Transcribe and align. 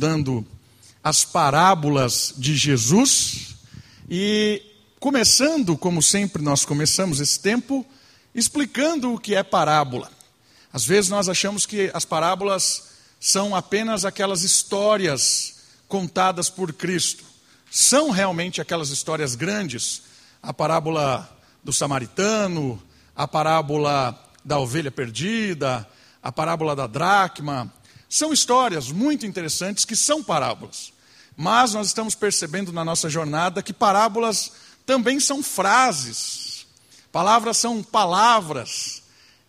dando 0.00 0.46
as 1.02 1.24
parábolas 1.24 2.32
de 2.36 2.54
Jesus 2.54 3.56
e 4.08 4.62
começando, 5.00 5.76
como 5.76 6.00
sempre 6.00 6.40
nós 6.40 6.64
começamos 6.64 7.18
esse 7.18 7.40
tempo, 7.40 7.84
explicando 8.32 9.12
o 9.12 9.18
que 9.18 9.34
é 9.34 9.42
parábola. 9.42 10.08
Às 10.72 10.84
vezes 10.84 11.10
nós 11.10 11.28
achamos 11.28 11.66
que 11.66 11.90
as 11.92 12.04
parábolas 12.04 12.90
são 13.18 13.56
apenas 13.56 14.04
aquelas 14.04 14.44
histórias 14.44 15.62
contadas 15.88 16.48
por 16.48 16.72
Cristo. 16.72 17.24
São 17.68 18.12
realmente 18.12 18.60
aquelas 18.60 18.90
histórias 18.90 19.34
grandes, 19.34 20.02
a 20.40 20.54
parábola 20.54 21.28
do 21.64 21.72
samaritano, 21.72 22.80
a 23.16 23.26
parábola 23.26 24.16
da 24.44 24.60
ovelha 24.60 24.92
perdida, 24.92 25.88
a 26.22 26.30
parábola 26.30 26.76
da 26.76 26.86
dracma, 26.86 27.74
são 28.08 28.32
histórias 28.32 28.90
muito 28.90 29.26
interessantes 29.26 29.84
que 29.84 29.94
são 29.94 30.22
parábolas. 30.22 30.92
Mas 31.36 31.74
nós 31.74 31.86
estamos 31.86 32.14
percebendo 32.14 32.72
na 32.72 32.84
nossa 32.84 33.08
jornada 33.08 33.62
que 33.62 33.72
parábolas 33.72 34.52
também 34.84 35.20
são 35.20 35.42
frases. 35.42 36.66
Palavras 37.12 37.56
são 37.56 37.82
palavras. 37.82 39.02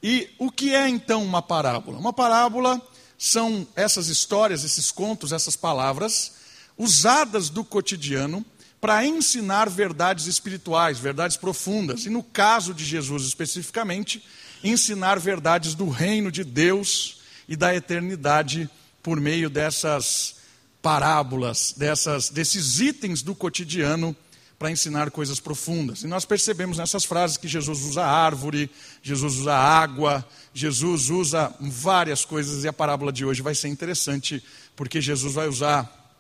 E 0.04 0.30
o 0.38 0.52
que 0.52 0.76
é 0.76 0.88
então 0.88 1.24
uma 1.24 1.42
parábola? 1.42 1.98
Uma 1.98 2.14
parábola 2.14 2.82
são 3.18 3.68
essas 3.76 4.08
histórias, 4.08 4.64
esses 4.64 4.92
contos, 4.92 5.32
essas 5.32 5.56
palavras 5.56 6.34
usadas 6.78 7.50
do 7.50 7.66
cotidiano 7.66 8.46
para 8.80 9.06
ensinar 9.06 9.70
verdades 9.70 10.26
espirituais, 10.26 11.00
verdades 11.00 11.36
profundas. 11.36 12.06
E 12.06 12.10
no 12.10 12.24
caso 12.24 12.74
de 12.74 12.86
Jesus 12.86 13.24
especificamente, 13.24 14.24
ensinar 14.64 15.20
verdades 15.20 15.76
do 15.76 15.90
reino 15.90 16.32
de 16.32 16.44
Deus 16.44 17.19
e 17.50 17.56
da 17.56 17.76
eternidade 17.76 18.70
por 19.02 19.20
meio 19.20 19.50
dessas 19.50 20.36
parábolas, 20.84 21.74
dessas, 21.76 22.30
desses 22.30 22.80
itens 22.80 23.24
do 23.24 23.34
cotidiano 23.34 24.16
para 24.60 24.70
ensinar 24.70 25.10
coisas 25.10 25.40
profundas. 25.40 26.04
E 26.04 26.08
nós 26.08 26.26
percebemos 26.26 26.78
nessas 26.78 27.06
frases 27.06 27.38
que 27.38 27.48
Jesus 27.48 27.82
usa 27.82 28.06
árvore, 28.06 28.70
Jesus 29.02 29.38
usa 29.38 29.56
água, 29.56 30.24
Jesus 30.54 31.10
usa 31.10 31.52
várias 31.60 32.24
coisas, 32.24 32.64
e 32.64 32.68
a 32.68 32.74
parábola 32.74 33.12
de 33.12 33.26
hoje 33.26 33.42
vai 33.42 33.56
ser 33.56 33.70
interessante, 33.70 34.44
porque 34.76 35.02
Jesus 35.02 35.34
vai 35.34 35.48
usar 35.48 36.14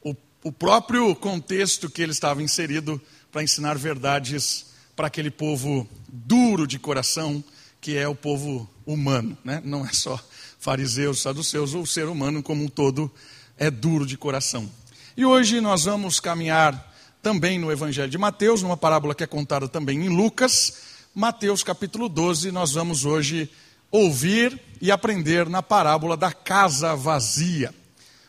o, 0.00 0.14
o 0.44 0.52
próprio 0.52 1.12
contexto 1.16 1.90
que 1.90 2.02
ele 2.02 2.12
estava 2.12 2.40
inserido 2.40 3.02
para 3.32 3.42
ensinar 3.42 3.76
verdades 3.76 4.66
para 4.94 5.08
aquele 5.08 5.30
povo 5.30 5.88
duro 6.08 6.68
de 6.68 6.78
coração, 6.78 7.42
que 7.80 7.96
é 7.96 8.06
o 8.06 8.14
povo 8.14 8.70
humano, 8.86 9.36
né? 9.44 9.60
não 9.64 9.84
é 9.84 9.92
só 9.92 10.22
fariseus, 10.58 11.22
saduceus, 11.22 11.74
o 11.74 11.86
ser 11.86 12.06
humano 12.06 12.42
como 12.42 12.64
um 12.64 12.68
todo 12.68 13.10
é 13.56 13.70
duro 13.70 14.06
de 14.06 14.16
coração. 14.16 14.70
E 15.16 15.24
hoje 15.24 15.60
nós 15.60 15.84
vamos 15.84 16.20
caminhar 16.20 16.94
também 17.22 17.58
no 17.58 17.72
Evangelho 17.72 18.10
de 18.10 18.18
Mateus, 18.18 18.62
numa 18.62 18.76
parábola 18.76 19.14
que 19.14 19.24
é 19.24 19.26
contada 19.26 19.68
também 19.68 20.04
em 20.04 20.08
Lucas, 20.08 20.74
Mateus 21.18 21.62
capítulo 21.62 22.10
12, 22.10 22.52
nós 22.52 22.72
vamos 22.72 23.06
hoje 23.06 23.50
ouvir 23.90 24.60
e 24.82 24.90
aprender 24.90 25.48
na 25.48 25.62
parábola 25.62 26.14
da 26.14 26.30
casa 26.30 26.94
vazia. 26.94 27.74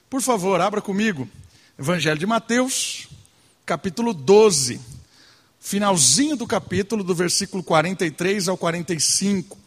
Por 0.09 0.21
favor, 0.21 0.61
abra 0.61 0.81
comigo, 0.81 1.27
Evangelho 1.77 2.17
de 2.17 2.25
Mateus, 2.25 3.09
capítulo 3.65 4.13
12, 4.13 4.79
finalzinho 5.59 6.37
do 6.37 6.47
capítulo, 6.47 7.03
do 7.03 7.13
versículo 7.13 7.61
43 7.61 8.47
ao 8.47 8.57
45. 8.57 9.57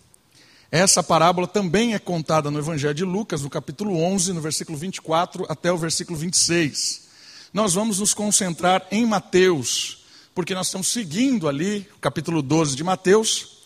Essa 0.73 1.03
parábola 1.03 1.49
também 1.49 1.95
é 1.95 1.99
contada 1.99 2.49
no 2.49 2.59
Evangelho 2.61 2.95
de 2.95 3.05
Lucas, 3.05 3.43
no 3.43 3.51
capítulo 3.51 4.01
11, 4.01 4.33
no 4.33 4.41
versículo 4.41 4.79
24 4.79 5.45
até 5.49 5.73
o 5.73 5.77
versículo 5.77 6.17
26. 6.17 7.09
Nós 7.53 7.75
vamos 7.75 7.99
nos 7.99 8.15
concentrar 8.15 8.87
em 8.89 9.05
Mateus, 9.05 10.05
porque 10.33 10.55
nós 10.55 10.69
estamos 10.69 10.87
seguindo 10.87 11.49
ali 11.49 11.89
o 11.97 11.99
capítulo 11.99 12.41
12 12.41 12.77
de 12.77 12.85
Mateus, 12.85 13.59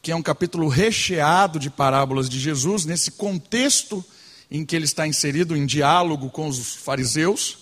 que 0.00 0.12
é 0.12 0.16
um 0.16 0.22
capítulo 0.22 0.68
recheado 0.68 1.58
de 1.58 1.68
parábolas 1.68 2.28
de 2.28 2.38
Jesus, 2.38 2.84
nesse 2.84 3.10
contexto 3.10 4.04
em 4.48 4.64
que 4.64 4.76
ele 4.76 4.84
está 4.84 5.04
inserido 5.04 5.56
em 5.56 5.66
diálogo 5.66 6.30
com 6.30 6.46
os 6.46 6.76
fariseus. 6.76 7.58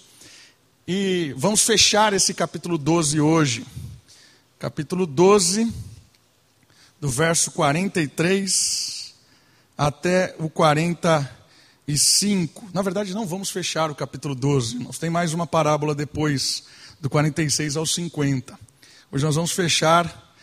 E 0.86 1.32
vamos 1.38 1.62
fechar 1.62 2.12
esse 2.12 2.34
capítulo 2.34 2.76
12 2.76 3.18
hoje. 3.18 3.64
Capítulo 4.58 5.06
12 5.06 5.72
do 7.00 7.08
verso 7.08 7.50
43 7.52 8.99
até 9.80 10.36
o 10.38 10.48
45. 10.50 12.68
Na 12.74 12.82
verdade, 12.82 13.14
não 13.14 13.26
vamos 13.26 13.48
fechar 13.48 13.90
o 13.90 13.94
capítulo 13.94 14.34
12, 14.34 14.78
nós 14.78 14.98
tem 14.98 15.08
mais 15.08 15.32
uma 15.32 15.46
parábola 15.46 15.94
depois, 15.94 16.64
do 17.00 17.08
46 17.08 17.78
ao 17.78 17.86
50. 17.86 18.60
Hoje 19.10 19.24
nós 19.24 19.36
vamos 19.36 19.52
fechar 19.52 20.34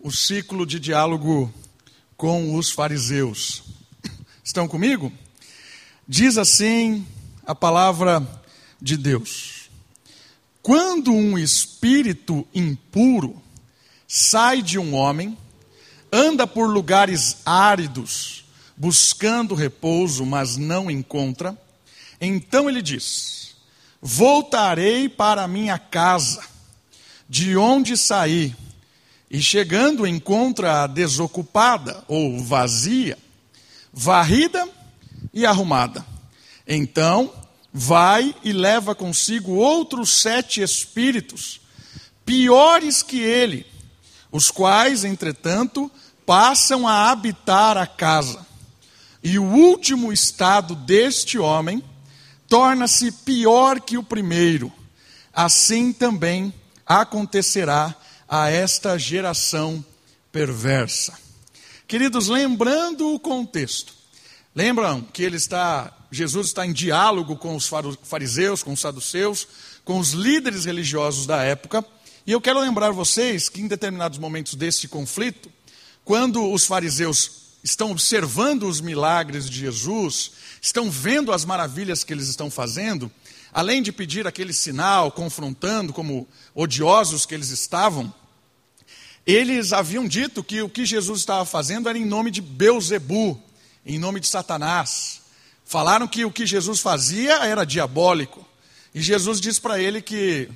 o 0.00 0.10
ciclo 0.10 0.66
de 0.66 0.80
diálogo 0.80 1.54
com 2.16 2.56
os 2.56 2.72
fariseus. 2.72 3.62
Estão 4.42 4.66
comigo? 4.66 5.12
Diz 6.08 6.36
assim 6.36 7.06
a 7.46 7.54
palavra 7.54 8.20
de 8.82 8.96
Deus: 8.96 9.70
Quando 10.60 11.12
um 11.12 11.38
espírito 11.38 12.44
impuro 12.52 13.40
sai 14.08 14.60
de 14.60 14.76
um 14.76 14.92
homem, 14.92 15.38
anda 16.10 16.48
por 16.48 16.68
lugares 16.68 17.36
áridos, 17.46 18.44
buscando 18.76 19.54
repouso, 19.54 20.24
mas 20.26 20.56
não 20.56 20.90
encontra. 20.90 21.56
Então 22.20 22.68
ele 22.68 22.82
diz: 22.82 23.56
Voltarei 24.00 25.08
para 25.08 25.48
minha 25.48 25.78
casa, 25.78 26.42
de 27.28 27.56
onde 27.56 27.96
saí, 27.96 28.54
e 29.30 29.40
chegando 29.40 30.06
encontra-a 30.06 30.86
desocupada 30.86 32.04
ou 32.06 32.38
vazia, 32.42 33.18
varrida 33.92 34.68
e 35.32 35.46
arrumada. 35.46 36.04
Então 36.66 37.32
vai 37.72 38.34
e 38.42 38.52
leva 38.52 38.94
consigo 38.94 39.52
outros 39.52 40.20
sete 40.20 40.60
espíritos, 40.60 41.60
piores 42.24 43.02
que 43.02 43.20
ele 43.20 43.66
os 44.36 44.50
quais, 44.50 45.04
entretanto, 45.04 45.90
passam 46.26 46.86
a 46.86 47.10
habitar 47.10 47.76
a 47.76 47.86
casa. 47.86 48.46
E 49.28 49.40
o 49.40 49.42
último 49.42 50.12
estado 50.12 50.76
deste 50.76 51.36
homem 51.36 51.82
torna-se 52.48 53.10
pior 53.10 53.80
que 53.80 53.98
o 53.98 54.02
primeiro. 54.04 54.72
Assim 55.32 55.92
também 55.92 56.54
acontecerá 56.86 57.92
a 58.28 58.48
esta 58.48 58.96
geração 58.96 59.84
perversa. 60.30 61.18
Queridos, 61.88 62.28
lembrando 62.28 63.12
o 63.12 63.18
contexto, 63.18 63.92
lembram 64.54 65.02
que 65.02 65.24
ele 65.24 65.38
está, 65.38 65.92
Jesus 66.08 66.46
está 66.46 66.64
em 66.64 66.72
diálogo 66.72 67.36
com 67.36 67.56
os 67.56 67.68
fariseus, 68.04 68.62
com 68.62 68.74
os 68.74 68.80
saduceus, 68.80 69.48
com 69.84 69.98
os 69.98 70.12
líderes 70.12 70.66
religiosos 70.66 71.26
da 71.26 71.42
época, 71.42 71.84
e 72.24 72.30
eu 72.30 72.40
quero 72.40 72.60
lembrar 72.60 72.92
vocês 72.92 73.48
que 73.48 73.60
em 73.60 73.66
determinados 73.66 74.20
momentos 74.20 74.54
desse 74.54 74.86
conflito, 74.86 75.50
quando 76.04 76.48
os 76.48 76.64
fariseus 76.64 77.45
estão 77.66 77.90
observando 77.90 78.68
os 78.68 78.80
milagres 78.80 79.50
de 79.50 79.58
Jesus, 79.58 80.30
estão 80.62 80.88
vendo 80.88 81.32
as 81.32 81.44
maravilhas 81.44 82.04
que 82.04 82.12
eles 82.12 82.28
estão 82.28 82.48
fazendo, 82.48 83.10
além 83.52 83.82
de 83.82 83.90
pedir 83.90 84.24
aquele 84.24 84.52
sinal, 84.52 85.10
confrontando 85.10 85.92
como 85.92 86.28
odiosos 86.54 87.26
que 87.26 87.34
eles 87.34 87.50
estavam, 87.50 88.14
eles 89.26 89.72
haviam 89.72 90.06
dito 90.06 90.44
que 90.44 90.62
o 90.62 90.68
que 90.68 90.86
Jesus 90.86 91.18
estava 91.18 91.44
fazendo 91.44 91.88
era 91.88 91.98
em 91.98 92.04
nome 92.04 92.30
de 92.30 92.40
Beuzebu, 92.40 93.42
em 93.84 93.98
nome 93.98 94.20
de 94.20 94.28
Satanás. 94.28 95.22
Falaram 95.64 96.06
que 96.06 96.24
o 96.24 96.30
que 96.30 96.46
Jesus 96.46 96.78
fazia 96.78 97.44
era 97.44 97.66
diabólico. 97.66 98.46
E 98.94 99.02
Jesus 99.02 99.40
disse 99.40 99.60
para 99.60 99.80
ele 99.80 100.00
que 100.00 100.48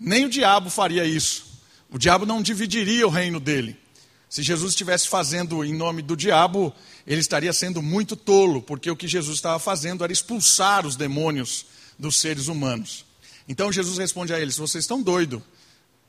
nem 0.00 0.24
o 0.24 0.28
diabo 0.28 0.68
faria 0.68 1.04
isso. 1.04 1.46
O 1.88 1.96
diabo 1.96 2.26
não 2.26 2.42
dividiria 2.42 3.06
o 3.06 3.10
reino 3.10 3.38
dele. 3.38 3.76
Se 4.28 4.42
Jesus 4.42 4.72
estivesse 4.72 5.08
fazendo 5.08 5.64
em 5.64 5.74
nome 5.74 6.02
do 6.02 6.16
diabo, 6.16 6.72
ele 7.06 7.20
estaria 7.20 7.52
sendo 7.52 7.80
muito 7.80 8.14
tolo, 8.14 8.60
porque 8.60 8.90
o 8.90 8.96
que 8.96 9.08
Jesus 9.08 9.36
estava 9.36 9.58
fazendo 9.58 10.04
era 10.04 10.12
expulsar 10.12 10.86
os 10.86 10.96
demônios 10.96 11.64
dos 11.98 12.16
seres 12.20 12.48
humanos. 12.48 13.06
Então 13.48 13.72
Jesus 13.72 13.96
responde 13.96 14.34
a 14.34 14.38
eles: 14.38 14.58
vocês 14.58 14.84
estão 14.84 15.00
doidos, 15.00 15.40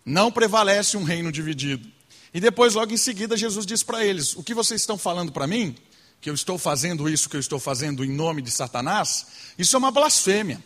não 0.06 0.32
prevalece 0.32 0.98
um 0.98 1.04
reino 1.04 1.32
dividido. 1.32 1.90
E 2.34 2.40
depois, 2.40 2.76
logo 2.76 2.94
em 2.94 2.98
seguida, 2.98 3.38
Jesus 3.38 3.66
diz 3.66 3.84
para 3.84 4.06
eles: 4.06 4.36
o 4.36 4.44
que 4.44 4.54
vocês 4.54 4.82
estão 4.82 4.98
falando 4.98 5.32
para 5.32 5.48
mim, 5.48 5.76
que 6.20 6.30
eu 6.30 6.34
estou 6.34 6.58
fazendo 6.58 7.10
isso 7.10 7.30
que 7.30 7.38
eu 7.38 7.40
estou 7.40 7.60
fazendo 7.60 8.04
em 8.04 8.12
nome 8.12 8.42
de 8.42 8.52
Satanás, 8.52 9.28
isso 9.58 9.76
é 9.76 9.80
uma 9.80 9.92
blasfêmia. 9.92 10.62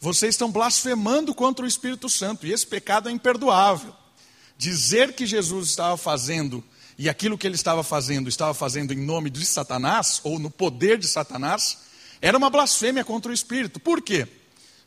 Vocês 0.00 0.34
estão 0.34 0.50
blasfemando 0.50 1.34
contra 1.34 1.64
o 1.64 1.68
Espírito 1.68 2.08
Santo, 2.08 2.46
e 2.46 2.52
esse 2.52 2.66
pecado 2.66 3.08
é 3.08 3.12
imperdoável. 3.12 3.94
Dizer 4.58 5.14
que 5.14 5.24
Jesus 5.24 5.68
estava 5.68 5.96
fazendo, 5.96 6.62
e 6.98 7.08
aquilo 7.08 7.36
que 7.36 7.46
ele 7.46 7.56
estava 7.56 7.82
fazendo, 7.82 8.28
estava 8.28 8.54
fazendo 8.54 8.92
em 8.92 8.96
nome 8.98 9.28
de 9.30 9.44
Satanás, 9.44 10.20
ou 10.24 10.38
no 10.38 10.50
poder 10.50 10.98
de 10.98 11.06
Satanás, 11.06 11.78
Era 12.20 12.38
uma 12.38 12.50
blasfêmia 12.50 13.04
contra 13.04 13.30
o 13.30 13.34
Espírito. 13.34 13.78
Por 13.78 14.00
quê? 14.00 14.26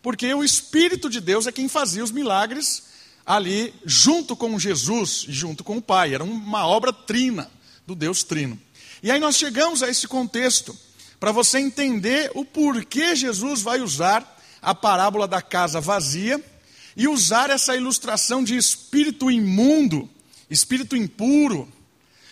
Porque 0.01 0.33
o 0.33 0.43
Espírito 0.43 1.09
de 1.09 1.21
Deus 1.21 1.45
é 1.45 1.51
quem 1.51 1.67
fazia 1.67 2.03
os 2.03 2.11
milagres 2.11 2.83
ali, 3.25 3.73
junto 3.85 4.35
com 4.35 4.57
Jesus 4.57 5.25
e 5.27 5.31
junto 5.31 5.63
com 5.63 5.77
o 5.77 5.81
Pai. 5.81 6.13
Era 6.15 6.23
uma 6.23 6.65
obra 6.65 6.91
trina, 6.91 7.49
do 7.85 7.95
Deus 7.95 8.23
trino. 8.23 8.59
E 9.01 9.11
aí 9.11 9.19
nós 9.19 9.35
chegamos 9.37 9.83
a 9.83 9.89
esse 9.89 10.07
contexto, 10.07 10.75
para 11.19 11.31
você 11.31 11.59
entender 11.59 12.31
o 12.33 12.43
porquê 12.43 13.15
Jesus 13.15 13.61
vai 13.61 13.81
usar 13.81 14.37
a 14.61 14.73
parábola 14.73 15.27
da 15.27 15.41
casa 15.41 15.79
vazia 15.79 16.43
e 16.95 17.07
usar 17.07 17.49
essa 17.49 17.75
ilustração 17.75 18.43
de 18.43 18.57
espírito 18.57 19.29
imundo, 19.29 20.09
espírito 20.49 20.95
impuro, 20.95 21.71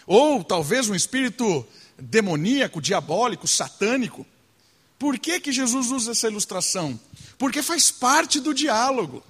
ou 0.07 0.43
talvez 0.43 0.89
um 0.89 0.95
espírito 0.95 1.67
demoníaco, 1.99 2.81
diabólico, 2.81 3.47
satânico. 3.47 4.25
Por 4.97 5.19
que, 5.19 5.39
que 5.39 5.51
Jesus 5.51 5.91
usa 5.91 6.11
essa 6.11 6.27
ilustração? 6.27 6.99
Porque 7.37 7.61
faz 7.61 7.91
parte 7.91 8.39
do 8.39 8.53
diálogo. 8.53 9.23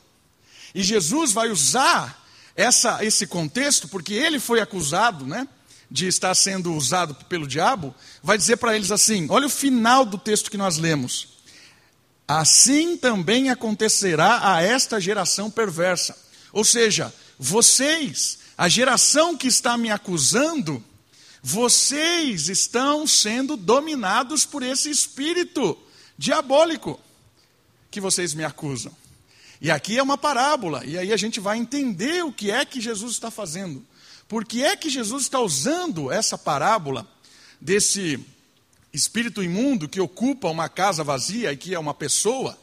E 0.74 0.84
Jesus 0.84 1.32
vai 1.32 1.50
usar 1.50 2.26
essa, 2.56 3.04
esse 3.04 3.26
contexto, 3.26 3.88
porque 3.88 4.14
ele 4.14 4.40
foi 4.40 4.62
acusado 4.62 5.26
né, 5.26 5.48
de 5.90 6.08
estar 6.08 6.34
sendo 6.36 6.74
usado 6.74 7.16
pelo 7.26 7.48
diabo, 7.48 7.94
vai 8.22 8.38
dizer 8.38 8.58
para 8.58 8.76
eles 8.76 8.92
assim: 8.92 9.28
olha 9.30 9.48
o 9.48 9.50
final 9.50 10.06
do 10.06 10.18
texto 10.18 10.52
que 10.52 10.58
nós 10.58 10.78
lemos. 10.78 11.38
Assim 12.28 12.98
também 12.98 13.50
acontecerá 13.50 14.54
a 14.54 14.62
esta 14.62 15.00
geração 15.00 15.50
perversa. 15.50 16.18
Ou 16.52 16.64
seja, 16.64 17.14
vocês, 17.40 18.40
a 18.58 18.68
geração 18.68 19.38
que 19.38 19.48
está 19.48 19.78
me 19.78 19.92
acusando, 19.92 20.84
vocês 21.44 22.50
estão 22.50 23.06
sendo 23.06 23.56
dominados 23.56 24.46
por 24.46 24.64
esse 24.64 24.90
espírito 24.90 25.78
diabólico 26.18 27.00
que 27.92 28.02
vocês 28.02 28.34
me 28.34 28.44
acusam. 28.44 28.92
E 29.62 29.70
aqui 29.70 29.98
é 29.98 30.04
uma 30.04 30.18
parábola, 30.18 30.84
e 30.86 30.98
aí 30.98 31.14
a 31.14 31.18
gente 31.18 31.40
vai 31.40 31.58
entender 31.58 32.24
o 32.24 32.34
que 32.34 32.50
é 32.50 32.66
que 32.66 32.82
Jesus 32.82 33.14
está 33.14 33.30
fazendo. 33.30 33.86
Por 34.28 34.44
que 34.44 34.64
é 34.64 34.76
que 34.76 34.90
Jesus 34.90 35.24
está 35.24 35.40
usando 35.40 36.12
essa 36.12 36.38
parábola 36.38 37.08
desse 37.62 38.20
espírito 38.92 39.44
imundo 39.44 39.88
que 39.88 40.02
ocupa 40.02 40.50
uma 40.50 40.68
casa 40.68 41.04
vazia 41.04 41.54
e 41.54 41.58
que 41.58 41.74
é 41.74 41.80
uma 41.80 41.94
pessoa, 41.94 42.58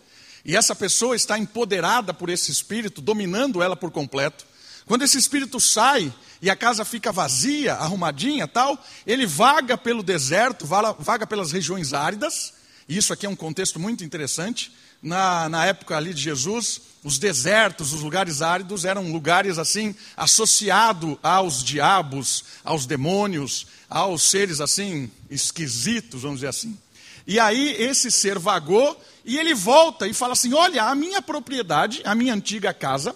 e 0.44 0.56
essa 0.56 0.74
pessoa 0.74 1.16
está 1.16 1.38
empoderada 1.38 2.12
por 2.12 2.28
esse 2.28 2.50
espírito, 2.50 3.00
dominando 3.00 3.62
ela 3.62 3.76
por 3.76 3.90
completo. 3.90 4.44
Quando 4.86 5.02
esse 5.02 5.16
espírito 5.16 5.58
sai 5.58 6.12
e 6.42 6.50
a 6.50 6.56
casa 6.56 6.84
fica 6.84 7.10
vazia, 7.10 7.74
arrumadinha, 7.74 8.46
tal, 8.46 8.78
ele 9.06 9.26
vaga 9.26 9.78
pelo 9.78 10.02
deserto, 10.02 10.66
vaga 10.98 11.26
pelas 11.26 11.52
regiões 11.52 11.94
áridas. 11.94 12.52
E 12.86 12.96
isso 12.96 13.12
aqui 13.12 13.24
é 13.24 13.28
um 13.28 13.36
contexto 13.36 13.80
muito 13.80 14.04
interessante. 14.04 14.70
Na, 15.02 15.48
na 15.48 15.66
época 15.66 15.96
ali 15.96 16.12
de 16.14 16.20
Jesus, 16.20 16.80
os 17.02 17.18
desertos, 17.18 17.92
os 17.92 18.00
lugares 18.00 18.40
áridos 18.40 18.84
eram 18.84 19.12
lugares 19.12 19.58
assim 19.58 19.94
associados 20.16 21.16
aos 21.22 21.62
diabos, 21.62 22.44
aos 22.64 22.86
demônios, 22.86 23.66
aos 23.88 24.22
seres 24.22 24.60
assim 24.60 25.10
esquisitos, 25.30 26.22
vamos 26.22 26.38
dizer 26.38 26.48
assim. 26.48 26.78
E 27.26 27.38
aí 27.38 27.74
esse 27.78 28.10
ser 28.10 28.38
vagou 28.38 28.98
e 29.24 29.38
ele 29.38 29.54
volta 29.54 30.06
e 30.06 30.14
fala 30.14 30.32
assim: 30.32 30.52
"Olha, 30.54 30.84
a 30.84 30.94
minha 30.94 31.20
propriedade, 31.20 32.02
a 32.04 32.14
minha 32.14 32.34
antiga 32.34 32.72
casa, 32.72 33.14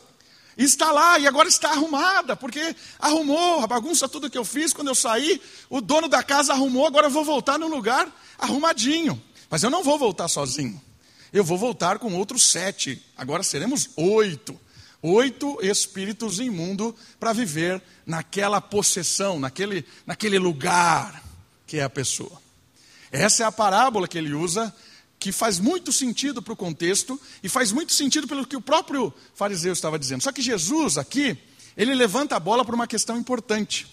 está 0.65 0.91
lá 0.91 1.19
e 1.19 1.27
agora 1.27 1.49
está 1.49 1.71
arrumada, 1.71 2.37
porque 2.37 2.75
arrumou 2.99 3.63
a 3.63 3.67
bagunça 3.67 4.09
tudo 4.09 4.29
que 4.29 4.37
eu 4.37 4.45
fiz 4.45 4.73
quando 4.73 4.89
eu 4.89 4.95
saí, 4.95 5.41
o 5.71 5.81
dono 5.81 6.09
da 6.09 6.23
casa 6.23 6.53
arrumou, 6.53 6.87
agora 6.87 7.07
eu 7.07 7.11
vou 7.11 7.25
voltar 7.25 7.59
no 7.59 7.69
lugar 7.69 8.11
arrumadinho. 8.39 9.23
Mas 9.49 9.63
eu 9.63 9.71
não 9.71 9.83
vou 9.83 9.99
voltar 9.99 10.29
sozinho. 10.29 10.81
Eu 11.33 11.45
vou 11.45 11.57
voltar 11.57 11.99
com 11.99 12.15
outros 12.15 12.51
sete. 12.51 13.03
Agora 13.17 13.43
seremos 13.43 13.91
oito. 13.97 14.59
Oito 15.01 15.59
espíritos 15.63 16.41
imundos 16.41 16.93
para 17.21 17.33
viver 17.33 17.81
naquela 18.05 18.61
possessão, 18.61 19.39
naquele, 19.39 19.85
naquele 20.05 20.39
lugar 20.39 21.23
que 21.67 21.79
é 21.79 21.85
a 21.85 21.91
pessoa. 21.91 22.43
Essa 23.13 23.45
é 23.45 23.47
a 23.47 23.53
parábola 23.53 24.09
que 24.09 24.19
ele 24.19 24.35
usa, 24.35 24.75
que 25.19 25.33
faz 25.33 25.59
muito 25.59 25.93
sentido 25.93 26.41
para 26.41 26.53
o 26.53 26.57
contexto 26.57 27.21
e 27.43 27.49
faz 27.49 27.73
muito 27.73 27.93
sentido 27.93 28.29
pelo 28.29 28.47
que 28.47 28.57
o 28.57 28.61
próprio 28.61 29.13
fariseu 29.35 29.73
estava 29.73 29.99
dizendo. 29.99 30.23
Só 30.23 30.31
que 30.31 30.41
Jesus 30.41 30.97
aqui, 30.97 31.37
ele 31.77 31.95
levanta 31.95 32.37
a 32.37 32.41
bola 32.41 32.65
para 32.65 32.75
uma 32.75 32.87
questão 32.87 33.19
importante. 33.19 33.87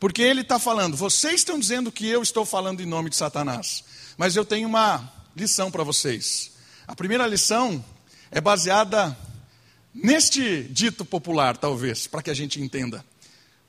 Porque 0.00 0.22
ele 0.22 0.40
está 0.40 0.58
falando, 0.58 0.96
vocês 0.96 1.36
estão 1.36 1.58
dizendo 1.58 1.92
que 1.92 2.06
eu 2.06 2.22
estou 2.22 2.44
falando 2.44 2.80
em 2.82 2.86
nome 2.86 3.08
de 3.08 3.16
Satanás, 3.16 3.84
mas 4.16 4.34
eu 4.34 4.44
tenho 4.44 4.66
uma 4.66 5.12
lição 5.36 5.70
para 5.70 5.84
vocês. 5.84 6.50
A 6.88 6.96
primeira 6.96 7.26
lição 7.26 7.84
é 8.30 8.40
baseada 8.40 9.16
neste 9.94 10.64
dito 10.64 11.04
popular, 11.04 11.56
talvez, 11.56 12.06
para 12.06 12.22
que 12.22 12.30
a 12.30 12.34
gente 12.34 12.60
entenda. 12.60 13.04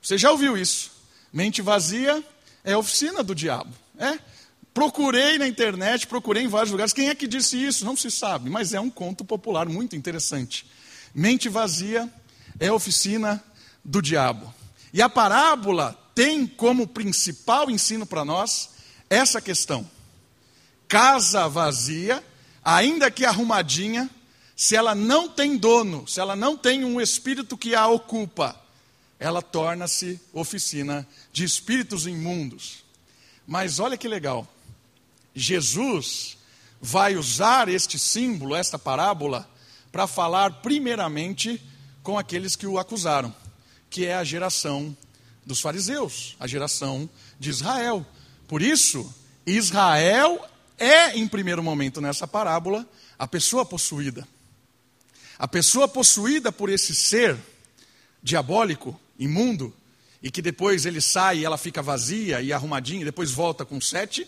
Você 0.02 0.18
já 0.18 0.30
ouviu 0.30 0.56
isso? 0.56 0.90
Mente 1.32 1.62
vazia 1.62 2.24
é 2.64 2.76
oficina 2.76 3.22
do 3.22 3.34
diabo. 3.34 3.72
É? 3.98 4.18
Procurei 4.74 5.38
na 5.38 5.46
internet, 5.46 6.08
procurei 6.08 6.42
em 6.42 6.48
vários 6.48 6.72
lugares. 6.72 6.92
Quem 6.92 7.08
é 7.08 7.14
que 7.14 7.28
disse 7.28 7.56
isso? 7.56 7.84
Não 7.84 7.96
se 7.96 8.10
sabe, 8.10 8.50
mas 8.50 8.74
é 8.74 8.80
um 8.80 8.90
conto 8.90 9.24
popular 9.24 9.68
muito 9.68 9.94
interessante. 9.94 10.66
Mente 11.14 11.48
vazia 11.48 12.12
é 12.58 12.72
oficina 12.72 13.42
do 13.84 14.02
diabo. 14.02 14.52
E 14.92 15.00
a 15.00 15.08
parábola 15.08 15.96
tem 16.12 16.44
como 16.44 16.88
principal 16.88 17.70
ensino 17.70 18.04
para 18.04 18.24
nós 18.24 18.70
essa 19.08 19.40
questão. 19.40 19.88
Casa 20.88 21.48
vazia 21.48 22.22
ainda 22.64 23.10
que 23.10 23.24
arrumadinha, 23.24 24.10
se 24.56 24.74
ela 24.74 24.94
não 24.94 25.28
tem 25.28 25.56
dono, 25.56 26.06
se 26.08 26.18
ela 26.18 26.34
não 26.34 26.56
tem 26.56 26.84
um 26.84 27.00
espírito 27.00 27.56
que 27.56 27.74
a 27.76 27.86
ocupa, 27.86 28.60
ela 29.20 29.40
torna-se 29.42 30.20
oficina 30.32 31.06
de 31.32 31.44
espíritos 31.44 32.06
imundos. 32.06 32.84
Mas 33.46 33.78
olha 33.78 33.96
que 33.96 34.08
legal, 34.08 34.48
Jesus 35.34 36.36
vai 36.80 37.16
usar 37.16 37.68
este 37.68 37.98
símbolo, 37.98 38.54
esta 38.54 38.78
parábola, 38.78 39.48
para 39.90 40.06
falar 40.06 40.62
primeiramente 40.62 41.60
com 42.02 42.18
aqueles 42.18 42.56
que 42.56 42.66
o 42.66 42.78
acusaram, 42.78 43.34
que 43.88 44.04
é 44.04 44.14
a 44.14 44.24
geração 44.24 44.96
dos 45.44 45.60
fariseus, 45.60 46.36
a 46.38 46.46
geração 46.46 47.08
de 47.38 47.50
Israel. 47.50 48.06
Por 48.46 48.60
isso, 48.62 49.12
Israel 49.46 50.44
é, 50.78 51.16
em 51.16 51.26
primeiro 51.26 51.62
momento, 51.62 52.00
nessa 52.00 52.26
parábola, 52.26 52.86
a 53.18 53.26
pessoa 53.26 53.64
possuída. 53.64 54.26
A 55.38 55.48
pessoa 55.48 55.88
possuída 55.88 56.52
por 56.52 56.68
esse 56.68 56.94
ser 56.94 57.36
diabólico, 58.22 58.98
imundo, 59.18 59.74
e 60.22 60.30
que 60.30 60.40
depois 60.40 60.86
ele 60.86 61.00
sai 61.00 61.38
e 61.38 61.44
ela 61.44 61.58
fica 61.58 61.82
vazia 61.82 62.40
e 62.40 62.52
arrumadinha, 62.52 63.02
e 63.02 63.04
depois 63.04 63.30
volta 63.30 63.64
com 63.64 63.80
sete, 63.80 64.26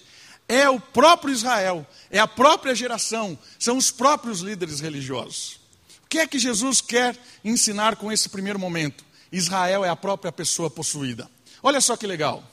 é 0.48 0.68
o 0.68 0.80
próprio 0.80 1.32
Israel, 1.32 1.86
é 2.10 2.18
a 2.18 2.26
própria 2.26 2.74
geração, 2.74 3.38
são 3.58 3.76
os 3.76 3.90
próprios 3.90 4.40
líderes 4.40 4.80
religiosos. 4.80 5.60
O 6.04 6.08
que 6.08 6.18
é 6.18 6.26
que 6.26 6.38
Jesus 6.38 6.80
quer 6.80 7.16
ensinar 7.44 7.96
com 7.96 8.12
esse 8.12 8.28
primeiro 8.28 8.58
momento? 8.58 9.04
Israel 9.32 9.84
é 9.84 9.88
a 9.88 9.96
própria 9.96 10.30
pessoa 10.30 10.70
possuída. 10.70 11.28
Olha 11.62 11.80
só 11.80 11.96
que 11.96 12.06
legal. 12.06 12.44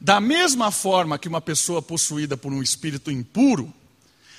Da 0.00 0.20
mesma 0.20 0.70
forma 0.70 1.18
que 1.18 1.28
uma 1.28 1.40
pessoa 1.40 1.80
possuída 1.80 2.36
por 2.36 2.52
um 2.52 2.62
espírito 2.62 3.10
impuro, 3.10 3.72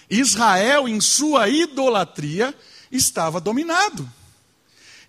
Israel, 0.10 0.90
em 0.90 1.00
sua 1.00 1.48
idolatria, 1.48 2.54
estava 2.92 3.40
dominado. 3.40 4.10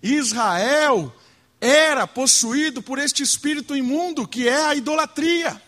Israel 0.01 1.13
era 1.59 2.07
possuído 2.07 2.81
por 2.81 2.97
este 2.99 3.23
espírito 3.23 3.75
imundo, 3.75 4.27
que 4.27 4.47
é 4.47 4.65
a 4.65 4.75
idolatria. 4.75 5.61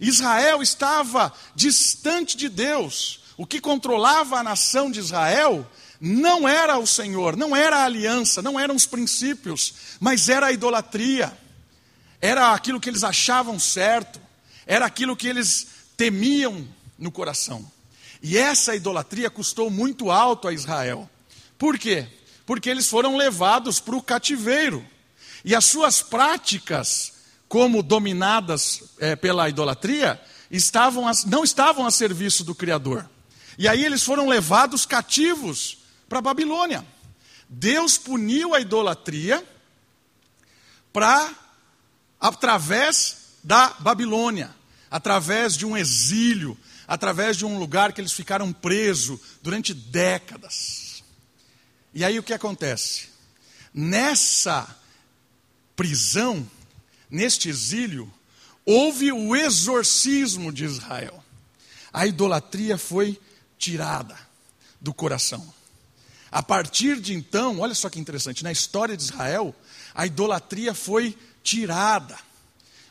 Israel 0.00 0.62
estava 0.62 1.32
distante 1.54 2.36
de 2.36 2.48
Deus. 2.48 3.20
O 3.36 3.46
que 3.46 3.60
controlava 3.60 4.38
a 4.38 4.42
nação 4.42 4.90
de 4.90 5.00
Israel 5.00 5.66
não 6.00 6.48
era 6.48 6.78
o 6.78 6.86
Senhor, 6.86 7.36
não 7.36 7.54
era 7.54 7.78
a 7.78 7.84
aliança, 7.84 8.42
não 8.42 8.58
eram 8.58 8.74
os 8.74 8.86
princípios, 8.86 9.74
mas 10.00 10.28
era 10.28 10.46
a 10.46 10.52
idolatria 10.52 11.36
era 12.24 12.54
aquilo 12.54 12.80
que 12.80 12.88
eles 12.88 13.04
achavam 13.04 13.58
certo, 13.58 14.18
era 14.66 14.86
aquilo 14.86 15.14
que 15.14 15.28
eles 15.28 15.66
temiam 15.94 16.66
no 16.98 17.12
coração. 17.12 17.70
E 18.22 18.38
essa 18.38 18.74
idolatria 18.74 19.28
custou 19.28 19.68
muito 19.68 20.10
alto 20.10 20.48
a 20.48 20.52
Israel. 20.54 21.06
Por 21.58 21.78
quê? 21.78 22.08
Porque 22.46 22.70
eles 22.70 22.88
foram 22.88 23.18
levados 23.18 23.78
para 23.78 23.94
o 23.94 24.02
cativeiro. 24.02 24.82
E 25.44 25.54
as 25.54 25.66
suas 25.66 26.00
práticas, 26.00 27.12
como 27.48 27.82
dominadas 27.82 28.82
é, 28.98 29.14
pela 29.14 29.48
idolatria, 29.48 30.20
estavam 30.50 31.06
a, 31.08 31.12
não 31.26 31.44
estavam 31.44 31.86
a 31.86 31.90
serviço 31.90 32.44
do 32.44 32.54
Criador. 32.54 33.08
E 33.58 33.68
aí 33.68 33.84
eles 33.84 34.02
foram 34.02 34.28
levados 34.28 34.84
cativos 34.84 35.78
para 36.08 36.18
a 36.18 36.22
Babilônia. 36.22 36.84
Deus 37.48 37.96
puniu 37.98 38.54
a 38.54 38.60
idolatria 38.60 39.44
para 40.92 41.32
através 42.20 43.24
da 43.42 43.68
Babilônia, 43.80 44.50
através 44.90 45.56
de 45.56 45.66
um 45.66 45.76
exílio, 45.76 46.56
através 46.86 47.36
de 47.36 47.44
um 47.44 47.58
lugar 47.58 47.92
que 47.92 48.00
eles 48.00 48.12
ficaram 48.12 48.52
presos 48.52 49.20
durante 49.42 49.74
décadas. 49.74 51.02
E 51.92 52.04
aí 52.04 52.18
o 52.18 52.22
que 52.22 52.32
acontece? 52.32 53.08
Nessa 53.72 54.66
prisão, 55.76 56.48
neste 57.14 57.48
exílio, 57.48 58.12
houve 58.66 59.12
o 59.12 59.36
exorcismo 59.36 60.52
de 60.52 60.64
Israel. 60.64 61.22
A 61.92 62.06
idolatria 62.06 62.76
foi 62.76 63.18
tirada 63.56 64.18
do 64.80 64.92
coração. 64.92 65.54
A 66.30 66.42
partir 66.42 67.00
de 67.00 67.14
então, 67.14 67.60
olha 67.60 67.74
só 67.74 67.88
que 67.88 68.00
interessante, 68.00 68.42
na 68.42 68.50
história 68.50 68.96
de 68.96 69.04
Israel, 69.04 69.54
a 69.94 70.04
idolatria 70.04 70.74
foi 70.74 71.16
tirada. 71.42 72.18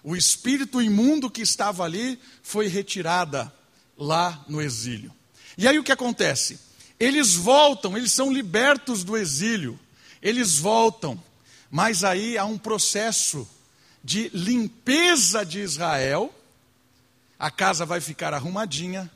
O 0.01 0.15
espírito 0.15 0.81
imundo 0.81 1.29
que 1.29 1.41
estava 1.41 1.83
ali 1.83 2.17
foi 2.41 2.67
retirada 2.67 3.53
lá 3.97 4.43
no 4.47 4.61
exílio. 4.61 5.13
E 5.57 5.67
aí 5.67 5.77
o 5.77 5.83
que 5.83 5.91
acontece? 5.91 6.57
Eles 6.97 7.33
voltam, 7.33 7.97
eles 7.97 8.13
são 8.13 8.31
libertos 8.31 9.03
do 9.03 9.17
exílio. 9.17 9.77
Eles 10.21 10.57
voltam, 10.57 11.21
mas 11.69 12.05
aí 12.05 12.37
há 12.37 12.45
um 12.45 12.57
processo 12.57 13.45
de 14.03 14.29
limpeza 14.29 15.45
de 15.45 15.59
Israel. 15.61 16.33
A 17.39 17.49
casa 17.49 17.85
vai 17.85 18.01
ficar 18.01 18.33
arrumadinha, 18.33 19.09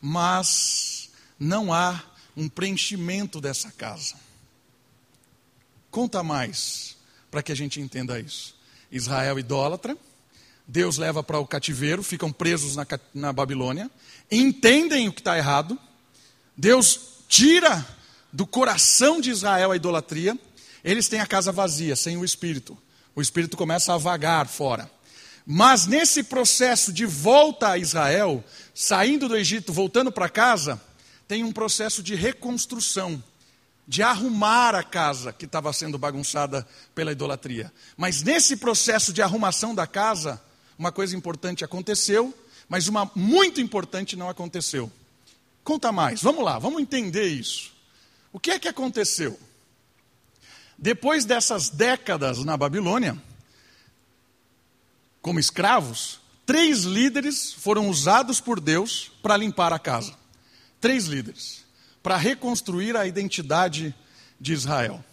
mas 0.00 1.10
não 1.38 1.72
há 1.72 2.02
um 2.36 2.48
preenchimento 2.48 3.40
dessa 3.40 3.70
casa. 3.70 4.14
Conta 5.90 6.22
mais 6.22 6.96
para 7.30 7.42
que 7.42 7.52
a 7.52 7.54
gente 7.54 7.80
entenda 7.80 8.18
isso. 8.18 8.54
Israel 8.90 9.38
idólatra, 9.38 9.96
Deus 10.66 10.98
leva 10.98 11.22
para 11.22 11.38
o 11.38 11.46
cativeiro, 11.46 12.02
ficam 12.02 12.32
presos 12.32 12.76
na, 12.76 12.86
na 13.12 13.32
Babilônia, 13.32 13.90
entendem 14.30 15.08
o 15.08 15.12
que 15.12 15.20
está 15.20 15.36
errado, 15.36 15.78
Deus 16.56 17.00
tira 17.28 17.86
do 18.32 18.46
coração 18.46 19.20
de 19.20 19.30
Israel 19.30 19.72
a 19.72 19.76
idolatria, 19.76 20.38
eles 20.84 21.08
têm 21.08 21.20
a 21.20 21.26
casa 21.26 21.50
vazia, 21.50 21.96
sem 21.96 22.16
o 22.16 22.24
espírito. 22.24 22.76
O 23.14 23.20
espírito 23.20 23.56
começa 23.56 23.94
a 23.94 23.98
vagar 23.98 24.46
fora. 24.46 24.90
Mas 25.46 25.86
nesse 25.86 26.22
processo 26.22 26.92
de 26.92 27.04
volta 27.04 27.70
a 27.70 27.78
Israel, 27.78 28.44
saindo 28.74 29.28
do 29.28 29.36
Egito, 29.36 29.72
voltando 29.72 30.12
para 30.12 30.28
casa, 30.28 30.80
tem 31.26 31.44
um 31.44 31.52
processo 31.52 32.02
de 32.02 32.14
reconstrução, 32.14 33.22
de 33.86 34.02
arrumar 34.02 34.74
a 34.74 34.82
casa 34.82 35.32
que 35.32 35.44
estava 35.44 35.72
sendo 35.72 35.98
bagunçada 35.98 36.66
pela 36.94 37.12
idolatria. 37.12 37.72
Mas 37.96 38.22
nesse 38.22 38.56
processo 38.56 39.12
de 39.12 39.22
arrumação 39.22 39.74
da 39.74 39.86
casa, 39.86 40.40
uma 40.78 40.92
coisa 40.92 41.16
importante 41.16 41.64
aconteceu, 41.64 42.32
mas 42.68 42.86
uma 42.86 43.10
muito 43.14 43.60
importante 43.60 44.16
não 44.16 44.28
aconteceu. 44.28 44.90
Conta 45.64 45.90
mais, 45.90 46.22
vamos 46.22 46.44
lá, 46.44 46.58
vamos 46.58 46.80
entender 46.80 47.26
isso. 47.26 47.72
O 48.32 48.38
que 48.38 48.52
é 48.52 48.58
que 48.58 48.68
aconteceu? 48.68 49.38
Depois 50.80 51.26
dessas 51.26 51.68
décadas 51.68 52.42
na 52.42 52.56
Babilônia, 52.56 53.22
como 55.20 55.38
escravos, 55.38 56.20
três 56.46 56.84
líderes 56.84 57.52
foram 57.52 57.90
usados 57.90 58.40
por 58.40 58.58
Deus 58.58 59.12
para 59.22 59.36
limpar 59.36 59.74
a 59.74 59.78
casa. 59.78 60.14
Três 60.80 61.04
líderes, 61.04 61.66
para 62.02 62.16
reconstruir 62.16 62.96
a 62.96 63.06
identidade 63.06 63.94
de 64.40 64.54
Israel. 64.54 65.04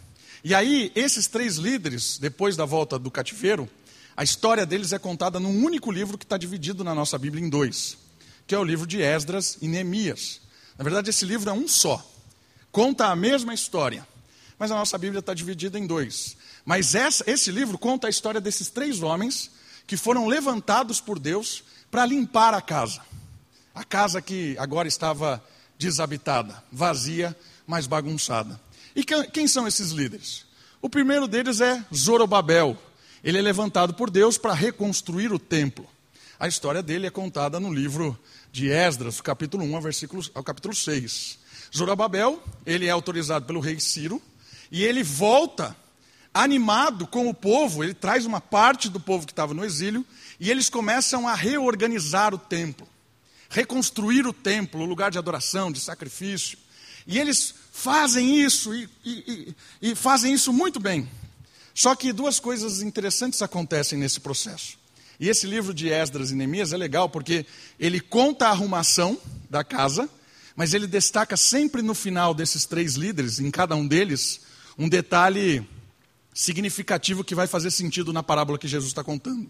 E 0.41 0.55
aí, 0.55 0.89
esses 0.95 1.27
três 1.27 1.57
líderes, 1.57 2.17
depois 2.17 2.55
da 2.55 2.63
volta 2.63 2.97
do 2.97 3.11
cativeiro, 3.11 3.69
a 4.15 4.23
história 4.23 4.65
deles 4.65 4.93
é 4.93 4.97
contada 4.97 5.37
num 5.37 5.65
único 5.65 5.91
livro 5.91 6.17
que 6.17 6.23
está 6.23 6.37
dividido 6.37 6.81
na 6.81 6.95
nossa 6.95 7.17
Bíblia 7.17 7.43
em 7.43 7.49
dois, 7.49 7.97
que 8.47 8.55
é 8.55 8.57
o 8.57 8.63
livro 8.63 8.87
de 8.87 9.01
Esdras 9.01 9.57
e 9.61 9.67
Neemias. 9.67 10.39
Na 10.77 10.83
verdade, 10.85 11.09
esse 11.09 11.25
livro 11.25 11.49
é 11.49 11.53
um 11.53 11.67
só, 11.67 12.09
conta 12.71 13.07
a 13.07 13.15
mesma 13.17 13.53
história, 13.53 14.07
mas 14.59 14.71
a 14.71 14.75
nossa 14.75 14.97
Bíblia 14.97 15.19
está 15.19 15.33
dividida 15.33 15.77
em 15.77 15.85
dois. 15.85 16.35
Mas 16.65 16.95
essa, 16.95 17.23
esse 17.29 17.51
livro 17.51 17.77
conta 17.77 18.07
a 18.07 18.09
história 18.09 18.41
desses 18.41 18.69
três 18.69 19.01
homens 19.01 19.51
que 19.85 19.95
foram 19.95 20.27
levantados 20.27 20.99
por 20.99 21.19
Deus 21.19 21.63
para 21.89 22.05
limpar 22.05 22.53
a 22.53 22.61
casa. 22.61 23.01
A 23.73 23.83
casa 23.83 24.21
que 24.21 24.57
agora 24.57 24.87
estava 24.87 25.43
desabitada, 25.77 26.63
vazia, 26.71 27.37
mas 27.65 27.87
bagunçada. 27.87 28.59
E 28.95 29.03
quem 29.03 29.47
são 29.47 29.67
esses 29.67 29.91
líderes? 29.91 30.45
O 30.81 30.89
primeiro 30.89 31.27
deles 31.27 31.61
é 31.61 31.85
Zorobabel. 31.93 32.77
Ele 33.23 33.37
é 33.37 33.41
levantado 33.41 33.93
por 33.93 34.09
Deus 34.09 34.37
para 34.37 34.53
reconstruir 34.53 35.31
o 35.31 35.39
templo. 35.39 35.87
A 36.39 36.47
história 36.47 36.83
dele 36.83 37.07
é 37.07 37.11
contada 37.11 37.59
no 37.59 37.73
livro 37.73 38.17
de 38.51 38.69
Esdras, 38.69 39.21
capítulo 39.21 39.63
1 39.63 39.75
ao, 39.75 39.81
versículo, 39.81 40.23
ao 40.33 40.43
capítulo 40.43 40.73
6. 40.73 41.39
Zorobabel, 41.75 42.41
ele 42.65 42.85
é 42.85 42.89
autorizado 42.89 43.45
pelo 43.45 43.59
rei 43.59 43.79
Ciro, 43.79 44.21
e 44.71 44.83
ele 44.83 45.03
volta 45.03 45.75
animado 46.33 47.07
com 47.07 47.27
o 47.27 47.33
povo, 47.33 47.83
ele 47.83 47.93
traz 47.93 48.25
uma 48.25 48.39
parte 48.39 48.89
do 48.89 48.99
povo 48.99 49.25
que 49.25 49.31
estava 49.31 49.53
no 49.53 49.65
exílio, 49.65 50.05
e 50.39 50.51
eles 50.51 50.69
começam 50.69 51.27
a 51.27 51.33
reorganizar 51.33 52.33
o 52.33 52.37
templo 52.37 52.87
reconstruir 53.49 54.25
o 54.25 54.33
templo, 54.33 54.81
o 54.81 54.85
lugar 54.85 55.11
de 55.11 55.17
adoração, 55.17 55.71
de 55.71 55.79
sacrifício. 55.79 56.57
E 57.05 57.17
eles 57.17 57.53
fazem 57.71 58.39
isso 58.39 58.73
e, 58.73 58.89
e, 59.05 59.55
e, 59.81 59.95
fazem 59.95 60.33
isso 60.33 60.51
muito 60.51 60.79
bem. 60.79 61.09
Só 61.73 61.95
que 61.95 62.11
duas 62.11 62.39
coisas 62.39 62.81
interessantes 62.81 63.41
acontecem 63.41 63.97
nesse 63.97 64.19
processo. 64.19 64.77
E 65.19 65.29
esse 65.29 65.47
livro 65.47 65.73
de 65.73 65.89
Esdras 65.89 66.31
e 66.31 66.35
Neemias 66.35 66.73
é 66.73 66.77
legal 66.77 67.09
porque 67.09 67.45
ele 67.79 67.99
conta 67.99 68.47
a 68.47 68.51
arrumação 68.51 69.17
da 69.49 69.63
casa, 69.63 70.09
mas 70.55 70.73
ele 70.73 70.85
destaca 70.85 71.37
sempre 71.37 71.81
no 71.81 71.93
final 71.93 72.33
desses 72.33 72.65
três 72.65 72.95
líderes, 72.95 73.39
em 73.39 73.49
cada 73.49 73.75
um 73.75 73.87
deles, 73.87 74.41
um 74.77 74.87
detalhe 74.87 75.67
significativo 76.33 77.23
que 77.23 77.33
vai 77.33 77.47
fazer 77.47 77.71
sentido 77.71 78.13
na 78.13 78.21
parábola 78.21 78.59
que 78.59 78.67
Jesus 78.67 78.91
está 78.91 79.03
contando. 79.03 79.49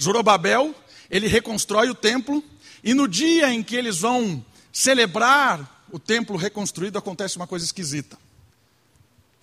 Zorobabel, 0.00 0.74
ele 1.10 1.28
reconstrói 1.28 1.90
o 1.90 1.94
templo 1.94 2.42
e 2.82 2.94
no 2.94 3.06
dia 3.06 3.52
em 3.52 3.62
que 3.62 3.76
eles 3.76 3.98
vão 3.98 4.44
celebrar 4.72 5.86
o 5.92 5.98
templo 5.98 6.36
reconstruído, 6.36 6.98
acontece 6.98 7.36
uma 7.36 7.46
coisa 7.46 7.64
esquisita. 7.64 8.18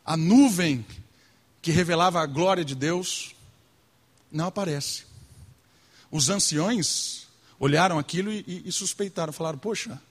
A 0.06 0.18
nuvem 0.18 0.86
que 1.62 1.72
revelava 1.72 2.22
a 2.22 2.26
glória 2.26 2.66
de 2.66 2.76
Deus 2.76 3.36
não 4.32 4.48
aparece. 4.48 5.04
Os 6.10 6.30
anciões 6.30 7.28
olharam 7.60 7.98
aquilo 7.98 8.32
e, 8.32 8.44
e, 8.48 8.64
e 8.66 8.72
suspeitaram, 8.72 9.32
falaram: 9.32 9.60
Poxa, 9.60 10.02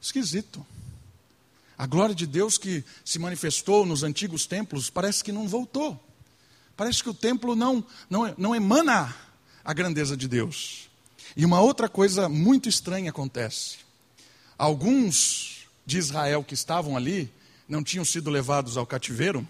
esquisito. 0.00 0.66
A 1.76 1.86
glória 1.86 2.14
de 2.14 2.26
Deus 2.26 2.56
que 2.56 2.84
se 3.04 3.18
manifestou 3.18 3.84
nos 3.84 4.02
antigos 4.02 4.46
templos 4.46 4.90
parece 4.90 5.24
que 5.24 5.32
não 5.32 5.48
voltou. 5.48 6.02
Parece 6.76 7.02
que 7.02 7.10
o 7.10 7.14
templo 7.14 7.54
não, 7.54 7.84
não, 8.08 8.34
não 8.36 8.54
emana 8.54 9.14
a 9.64 9.72
grandeza 9.72 10.16
de 10.16 10.28
Deus. 10.28 10.88
E 11.36 11.44
uma 11.44 11.60
outra 11.60 11.88
coisa 11.88 12.28
muito 12.28 12.68
estranha 12.68 13.10
acontece. 13.10 13.78
Alguns 14.56 15.66
de 15.84 15.98
Israel 15.98 16.44
que 16.44 16.54
estavam 16.54 16.96
ali 16.96 17.32
não 17.68 17.82
tinham 17.82 18.04
sido 18.04 18.30
levados 18.30 18.76
ao 18.76 18.86
cativeiro, 18.86 19.46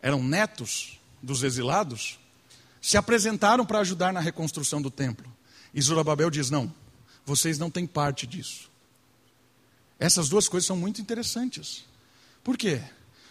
eram 0.00 0.22
netos 0.22 0.98
dos 1.22 1.42
exilados, 1.42 2.18
se 2.80 2.96
apresentaram 2.96 3.66
para 3.66 3.80
ajudar 3.80 4.12
na 4.12 4.20
reconstrução 4.20 4.80
do 4.80 4.90
templo. 4.90 5.30
E 5.74 5.82
Zorobabel 5.82 6.30
diz: 6.30 6.50
Não, 6.50 6.72
vocês 7.24 7.58
não 7.58 7.70
têm 7.70 7.86
parte 7.86 8.26
disso. 8.26 8.69
Essas 10.00 10.30
duas 10.30 10.48
coisas 10.48 10.66
são 10.66 10.76
muito 10.76 11.00
interessantes. 11.00 11.84
Por 12.42 12.56
quê? 12.56 12.80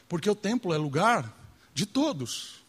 Porque 0.08 0.30
o 0.30 0.36
templo 0.36 0.72
é 0.72 0.78
lugar 0.78 1.36
de 1.74 1.88
todos. 1.88 2.64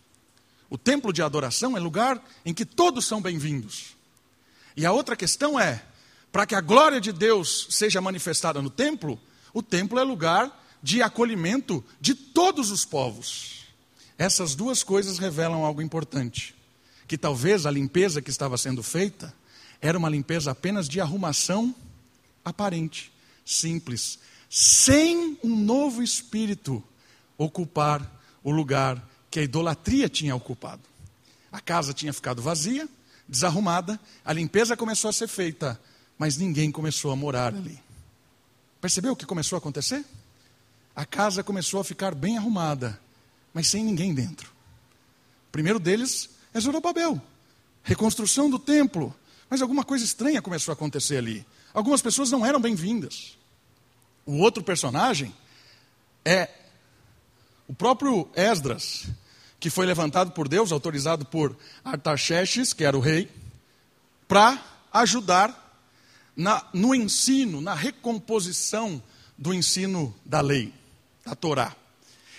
O 0.71 0.79
templo 0.79 1.13
de 1.13 1.21
adoração 1.21 1.77
é 1.77 1.81
lugar 1.81 2.25
em 2.45 2.55
que 2.55 2.65
todos 2.65 3.05
são 3.05 3.21
bem-vindos. 3.21 3.95
E 4.75 4.87
a 4.87 4.93
outra 4.93 5.15
questão 5.15 5.61
é: 5.61 5.85
para 6.33 6.47
que 6.47 6.55
a 6.55 6.63
glória 6.63 6.99
de 6.99 7.13
Deus 7.13 7.67
seja 7.71 8.01
manifestada 8.01 8.63
no 8.63 8.71
templo, 8.71 9.21
o 9.53 9.63
templo 9.63 9.99
é 9.99 10.03
lugar 10.03 10.59
de 10.83 11.03
acolhimento 11.03 11.85
de 12.01 12.15
todos 12.15 12.71
os 12.71 12.87
povos. 12.87 13.67
Essas 14.17 14.55
duas 14.55 14.83
coisas 14.83 15.19
revelam 15.19 15.63
algo 15.63 15.83
importante: 15.83 16.55
que 17.07 17.19
talvez 17.19 17.67
a 17.67 17.71
limpeza 17.71 18.23
que 18.23 18.31
estava 18.31 18.57
sendo 18.57 18.83
feita 18.83 19.35
era 19.79 19.99
uma 19.99 20.09
limpeza 20.09 20.53
apenas 20.53 20.89
de 20.89 21.01
arrumação 21.03 21.75
aparente, 22.43 23.13
simples, 23.45 24.19
sem 24.49 25.39
um 25.43 25.57
novo 25.57 26.03
espírito 26.03 26.83
ocupar 27.39 28.21
o 28.43 28.51
lugar 28.51 29.03
que 29.31 29.41
a 29.41 29.43
idolatria 29.43 30.09
tinha 30.09 30.35
ocupado. 30.35 30.83
A 31.53 31.61
casa 31.61 31.93
tinha 31.93 32.13
ficado 32.13 32.43
vazia, 32.43 32.89
desarrumada, 33.29 33.99
a 34.25 34.33
limpeza 34.33 34.77
começou 34.77 35.09
a 35.09 35.13
ser 35.13 35.29
feita, 35.29 35.81
mas 36.19 36.37
ninguém 36.37 36.71
começou 36.71 37.11
a 37.11 37.17
morar 37.17 37.55
ali. 37.55 37.79
Percebeu 38.81 39.13
o 39.13 39.17
que 39.17 39.27
começou 39.27 39.57
a 39.57 39.59
acontecer? 39.59 40.05
A 40.95 41.05
casa 41.05 41.43
começou 41.43 41.81
a 41.81 41.85
ficar 41.85 42.15
bem 42.15 42.37
arrumada, 42.37 43.01
mas 43.55 43.69
sem 43.69 43.85
ninguém 43.85 44.15
dentro. 44.15 44.51
O 45.49 45.53
primeiro 45.53 45.79
deles 45.79 46.31
é 46.53 46.61
Zorobabel, 46.61 47.21
reconstrução 47.83 48.51
do 48.51 48.59
templo. 48.59 49.15
Mas 49.51 49.61
alguma 49.61 49.85
coisa 49.85 50.05
estranha 50.05 50.41
começou 50.41 50.71
a 50.71 50.75
acontecer 50.75 51.17
ali. 51.17 51.45
Algumas 51.73 52.03
pessoas 52.03 52.31
não 52.31 52.45
eram 52.45 52.61
bem-vindas. 52.61 53.39
O 54.27 54.39
outro 54.39 54.63
personagem 54.63 55.35
é 56.25 56.49
o 57.69 57.75
próprio 57.75 58.29
Esdras, 58.35 59.07
que 59.61 59.71
foi 59.71 59.87
levantado 59.87 60.33
por 60.33 60.49
Deus, 60.49 60.73
autorizado 60.73 61.25
por 61.25 61.57
Artaxerxes, 61.85 62.73
que 62.73 62.85
era 62.85 62.97
o 62.97 63.01
rei, 63.01 63.31
para 64.27 64.61
ajudar 64.93 65.79
na, 66.35 66.65
no 66.73 66.95
ensino, 66.95 67.61
na 67.61 67.75
recomposição 67.75 69.01
do 69.39 69.55
ensino 69.55 70.15
da 70.25 70.41
lei, 70.41 70.75
da 71.25 71.35
Torá. 71.35 71.77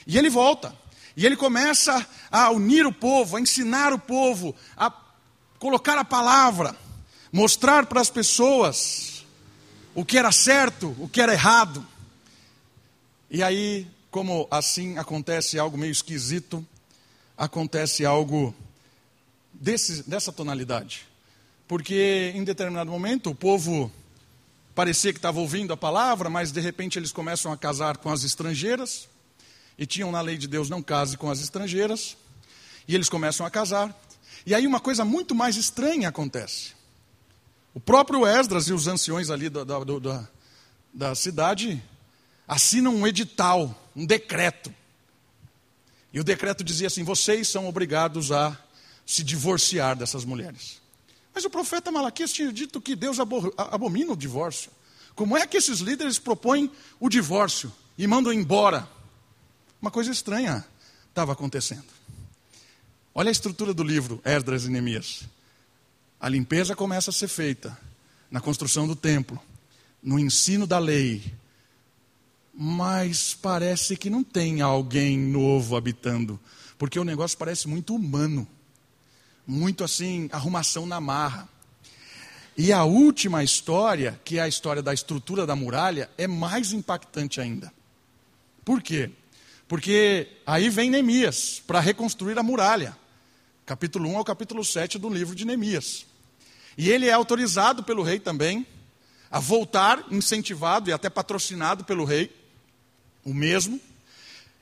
E 0.05 0.17
ele 0.17 0.29
volta, 0.29 0.75
e 1.15 1.25
ele 1.25 1.37
começa 1.37 2.05
a 2.29 2.49
unir 2.51 2.85
o 2.85 2.91
povo, 2.91 3.37
a 3.37 3.41
ensinar 3.41 3.93
o 3.93 3.99
povo, 3.99 4.53
a 4.75 4.91
colocar 5.59 5.97
a 5.97 6.03
palavra, 6.03 6.75
mostrar 7.31 7.85
para 7.85 8.01
as 8.01 8.09
pessoas 8.09 9.10
o 9.93 10.05
que 10.05 10.17
era 10.17 10.31
certo, 10.31 10.95
o 10.99 11.07
que 11.07 11.21
era 11.21 11.33
errado. 11.33 11.85
E 13.29 13.43
aí, 13.43 13.87
como 14.09 14.47
assim 14.49 14.97
acontece 14.97 15.57
algo 15.59 15.77
meio 15.77 15.91
esquisito, 15.91 16.65
acontece 17.37 18.05
algo 18.05 18.53
desse, 19.53 20.03
dessa 20.09 20.31
tonalidade. 20.31 21.07
Porque 21.67 22.31
em 22.35 22.43
determinado 22.43 22.91
momento 22.91 23.29
o 23.29 23.35
povo 23.35 23.91
parecia 24.75 25.13
que 25.13 25.19
estava 25.19 25.39
ouvindo 25.39 25.73
a 25.73 25.77
palavra, 25.77 26.29
mas 26.29 26.51
de 26.51 26.59
repente 26.59 26.97
eles 26.97 27.11
começam 27.11 27.51
a 27.51 27.57
casar 27.57 27.97
com 27.97 28.09
as 28.09 28.23
estrangeiras, 28.23 29.07
e 29.77 29.85
tinham 29.85 30.11
na 30.11 30.21
lei 30.21 30.37
de 30.37 30.47
Deus 30.47 30.69
não 30.69 30.81
case 30.81 31.17
com 31.17 31.29
as 31.29 31.39
estrangeiras, 31.39 32.17
e 32.87 32.95
eles 32.95 33.09
começam 33.09 33.45
a 33.45 33.49
casar, 33.49 33.97
e 34.45 34.53
aí 34.55 34.65
uma 34.65 34.79
coisa 34.79 35.05
muito 35.05 35.33
mais 35.35 35.55
estranha 35.55 36.09
acontece. 36.09 36.73
O 37.73 37.79
próprio 37.79 38.25
Esdras 38.25 38.67
e 38.67 38.73
os 38.73 38.87
anciões 38.87 39.29
ali 39.29 39.49
da, 39.49 39.63
da, 39.63 39.79
da, 39.79 40.27
da 40.93 41.15
cidade 41.15 41.81
assinam 42.47 42.93
um 42.95 43.07
edital, 43.07 43.73
um 43.95 44.05
decreto. 44.05 44.73
E 46.13 46.19
o 46.19 46.23
decreto 46.23 46.63
dizia 46.63 46.87
assim: 46.87 47.03
vocês 47.03 47.47
são 47.47 47.67
obrigados 47.67 48.31
a 48.31 48.57
se 49.05 49.23
divorciar 49.23 49.95
dessas 49.95 50.25
mulheres. 50.25 50.81
Mas 51.33 51.45
o 51.45 51.49
profeta 51.49 51.91
Malaquias 51.91 52.33
tinha 52.33 52.51
dito 52.51 52.81
que 52.81 52.95
Deus 52.95 53.17
abomina 53.19 54.11
o 54.11 54.17
divórcio. 54.17 54.69
Como 55.15 55.37
é 55.37 55.47
que 55.47 55.57
esses 55.57 55.79
líderes 55.79 56.19
propõem 56.19 56.69
o 56.99 57.09
divórcio 57.09 57.71
e 57.97 58.05
mandam 58.05 58.33
embora? 58.33 58.87
Uma 59.81 59.91
coisa 59.91 60.11
estranha 60.11 60.65
estava 61.09 61.31
acontecendo. 61.31 61.85
Olha 63.13 63.29
a 63.29 63.31
estrutura 63.31 63.73
do 63.73 63.83
livro 63.83 64.21
Esdras 64.23 64.65
e 64.65 64.69
Neemias. 64.69 65.23
A 66.21 66.29
limpeza 66.29 66.75
começa 66.75 67.09
a 67.09 67.13
ser 67.13 67.27
feita 67.27 67.77
na 68.29 68.39
construção 68.39 68.87
do 68.87 68.95
templo, 68.95 69.39
no 70.01 70.19
ensino 70.19 70.67
da 70.67 70.77
lei. 70.77 71.33
Mas 72.53 73.33
parece 73.33 73.97
que 73.97 74.09
não 74.09 74.23
tem 74.23 74.61
alguém 74.61 75.17
novo 75.17 75.75
habitando, 75.75 76.39
porque 76.77 76.99
o 76.99 77.03
negócio 77.03 77.37
parece 77.37 77.67
muito 77.67 77.95
humano 77.95 78.47
muito 79.45 79.83
assim, 79.83 80.29
arrumação 80.31 80.85
na 80.85 81.01
marra. 81.01 81.47
E 82.57 82.71
a 82.71 82.83
última 82.83 83.43
história, 83.43 84.19
que 84.23 84.37
é 84.37 84.41
a 84.41 84.47
história 84.47 84.81
da 84.81 84.93
estrutura 84.93 85.45
da 85.45 85.55
muralha, 85.55 86.09
é 86.17 86.27
mais 86.27 86.73
impactante 86.73 87.41
ainda. 87.41 87.71
Por 88.63 88.81
quê? 88.81 89.09
Porque 89.67 90.27
aí 90.45 90.69
vem 90.69 90.89
Neemias 90.89 91.61
para 91.65 91.79
reconstruir 91.79 92.37
a 92.37 92.43
muralha. 92.43 92.95
Capítulo 93.65 94.09
1 94.09 94.17
ao 94.17 94.25
capítulo 94.25 94.63
7 94.63 94.99
do 94.99 95.09
livro 95.09 95.35
de 95.35 95.45
Neemias. 95.45 96.05
E 96.77 96.89
ele 96.89 97.07
é 97.07 97.11
autorizado 97.11 97.83
pelo 97.83 98.03
rei 98.03 98.19
também 98.19 98.65
a 99.29 99.39
voltar, 99.39 100.03
incentivado 100.11 100.89
e 100.89 100.93
até 100.93 101.09
patrocinado 101.09 101.85
pelo 101.85 102.03
rei, 102.03 102.29
o 103.23 103.33
mesmo. 103.33 103.79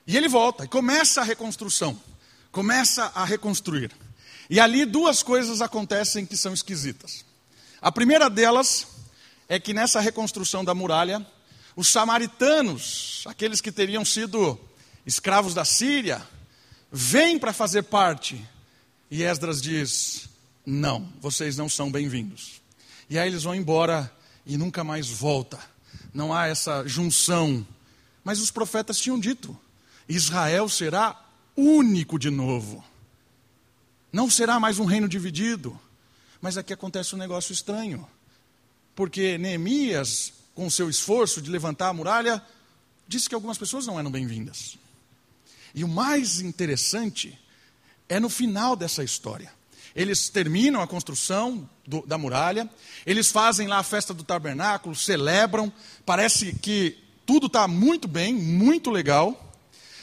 E 0.06 0.16
ele 0.16 0.28
volta 0.28 0.64
e 0.64 0.68
começa 0.68 1.20
a 1.20 1.24
reconstrução. 1.24 2.00
Começa 2.52 3.10
a 3.14 3.24
reconstruir. 3.24 3.90
E 4.48 4.60
ali 4.60 4.84
duas 4.84 5.22
coisas 5.22 5.60
acontecem 5.60 6.24
que 6.24 6.36
são 6.36 6.52
esquisitas. 6.52 7.24
A 7.80 7.90
primeira 7.90 8.30
delas 8.30 8.86
é 9.48 9.58
que 9.58 9.74
nessa 9.74 10.00
reconstrução 10.00 10.64
da 10.64 10.74
muralha, 10.74 11.24
os 11.74 11.88
samaritanos, 11.88 13.24
aqueles 13.26 13.60
que 13.60 13.72
teriam 13.72 14.04
sido 14.04 14.58
escravos 15.04 15.54
da 15.54 15.64
Síria, 15.64 16.22
vêm 16.92 17.38
para 17.38 17.52
fazer 17.52 17.82
parte. 17.82 18.44
E 19.10 19.22
Esdras 19.24 19.60
diz: 19.60 20.28
Não, 20.72 21.12
vocês 21.20 21.56
não 21.56 21.68
são 21.68 21.90
bem-vindos. 21.90 22.62
E 23.08 23.18
aí 23.18 23.28
eles 23.28 23.42
vão 23.42 23.56
embora 23.56 24.08
e 24.46 24.56
nunca 24.56 24.84
mais 24.84 25.08
volta. 25.08 25.58
Não 26.14 26.32
há 26.32 26.46
essa 26.46 26.86
junção. 26.86 27.66
Mas 28.22 28.38
os 28.38 28.52
profetas 28.52 29.00
tinham 29.00 29.18
dito: 29.18 29.58
Israel 30.08 30.68
será 30.68 31.20
único 31.56 32.20
de 32.20 32.30
novo. 32.30 32.84
Não 34.12 34.30
será 34.30 34.60
mais 34.60 34.78
um 34.78 34.84
reino 34.84 35.08
dividido. 35.08 35.76
Mas 36.40 36.56
aqui 36.56 36.72
acontece 36.72 37.16
um 37.16 37.18
negócio 37.18 37.52
estranho. 37.52 38.06
Porque 38.94 39.36
Neemias, 39.38 40.32
com 40.54 40.70
seu 40.70 40.88
esforço 40.88 41.42
de 41.42 41.50
levantar 41.50 41.88
a 41.88 41.92
muralha, 41.92 42.40
disse 43.08 43.28
que 43.28 43.34
algumas 43.34 43.58
pessoas 43.58 43.88
não 43.88 43.98
eram 43.98 44.08
bem-vindas. 44.08 44.78
E 45.74 45.82
o 45.82 45.88
mais 45.88 46.38
interessante 46.40 47.36
é 48.08 48.20
no 48.20 48.30
final 48.30 48.76
dessa 48.76 49.02
história. 49.02 49.58
Eles 49.94 50.28
terminam 50.28 50.80
a 50.80 50.86
construção 50.86 51.68
do, 51.86 52.06
da 52.06 52.16
muralha, 52.16 52.68
eles 53.04 53.30
fazem 53.30 53.66
lá 53.66 53.78
a 53.78 53.82
festa 53.82 54.14
do 54.14 54.22
tabernáculo, 54.22 54.94
celebram, 54.94 55.72
parece 56.06 56.52
que 56.54 56.96
tudo 57.26 57.46
está 57.46 57.66
muito 57.66 58.06
bem, 58.06 58.32
muito 58.34 58.90
legal. 58.90 59.52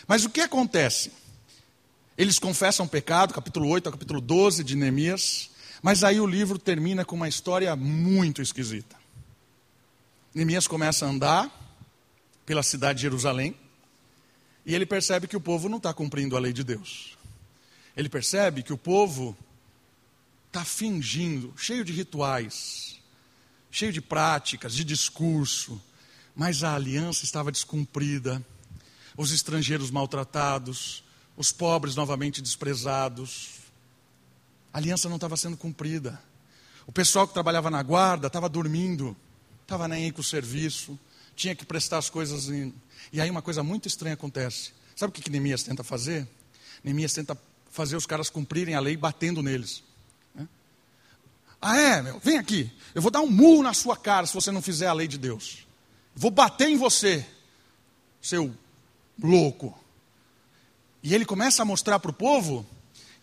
Mas 0.08 0.26
o 0.26 0.30
que 0.30 0.42
acontece? 0.42 1.12
Eles 2.18 2.40
confessam 2.40 2.88
pecado, 2.88 3.34
capítulo 3.34 3.70
8 3.70 3.88
ao 3.88 3.94
capítulo 3.94 4.20
12 4.20 4.64
de 4.64 4.76
Neemias. 4.76 5.50
Mas 5.82 6.04
aí 6.04 6.20
o 6.20 6.26
livro 6.26 6.58
termina 6.58 7.06
com 7.06 7.16
uma 7.16 7.28
história 7.28 7.76
muito 7.76 8.42
esquisita. 8.42 8.96
Neemias 10.34 10.68
começa 10.68 11.06
a 11.06 11.10
andar 11.10 11.52
pela 12.46 12.64
cidade 12.64 12.98
de 12.98 13.04
Jerusalém 13.04 13.56
e 14.66 14.74
ele 14.74 14.86
percebe 14.86 15.28
que 15.28 15.38
o 15.38 15.42
povo 15.42 15.70
não 15.70 15.78
está 15.78 15.94
cumprindo 15.94 16.36
a 16.36 16.40
lei 16.40 16.52
de 16.52 16.64
Deus. 16.64 17.18
Ele 17.96 18.10
percebe 18.10 18.64
que 18.64 18.74
o 18.74 18.78
povo 18.78 19.38
está 20.58 20.66
fingindo, 20.66 21.54
cheio 21.56 21.86
de 21.86 21.94
rituais, 21.94 23.00
cheio 23.70 23.94
de 23.94 24.02
práticas, 24.02 24.74
de 24.74 24.84
discurso, 24.84 25.80
mas 26.36 26.64
a 26.64 26.74
aliança 26.74 27.26
estava 27.26 27.52
descumprida, 27.52 28.44
os 29.16 29.32
estrangeiros 29.32 29.92
maltratados, 29.92 31.04
os 31.36 31.52
pobres 31.52 31.96
novamente 31.96 32.42
desprezados. 32.42 33.50
A 34.74 34.80
aliança 34.80 35.08
não 35.08 35.18
estava 35.18 35.38
sendo 35.38 35.56
cumprida. 35.56 36.20
O 36.88 36.92
pessoal 36.92 37.28
que 37.28 37.36
trabalhava 37.36 37.70
na 37.70 37.84
guarda 37.84 38.26
estava 38.26 38.50
dormindo, 38.50 39.16
estava 39.62 39.88
nem 39.88 40.06
aí 40.06 40.12
com 40.12 40.22
o 40.22 40.24
serviço, 40.24 40.98
tinha 41.36 41.54
que 41.54 41.66
prestar 41.66 42.00
as 42.00 42.10
coisas. 42.10 42.50
Em... 42.50 42.74
E 43.14 43.22
aí 43.22 43.30
uma 43.30 43.44
coisa 43.44 43.62
muito 43.62 43.88
estranha 43.88 44.16
acontece. 44.16 44.72
Sabe 44.96 45.12
o 45.12 45.14
que, 45.14 45.22
que 45.22 45.30
Neemias 45.30 45.62
tenta 45.62 45.84
fazer? 45.84 46.28
Neemias 46.84 47.14
tenta 47.14 47.40
fazer 47.70 47.96
os 47.96 48.08
caras 48.08 48.28
cumprirem 48.28 48.74
a 48.74 48.80
lei 48.80 48.98
batendo 48.98 49.44
neles. 49.44 49.86
Ah, 51.62 51.78
é, 51.78 52.02
meu, 52.02 52.20
vem 52.20 52.38
aqui. 52.38 52.72
Eu 52.94 53.02
vou 53.02 53.12
dar 53.12 53.22
um 53.22 53.30
murro 53.30 53.64
na 53.64 53.74
sua 53.74 53.96
cara 53.96 54.26
se 54.26 54.34
você 54.34 54.52
não 54.52 54.62
fizer 54.62 54.88
a 54.88 54.94
lei 54.94 55.08
de 55.08 55.18
Deus. 55.18 55.68
Vou 56.16 56.32
bater 56.32 56.70
em 56.70 56.78
você, 56.78 57.26
seu 58.22 58.54
louco. 59.22 59.78
E 61.04 61.14
ele 61.14 61.26
começa 61.26 61.62
a 61.62 61.66
mostrar 61.66 62.00
para 62.00 62.12
o 62.12 62.14
povo 62.14 62.66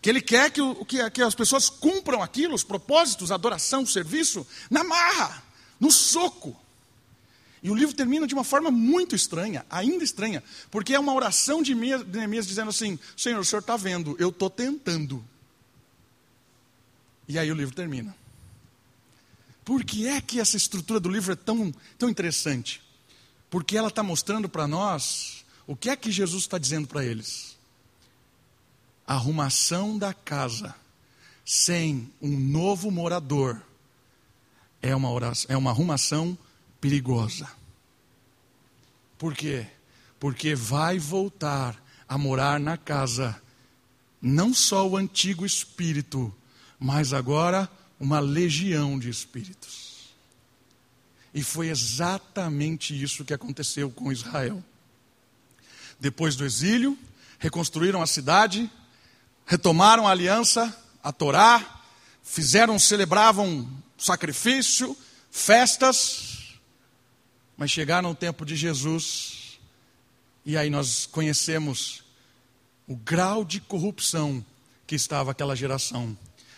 que 0.01 0.09
ele 0.09 0.21
quer 0.21 0.51
que, 0.51 0.61
que, 0.85 1.09
que 1.09 1.21
as 1.21 1.35
pessoas 1.35 1.69
cumpram 1.69 2.21
aquilo, 2.21 2.53
os 2.53 2.63
propósitos, 2.63 3.31
a 3.31 3.35
adoração, 3.35 3.83
o 3.83 3.87
serviço, 3.87 4.45
na 4.69 4.83
marra, 4.83 5.43
no 5.79 5.91
soco. 5.91 6.55
E 7.61 7.71
o 7.71 7.75
livro 7.75 7.95
termina 7.95 8.27
de 8.27 8.33
uma 8.33 8.43
forma 8.43 8.69
muito 8.69 9.15
estranha, 9.15 9.65
ainda 9.69 10.03
estranha, 10.03 10.43
porque 10.69 10.93
é 10.93 10.99
uma 10.99 11.13
oração 11.13 11.63
de 11.63 11.73
Neemias 11.73 12.45
dizendo 12.45 12.69
assim: 12.69 12.99
Senhor, 13.17 13.39
o 13.39 13.43
senhor 13.45 13.61
está 13.61 13.75
vendo, 13.75 14.15
eu 14.19 14.29
estou 14.29 14.49
tentando. 14.49 15.25
E 17.27 17.39
aí 17.39 17.51
o 17.51 17.55
livro 17.55 17.73
termina. 17.73 18.15
Por 19.65 19.83
que 19.83 20.07
é 20.07 20.21
que 20.21 20.39
essa 20.39 20.55
estrutura 20.55 20.99
do 20.99 21.09
livro 21.09 21.33
é 21.33 21.35
tão, 21.35 21.73
tão 21.97 22.07
interessante? 22.07 22.81
Porque 23.49 23.75
ela 23.75 23.89
está 23.89 24.03
mostrando 24.03 24.47
para 24.47 24.67
nós 24.67 25.43
o 25.65 25.75
que 25.75 25.89
é 25.89 25.95
que 25.95 26.11
Jesus 26.11 26.43
está 26.43 26.57
dizendo 26.57 26.87
para 26.87 27.03
eles 27.03 27.55
arrumação 29.07 29.97
da 29.97 30.13
casa 30.13 30.73
sem 31.45 32.11
um 32.19 32.39
novo 32.39 32.89
morador 32.89 33.61
é 34.81 34.95
uma, 34.95 35.11
oração, 35.11 35.45
é 35.53 35.57
uma 35.57 35.69
arrumação 35.69 36.37
perigosa. 36.81 37.49
Por 39.17 39.33
quê? 39.33 39.67
Porque 40.19 40.55
vai 40.55 40.97
voltar 40.97 41.81
a 42.07 42.17
morar 42.17 42.59
na 42.59 42.77
casa 42.77 43.39
não 44.21 44.53
só 44.53 44.87
o 44.87 44.97
antigo 44.97 45.45
espírito, 45.45 46.33
mas 46.79 47.13
agora 47.13 47.69
uma 48.05 48.19
legião 48.19 48.99
de 48.99 49.09
espíritos. 49.09 50.13
E 51.33 51.41
foi 51.41 51.69
exatamente 51.69 52.93
isso 53.01 53.25
que 53.25 53.33
aconteceu 53.33 53.89
com 53.89 54.11
Israel. 54.11 54.63
Depois 55.99 56.35
do 56.35 56.45
exílio, 56.45 56.97
reconstruíram 57.39 58.03
a 58.03 58.07
cidade, 58.07 58.69
retomaram 59.43 60.07
a 60.07 60.11
aliança, 60.11 60.71
a 61.03 61.11
Torá, 61.11 61.81
fizeram, 62.23 62.77
celebravam 62.77 63.67
sacrifício, 63.97 64.95
festas, 65.31 66.53
mas 67.57 67.71
chegaram 67.71 68.11
o 68.11 68.15
tempo 68.15 68.45
de 68.45 68.55
Jesus, 68.55 69.59
e 70.45 70.55
aí 70.55 70.69
nós 70.69 71.07
conhecemos 71.07 72.03
o 72.87 72.95
grau 72.95 73.43
de 73.43 73.59
corrupção 73.59 74.45
que 74.85 74.93
estava 74.93 75.31
aquela 75.31 75.55
geração. 75.55 76.15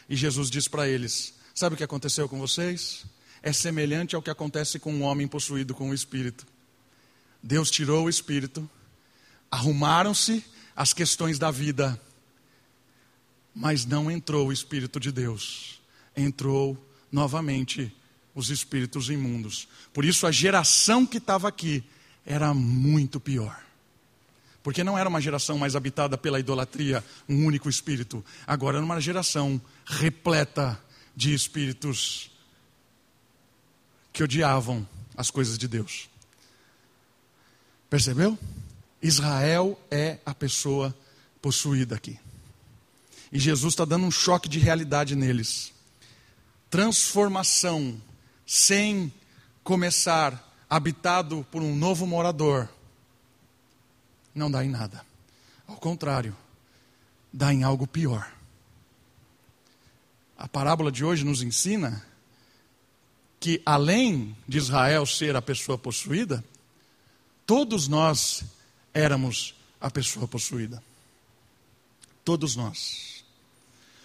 E 0.10 0.16
Jesus 0.16 0.50
diz 0.50 0.68
para 0.68 0.90
eles: 0.90 1.37
Sabe 1.58 1.74
o 1.74 1.78
que 1.78 1.84
aconteceu 1.84 2.30
com 2.30 2.38
vocês? 2.38 3.04
É 3.42 3.52
semelhante 3.52 4.16
ao 4.16 4.22
que 4.22 4.30
acontece 4.30 4.78
com 4.78 4.94
um 4.94 5.02
homem 5.02 5.28
possuído 5.28 5.74
com 5.74 5.90
o 5.90 5.94
espírito. 5.94 6.46
Deus 7.42 7.72
tirou 7.72 8.06
o 8.06 8.10
espírito, 8.10 8.70
arrumaram-se 9.50 10.46
as 10.76 10.94
questões 10.94 11.40
da 11.40 11.50
vida, 11.50 12.00
mas 13.56 13.88
não 13.88 14.12
entrou 14.12 14.50
o 14.50 14.54
espírito 14.54 15.00
de 15.00 15.12
Deus. 15.12 15.82
Entrou 16.16 16.78
novamente 17.12 17.92
os 18.36 18.52
espíritos 18.52 19.10
imundos. 19.10 19.68
Por 19.92 20.06
isso 20.06 20.28
a 20.28 20.32
geração 20.32 21.08
que 21.08 21.18
estava 21.18 21.48
aqui 21.48 21.84
era 22.24 22.54
muito 22.54 23.20
pior. 23.20 23.60
Porque 24.62 24.84
não 24.84 24.96
era 24.96 25.10
uma 25.10 25.20
geração 25.20 25.58
mais 25.58 25.76
habitada 25.76 26.20
pela 26.20 26.40
idolatria, 26.40 27.04
um 27.28 27.48
único 27.48 27.68
espírito. 27.68 28.24
Agora 28.46 28.78
era 28.78 28.86
uma 28.86 29.02
geração 29.02 29.60
repleta 29.88 30.80
de 31.18 31.34
espíritos 31.34 32.30
que 34.14 34.24
odiavam 34.24 34.88
as 35.18 35.32
coisas 35.32 35.58
de 35.58 35.68
Deus. 35.68 36.08
Percebeu? 37.90 38.38
Israel 39.02 39.80
é 39.90 40.20
a 40.24 40.36
pessoa 40.36 40.96
possuída 41.42 41.96
aqui. 41.96 42.20
E 43.32 43.40
Jesus 43.40 43.74
está 43.74 43.84
dando 43.84 44.06
um 44.06 44.12
choque 44.12 44.48
de 44.48 44.60
realidade 44.60 45.16
neles. 45.16 45.74
Transformação 46.70 48.00
sem 48.46 49.12
começar 49.64 50.56
habitado 50.70 51.44
por 51.52 51.64
um 51.64 51.76
novo 51.76 52.06
morador 52.06 52.70
não 54.36 54.52
dá 54.52 54.64
em 54.64 54.70
nada. 54.70 55.04
Ao 55.68 55.78
contrário, 55.78 56.38
dá 57.34 57.52
em 57.52 57.64
algo 57.64 57.88
pior. 57.88 58.37
A 60.38 60.48
parábola 60.48 60.92
de 60.92 61.04
hoje 61.04 61.24
nos 61.26 61.42
ensina 61.42 62.06
que, 63.40 63.62
além 63.66 64.36
de 64.48 64.58
Israel 64.58 65.06
ser 65.06 65.36
a 65.36 65.42
pessoa 65.42 65.78
possuída, 65.78 66.44
todos 67.46 67.88
nós 67.88 68.44
éramos 68.94 69.56
a 69.82 69.90
pessoa 69.90 70.28
possuída. 70.28 70.84
Todos 72.24 72.56
nós. 72.56 73.24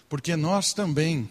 Porque 0.09 0.35
nós 0.35 0.73
também, 0.73 1.29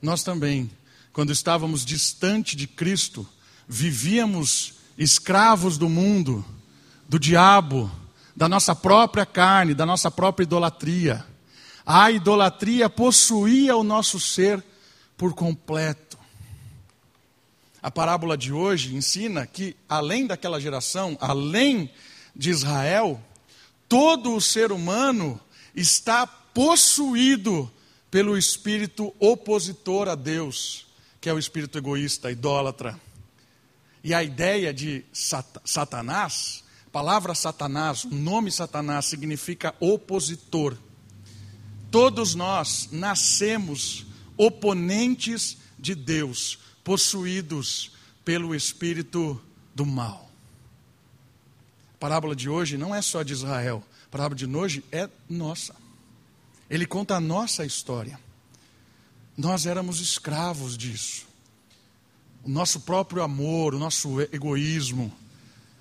nós 0.00 0.22
também, 0.22 0.70
quando 1.12 1.32
estávamos 1.32 1.84
distante 1.84 2.56
de 2.56 2.66
Cristo, 2.66 3.28
vivíamos 3.66 4.74
escravos 4.96 5.76
do 5.76 5.88
mundo 5.88 6.44
do 7.08 7.18
diabo, 7.18 7.90
da 8.36 8.48
nossa 8.48 8.74
própria 8.74 9.26
carne, 9.26 9.74
da 9.74 9.86
nossa 9.86 10.10
própria 10.10 10.44
idolatria. 10.44 11.26
A 11.90 12.10
idolatria 12.10 12.90
possuía 12.90 13.74
o 13.74 13.82
nosso 13.82 14.20
ser 14.20 14.62
por 15.16 15.32
completo. 15.32 16.18
A 17.82 17.90
parábola 17.90 18.36
de 18.36 18.52
hoje 18.52 18.94
ensina 18.94 19.46
que, 19.46 19.74
além 19.88 20.26
daquela 20.26 20.60
geração, 20.60 21.16
além 21.18 21.90
de 22.36 22.50
Israel, 22.50 23.18
todo 23.88 24.34
o 24.34 24.40
ser 24.40 24.70
humano 24.70 25.40
está 25.74 26.26
possuído 26.26 27.72
pelo 28.10 28.36
espírito 28.36 29.14
opositor 29.18 30.08
a 30.08 30.14
Deus, 30.14 30.86
que 31.18 31.30
é 31.30 31.32
o 31.32 31.38
espírito 31.38 31.78
egoísta, 31.78 32.30
idólatra. 32.30 33.00
E 34.04 34.12
a 34.12 34.22
ideia 34.22 34.74
de 34.74 35.06
Satanás 35.64 36.62
a 36.86 36.90
palavra 36.90 37.34
Satanás, 37.34 38.04
o 38.04 38.14
nome 38.14 38.50
Satanás 38.50 39.04
significa 39.04 39.74
opositor. 39.78 40.74
Todos 41.90 42.34
nós 42.34 42.88
nascemos 42.92 44.06
oponentes 44.36 45.56
de 45.78 45.94
Deus, 45.94 46.58
possuídos 46.84 47.92
pelo 48.24 48.54
espírito 48.54 49.40
do 49.74 49.86
mal. 49.86 50.30
A 51.94 51.98
parábola 51.98 52.36
de 52.36 52.48
hoje 52.48 52.76
não 52.76 52.94
é 52.94 53.00
só 53.00 53.22
de 53.22 53.32
Israel, 53.32 53.82
a 54.06 54.08
parábola 54.10 54.36
de 54.36 54.46
hoje 54.46 54.84
é 54.92 55.08
nossa. 55.28 55.74
Ele 56.68 56.84
conta 56.84 57.16
a 57.16 57.20
nossa 57.20 57.64
história. 57.64 58.20
Nós 59.36 59.66
éramos 59.66 60.00
escravos 60.00 60.76
disso. 60.76 61.26
O 62.44 62.48
nosso 62.48 62.80
próprio 62.80 63.22
amor, 63.22 63.74
o 63.74 63.78
nosso 63.78 64.20
egoísmo, 64.20 65.12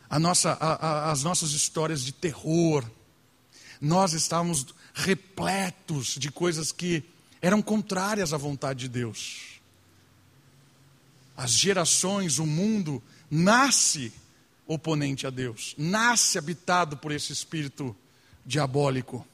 a 0.10 0.20
nossa, 0.20 0.52
a, 0.54 0.74
a, 0.74 1.12
as 1.12 1.24
nossas 1.24 1.52
histórias 1.52 2.02
de 2.04 2.14
terror. 2.14 2.84
Nós 3.82 4.14
estávamos 4.14 4.66
repletos 4.98 6.16
de 6.16 6.32
coisas 6.32 6.72
que 6.72 7.04
eram 7.40 7.62
contrárias 7.62 8.34
à 8.34 8.38
vontade 8.38 8.80
de 8.82 8.90
Deus. 8.90 9.60
As 11.36 11.52
gerações, 11.52 12.40
o 12.40 12.48
mundo, 12.48 13.02
nasce 13.30 14.12
oponente 14.66 15.28
a 15.28 15.30
Deus, 15.30 15.76
nasce 15.78 16.40
habitado 16.40 16.98
por 16.98 17.12
esse 17.12 17.32
espírito 17.32 17.96
diabólico, 18.44 19.26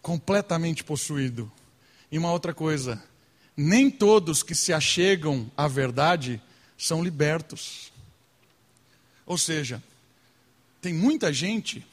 completamente 0.00 0.82
possuído. 0.82 1.52
E 2.10 2.18
uma 2.18 2.32
outra 2.32 2.54
coisa, 2.54 3.02
nem 3.54 3.90
todos 3.90 4.42
que 4.42 4.54
se 4.54 4.72
achegam 4.72 5.52
à 5.54 5.68
verdade 5.68 6.40
são 6.78 7.04
libertos. 7.04 7.92
Ou 9.26 9.36
seja, 9.36 9.82
tem 10.80 10.94
muita 10.94 11.30
gente 11.34 11.86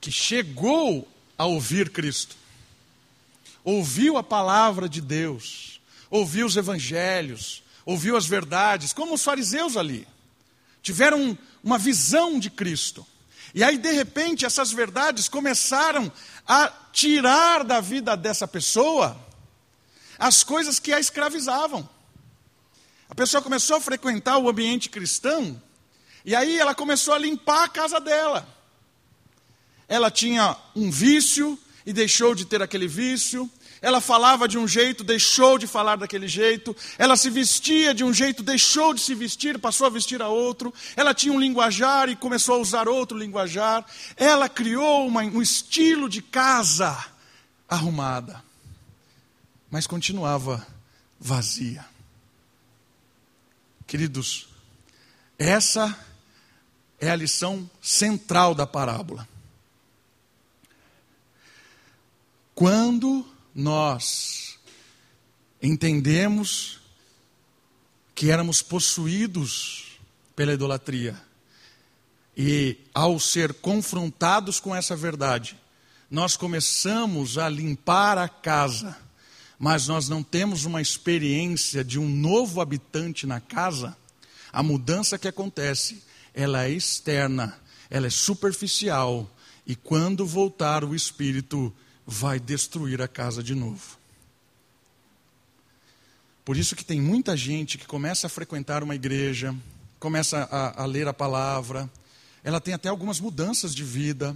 que 0.00 0.10
chegou 0.10 1.08
a 1.36 1.44
ouvir 1.44 1.90
Cristo, 1.90 2.36
ouviu 3.64 4.16
a 4.16 4.22
palavra 4.22 4.88
de 4.88 5.00
Deus, 5.00 5.80
ouviu 6.10 6.46
os 6.46 6.56
evangelhos, 6.56 7.62
ouviu 7.84 8.16
as 8.16 8.26
verdades, 8.26 8.92
como 8.92 9.14
os 9.14 9.22
fariseus 9.22 9.76
ali. 9.76 10.06
Tiveram 10.82 11.36
uma 11.62 11.78
visão 11.78 12.38
de 12.38 12.50
Cristo. 12.50 13.06
E 13.54 13.64
aí, 13.64 13.78
de 13.78 13.92
repente, 13.92 14.44
essas 14.44 14.70
verdades 14.70 15.28
começaram 15.28 16.10
a 16.46 16.68
tirar 16.92 17.64
da 17.64 17.80
vida 17.80 18.16
dessa 18.16 18.46
pessoa 18.46 19.18
as 20.18 20.42
coisas 20.42 20.78
que 20.78 20.92
a 20.92 21.00
escravizavam. 21.00 21.88
A 23.08 23.14
pessoa 23.14 23.42
começou 23.42 23.76
a 23.76 23.80
frequentar 23.80 24.38
o 24.38 24.48
ambiente 24.48 24.90
cristão 24.90 25.60
e 26.24 26.34
aí 26.34 26.58
ela 26.58 26.74
começou 26.74 27.14
a 27.14 27.18
limpar 27.18 27.64
a 27.64 27.68
casa 27.68 28.00
dela. 28.00 28.46
Ela 29.88 30.10
tinha 30.10 30.56
um 30.76 30.90
vício 30.90 31.58
e 31.86 31.92
deixou 31.92 32.34
de 32.34 32.44
ter 32.44 32.60
aquele 32.62 32.86
vício. 32.86 33.50
Ela 33.80 34.00
falava 34.00 34.46
de 34.48 34.58
um 34.58 34.66
jeito, 34.66 35.02
deixou 35.02 35.56
de 35.56 35.66
falar 35.66 35.96
daquele 35.96 36.28
jeito. 36.28 36.76
Ela 36.98 37.16
se 37.16 37.30
vestia 37.30 37.94
de 37.94 38.04
um 38.04 38.12
jeito, 38.12 38.42
deixou 38.42 38.92
de 38.92 39.00
se 39.00 39.14
vestir, 39.14 39.58
passou 39.58 39.86
a 39.86 39.90
vestir 39.90 40.20
a 40.20 40.28
outro. 40.28 40.74
Ela 40.96 41.14
tinha 41.14 41.32
um 41.32 41.40
linguajar 41.40 42.08
e 42.08 42.16
começou 42.16 42.56
a 42.56 42.58
usar 42.58 42.88
outro 42.88 43.16
linguajar. 43.16 43.86
Ela 44.16 44.48
criou 44.48 45.06
uma, 45.06 45.22
um 45.22 45.40
estilo 45.40 46.08
de 46.08 46.20
casa 46.20 47.06
arrumada, 47.68 48.42
mas 49.70 49.86
continuava 49.86 50.66
vazia. 51.18 51.84
Queridos, 53.86 54.48
essa 55.38 55.96
é 57.00 57.10
a 57.10 57.16
lição 57.16 57.70
central 57.80 58.54
da 58.54 58.66
parábola. 58.66 59.26
Quando 62.58 63.24
nós 63.54 64.58
entendemos 65.62 66.80
que 68.16 68.32
éramos 68.32 68.62
possuídos 68.62 70.00
pela 70.34 70.54
idolatria, 70.54 71.16
e 72.36 72.76
ao 72.92 73.20
ser 73.20 73.54
confrontados 73.54 74.58
com 74.58 74.74
essa 74.74 74.96
verdade, 74.96 75.56
nós 76.10 76.36
começamos 76.36 77.38
a 77.38 77.48
limpar 77.48 78.18
a 78.18 78.28
casa, 78.28 78.98
mas 79.56 79.86
nós 79.86 80.08
não 80.08 80.24
temos 80.24 80.64
uma 80.64 80.82
experiência 80.82 81.84
de 81.84 81.96
um 81.96 82.08
novo 82.08 82.60
habitante 82.60 83.24
na 83.24 83.40
casa, 83.40 83.96
a 84.52 84.64
mudança 84.64 85.16
que 85.16 85.28
acontece 85.28 86.02
ela 86.34 86.64
é 86.64 86.70
externa, 86.70 87.56
ela 87.88 88.08
é 88.08 88.10
superficial, 88.10 89.30
e 89.64 89.76
quando 89.76 90.26
voltar 90.26 90.82
o 90.82 90.92
Espírito, 90.92 91.72
vai 92.10 92.40
destruir 92.40 93.02
a 93.02 93.06
casa 93.06 93.42
de 93.42 93.54
novo. 93.54 93.98
Por 96.42 96.56
isso 96.56 96.74
que 96.74 96.82
tem 96.82 97.02
muita 97.02 97.36
gente 97.36 97.76
que 97.76 97.86
começa 97.86 98.26
a 98.26 98.30
frequentar 98.30 98.82
uma 98.82 98.94
igreja, 98.94 99.54
começa 100.00 100.48
a, 100.50 100.84
a 100.84 100.86
ler 100.86 101.06
a 101.06 101.12
palavra, 101.12 101.88
ela 102.42 102.62
tem 102.62 102.72
até 102.72 102.88
algumas 102.88 103.20
mudanças 103.20 103.74
de 103.74 103.84
vida, 103.84 104.34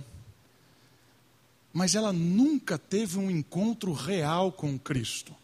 mas 1.72 1.94
ela 1.94 2.12
nunca 2.12 2.76
teve 2.76 3.16
um 3.16 3.30
encontro 3.30 3.94
real 3.94 4.52
com 4.52 4.78
Cristo. 4.78 5.34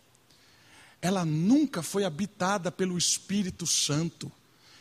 Ela 1.00 1.24
nunca 1.24 1.82
foi 1.82 2.04
habitada 2.04 2.70
pelo 2.70 2.98
Espírito 2.98 3.66
Santo, 3.66 4.30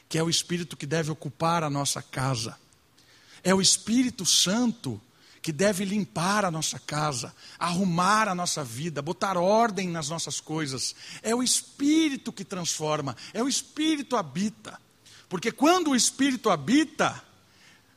que 0.10 0.18
é 0.18 0.24
o 0.24 0.30
Espírito 0.30 0.76
que 0.76 0.86
deve 0.86 1.12
ocupar 1.12 1.64
a 1.64 1.70
nossa 1.70 2.02
casa. 2.02 2.58
É 3.42 3.56
o 3.56 3.62
Espírito 3.62 4.26
Santo 4.26 5.00
que 5.48 5.54
deve 5.54 5.86
limpar 5.86 6.44
a 6.44 6.52
nossa 6.52 6.78
casa, 6.78 7.34
arrumar 7.58 8.28
a 8.28 8.36
nossa 8.36 8.66
vida, 8.66 9.02
botar 9.02 9.38
ordem 9.38 9.88
nas 9.88 10.10
nossas 10.10 10.42
coisas. 10.42 10.94
É 11.24 11.34
o 11.34 11.42
Espírito 11.42 12.34
que 12.34 12.44
transforma, 12.44 13.16
é 13.34 13.42
o 13.42 13.48
Espírito 13.48 14.18
habita. 14.18 14.78
Porque 15.30 15.50
quando 15.50 15.92
o 15.92 15.96
Espírito 15.96 16.50
habita, 16.50 17.24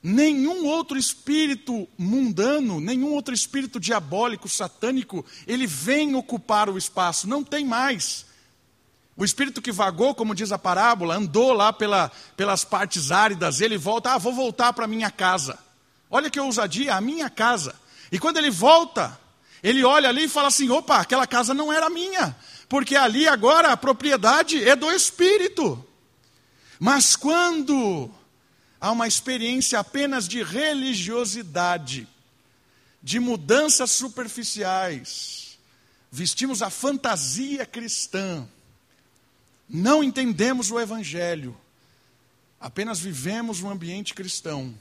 nenhum 0.00 0.64
outro 0.64 0.96
espírito 0.96 1.88
mundano, 1.98 2.78
nenhum 2.78 3.12
outro 3.12 3.34
espírito 3.34 3.80
diabólico, 3.80 4.48
satânico, 4.48 5.26
ele 5.44 5.66
vem 5.66 6.14
ocupar 6.14 6.70
o 6.70 6.78
espaço, 6.78 7.26
não 7.26 7.42
tem 7.42 7.64
mais. 7.64 8.26
O 9.16 9.24
espírito 9.24 9.60
que 9.60 9.72
vagou, 9.72 10.14
como 10.14 10.36
diz 10.36 10.52
a 10.52 10.58
parábola, 10.58 11.16
andou 11.16 11.52
lá 11.52 11.72
pela, 11.72 12.12
pelas 12.36 12.62
partes 12.62 13.10
áridas, 13.10 13.60
ele 13.60 13.76
volta, 13.76 14.12
ah, 14.12 14.18
vou 14.18 14.32
voltar 14.32 14.72
para 14.72 14.86
minha 14.86 15.10
casa. 15.10 15.58
Olha 16.10 16.28
que 16.28 16.40
ousadia, 16.40 16.94
a 16.94 17.00
minha 17.00 17.30
casa. 17.30 17.74
E 18.10 18.18
quando 18.18 18.38
ele 18.38 18.50
volta, 18.50 19.18
ele 19.62 19.84
olha 19.84 20.08
ali 20.08 20.24
e 20.24 20.28
fala 20.28 20.48
assim: 20.48 20.68
opa, 20.70 20.98
aquela 20.98 21.26
casa 21.26 21.54
não 21.54 21.72
era 21.72 21.88
minha, 21.88 22.36
porque 22.68 22.96
ali 22.96 23.28
agora 23.28 23.70
a 23.70 23.76
propriedade 23.76 24.68
é 24.68 24.74
do 24.74 24.90
Espírito. 24.90 25.84
Mas 26.78 27.14
quando 27.14 28.10
há 28.80 28.90
uma 28.90 29.06
experiência 29.06 29.78
apenas 29.78 30.26
de 30.26 30.42
religiosidade, 30.42 32.08
de 33.02 33.20
mudanças 33.20 33.90
superficiais, 33.90 35.58
vestimos 36.10 36.62
a 36.62 36.70
fantasia 36.70 37.64
cristã, 37.64 38.48
não 39.68 40.02
entendemos 40.02 40.70
o 40.70 40.80
Evangelho, 40.80 41.56
apenas 42.58 42.98
vivemos 42.98 43.62
um 43.62 43.70
ambiente 43.70 44.12
cristão 44.14 44.74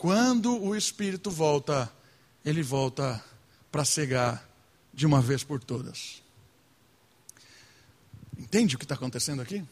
quando 0.00 0.58
o 0.58 0.74
Espírito 0.74 1.30
volta, 1.30 1.92
ele 2.42 2.62
volta 2.62 3.22
para 3.70 3.84
cegar 3.84 4.48
de 4.94 5.04
uma 5.04 5.20
vez 5.20 5.44
por 5.44 5.62
todas. 5.62 6.22
Entende 8.38 8.74
o 8.74 8.78
que 8.78 8.86
está 8.86 8.94
acontecendo 8.94 9.42
aqui? 9.42 9.62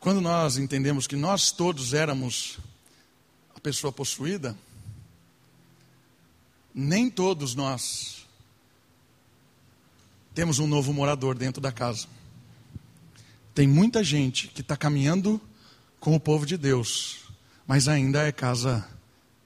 Quando 0.00 0.20
nós 0.20 0.56
entendemos 0.56 1.06
que 1.06 1.14
nós 1.14 1.52
todos 1.52 1.94
éramos 1.94 2.58
a 3.54 3.60
pessoa 3.60 3.92
possuída, 3.92 4.58
nem 6.74 7.08
todos 7.08 7.54
nós 7.54 8.26
temos 10.34 10.58
um 10.58 10.66
novo 10.66 10.92
morador 10.92 11.38
dentro 11.38 11.62
da 11.62 11.70
casa. 11.70 12.08
Tem 13.54 13.68
muita 13.68 14.02
gente 14.02 14.48
que 14.48 14.62
está 14.62 14.76
caminhando 14.76 15.40
com 16.00 16.16
o 16.16 16.18
povo 16.18 16.44
de 16.44 16.56
Deus, 16.56 17.21
mas 17.66 17.88
ainda 17.88 18.26
é 18.26 18.32
casa 18.32 18.86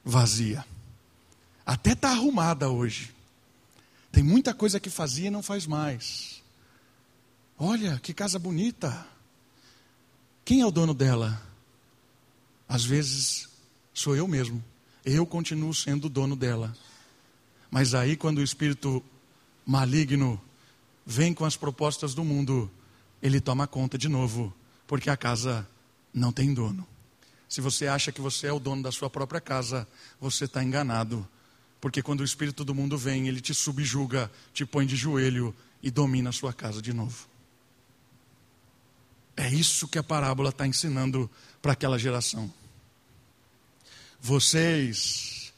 vazia. 0.04 0.64
Até 1.64 1.92
está 1.92 2.10
arrumada 2.10 2.68
hoje. 2.70 3.14
Tem 4.12 4.22
muita 4.22 4.54
coisa 4.54 4.80
que 4.80 4.88
fazia 4.88 5.26
e 5.26 5.30
não 5.30 5.42
faz 5.42 5.66
mais. 5.66 6.42
Olha, 7.58 7.98
que 7.98 8.14
casa 8.14 8.38
bonita. 8.38 9.06
Quem 10.44 10.60
é 10.60 10.66
o 10.66 10.70
dono 10.70 10.94
dela? 10.94 11.42
Às 12.68 12.84
vezes 12.84 13.48
sou 13.92 14.14
eu 14.14 14.28
mesmo. 14.28 14.62
Eu 15.04 15.26
continuo 15.26 15.74
sendo 15.74 16.06
o 16.06 16.10
dono 16.10 16.36
dela. 16.36 16.74
Mas 17.70 17.94
aí, 17.94 18.16
quando 18.16 18.38
o 18.38 18.42
espírito 18.42 19.02
maligno 19.64 20.40
vem 21.04 21.34
com 21.34 21.44
as 21.44 21.56
propostas 21.56 22.14
do 22.14 22.24
mundo, 22.24 22.70
ele 23.22 23.40
toma 23.40 23.66
conta 23.66 23.98
de 23.98 24.08
novo, 24.08 24.54
porque 24.86 25.10
a 25.10 25.16
casa 25.16 25.66
não 26.12 26.32
tem 26.32 26.54
dono. 26.54 26.86
Se 27.48 27.60
você 27.60 27.86
acha 27.86 28.10
que 28.10 28.20
você 28.20 28.48
é 28.48 28.52
o 28.52 28.58
dono 28.58 28.82
da 28.82 28.90
sua 28.90 29.08
própria 29.08 29.40
casa, 29.40 29.86
você 30.20 30.44
está 30.44 30.62
enganado. 30.62 31.26
Porque 31.80 32.02
quando 32.02 32.20
o 32.20 32.24
espírito 32.24 32.64
do 32.64 32.74
mundo 32.74 32.98
vem, 32.98 33.28
ele 33.28 33.40
te 33.40 33.54
subjuga, 33.54 34.30
te 34.52 34.64
põe 34.64 34.86
de 34.86 34.96
joelho 34.96 35.54
e 35.82 35.90
domina 35.90 36.30
a 36.30 36.32
sua 36.32 36.52
casa 36.52 36.82
de 36.82 36.92
novo. 36.92 37.28
É 39.36 39.48
isso 39.48 39.86
que 39.86 39.98
a 39.98 40.02
parábola 40.02 40.48
está 40.48 40.66
ensinando 40.66 41.30
para 41.60 41.72
aquela 41.72 41.98
geração. 41.98 42.52
Vocês 44.20 45.52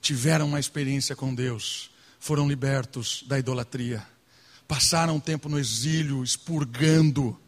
tiveram 0.00 0.48
uma 0.48 0.58
experiência 0.58 1.14
com 1.14 1.34
Deus, 1.34 1.90
foram 2.18 2.48
libertos 2.48 3.22
da 3.26 3.38
idolatria, 3.38 4.04
passaram 4.66 5.16
um 5.16 5.20
tempo 5.20 5.48
no 5.48 5.58
exílio, 5.58 6.24
expurgando, 6.24 7.38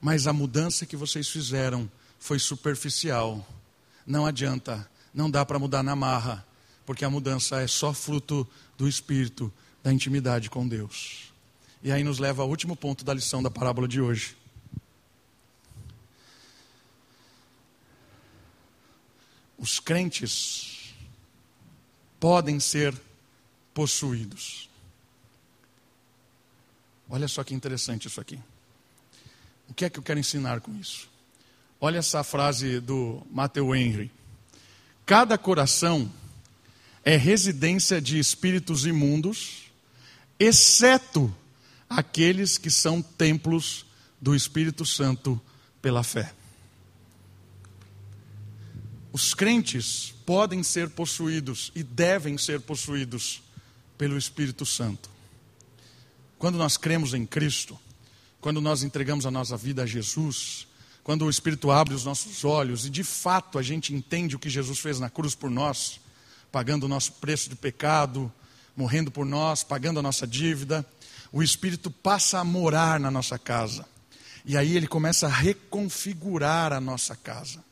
mas 0.00 0.26
a 0.26 0.32
mudança 0.32 0.86
que 0.86 0.96
vocês 0.96 1.28
fizeram 1.28 1.90
foi 2.22 2.38
superficial. 2.38 3.44
Não 4.06 4.24
adianta, 4.24 4.88
não 5.12 5.28
dá 5.28 5.44
para 5.44 5.58
mudar 5.58 5.82
na 5.82 5.96
marra, 5.96 6.46
porque 6.86 7.04
a 7.04 7.10
mudança 7.10 7.60
é 7.60 7.66
só 7.66 7.92
fruto 7.92 8.48
do 8.78 8.88
espírito, 8.88 9.52
da 9.82 9.92
intimidade 9.92 10.48
com 10.48 10.66
Deus. 10.66 11.32
E 11.82 11.90
aí 11.90 12.04
nos 12.04 12.20
leva 12.20 12.42
ao 12.42 12.48
último 12.48 12.76
ponto 12.76 13.04
da 13.04 13.12
lição 13.12 13.42
da 13.42 13.50
parábola 13.50 13.88
de 13.88 14.00
hoje. 14.00 14.36
Os 19.58 19.80
crentes 19.80 20.94
podem 22.20 22.60
ser 22.60 22.96
possuídos. 23.74 24.70
Olha 27.10 27.26
só 27.26 27.42
que 27.42 27.52
interessante 27.52 28.06
isso 28.06 28.20
aqui. 28.20 28.38
O 29.68 29.74
que 29.74 29.84
é 29.84 29.90
que 29.90 29.98
eu 29.98 30.04
quero 30.04 30.20
ensinar 30.20 30.60
com 30.60 30.72
isso? 30.76 31.11
Olha 31.84 31.98
essa 31.98 32.22
frase 32.22 32.78
do 32.78 33.26
Matthew 33.28 33.74
Henry. 33.74 34.08
Cada 35.04 35.36
coração 35.36 36.08
é 37.04 37.16
residência 37.16 38.00
de 38.00 38.20
espíritos 38.20 38.86
imundos, 38.86 39.64
exceto 40.38 41.34
aqueles 41.90 42.56
que 42.56 42.70
são 42.70 43.02
templos 43.02 43.84
do 44.20 44.32
Espírito 44.32 44.86
Santo 44.86 45.40
pela 45.82 46.04
fé. 46.04 46.32
Os 49.12 49.34
crentes 49.34 50.14
podem 50.24 50.62
ser 50.62 50.88
possuídos 50.88 51.72
e 51.74 51.82
devem 51.82 52.38
ser 52.38 52.60
possuídos 52.60 53.42
pelo 53.98 54.16
Espírito 54.16 54.64
Santo. 54.64 55.10
Quando 56.38 56.58
nós 56.58 56.76
cremos 56.76 57.12
em 57.12 57.26
Cristo, 57.26 57.76
quando 58.40 58.60
nós 58.60 58.84
entregamos 58.84 59.26
a 59.26 59.32
nossa 59.32 59.56
vida 59.56 59.82
a 59.82 59.86
Jesus, 59.86 60.68
quando 61.02 61.24
o 61.24 61.30
Espírito 61.30 61.70
abre 61.70 61.94
os 61.94 62.04
nossos 62.04 62.44
olhos 62.44 62.86
e 62.86 62.90
de 62.90 63.02
fato 63.02 63.58
a 63.58 63.62
gente 63.62 63.94
entende 63.94 64.36
o 64.36 64.38
que 64.38 64.48
Jesus 64.48 64.78
fez 64.78 65.00
na 65.00 65.10
cruz 65.10 65.34
por 65.34 65.50
nós, 65.50 66.00
pagando 66.50 66.84
o 66.84 66.88
nosso 66.88 67.12
preço 67.14 67.48
de 67.48 67.56
pecado, 67.56 68.32
morrendo 68.76 69.10
por 69.10 69.26
nós, 69.26 69.62
pagando 69.64 69.98
a 69.98 70.02
nossa 70.02 70.26
dívida, 70.26 70.86
o 71.32 71.42
Espírito 71.42 71.90
passa 71.90 72.38
a 72.38 72.44
morar 72.44 73.00
na 73.00 73.10
nossa 73.10 73.38
casa. 73.38 73.86
E 74.44 74.56
aí 74.56 74.76
ele 74.76 74.86
começa 74.86 75.26
a 75.26 75.30
reconfigurar 75.30 76.72
a 76.72 76.80
nossa 76.80 77.16
casa. 77.16 77.64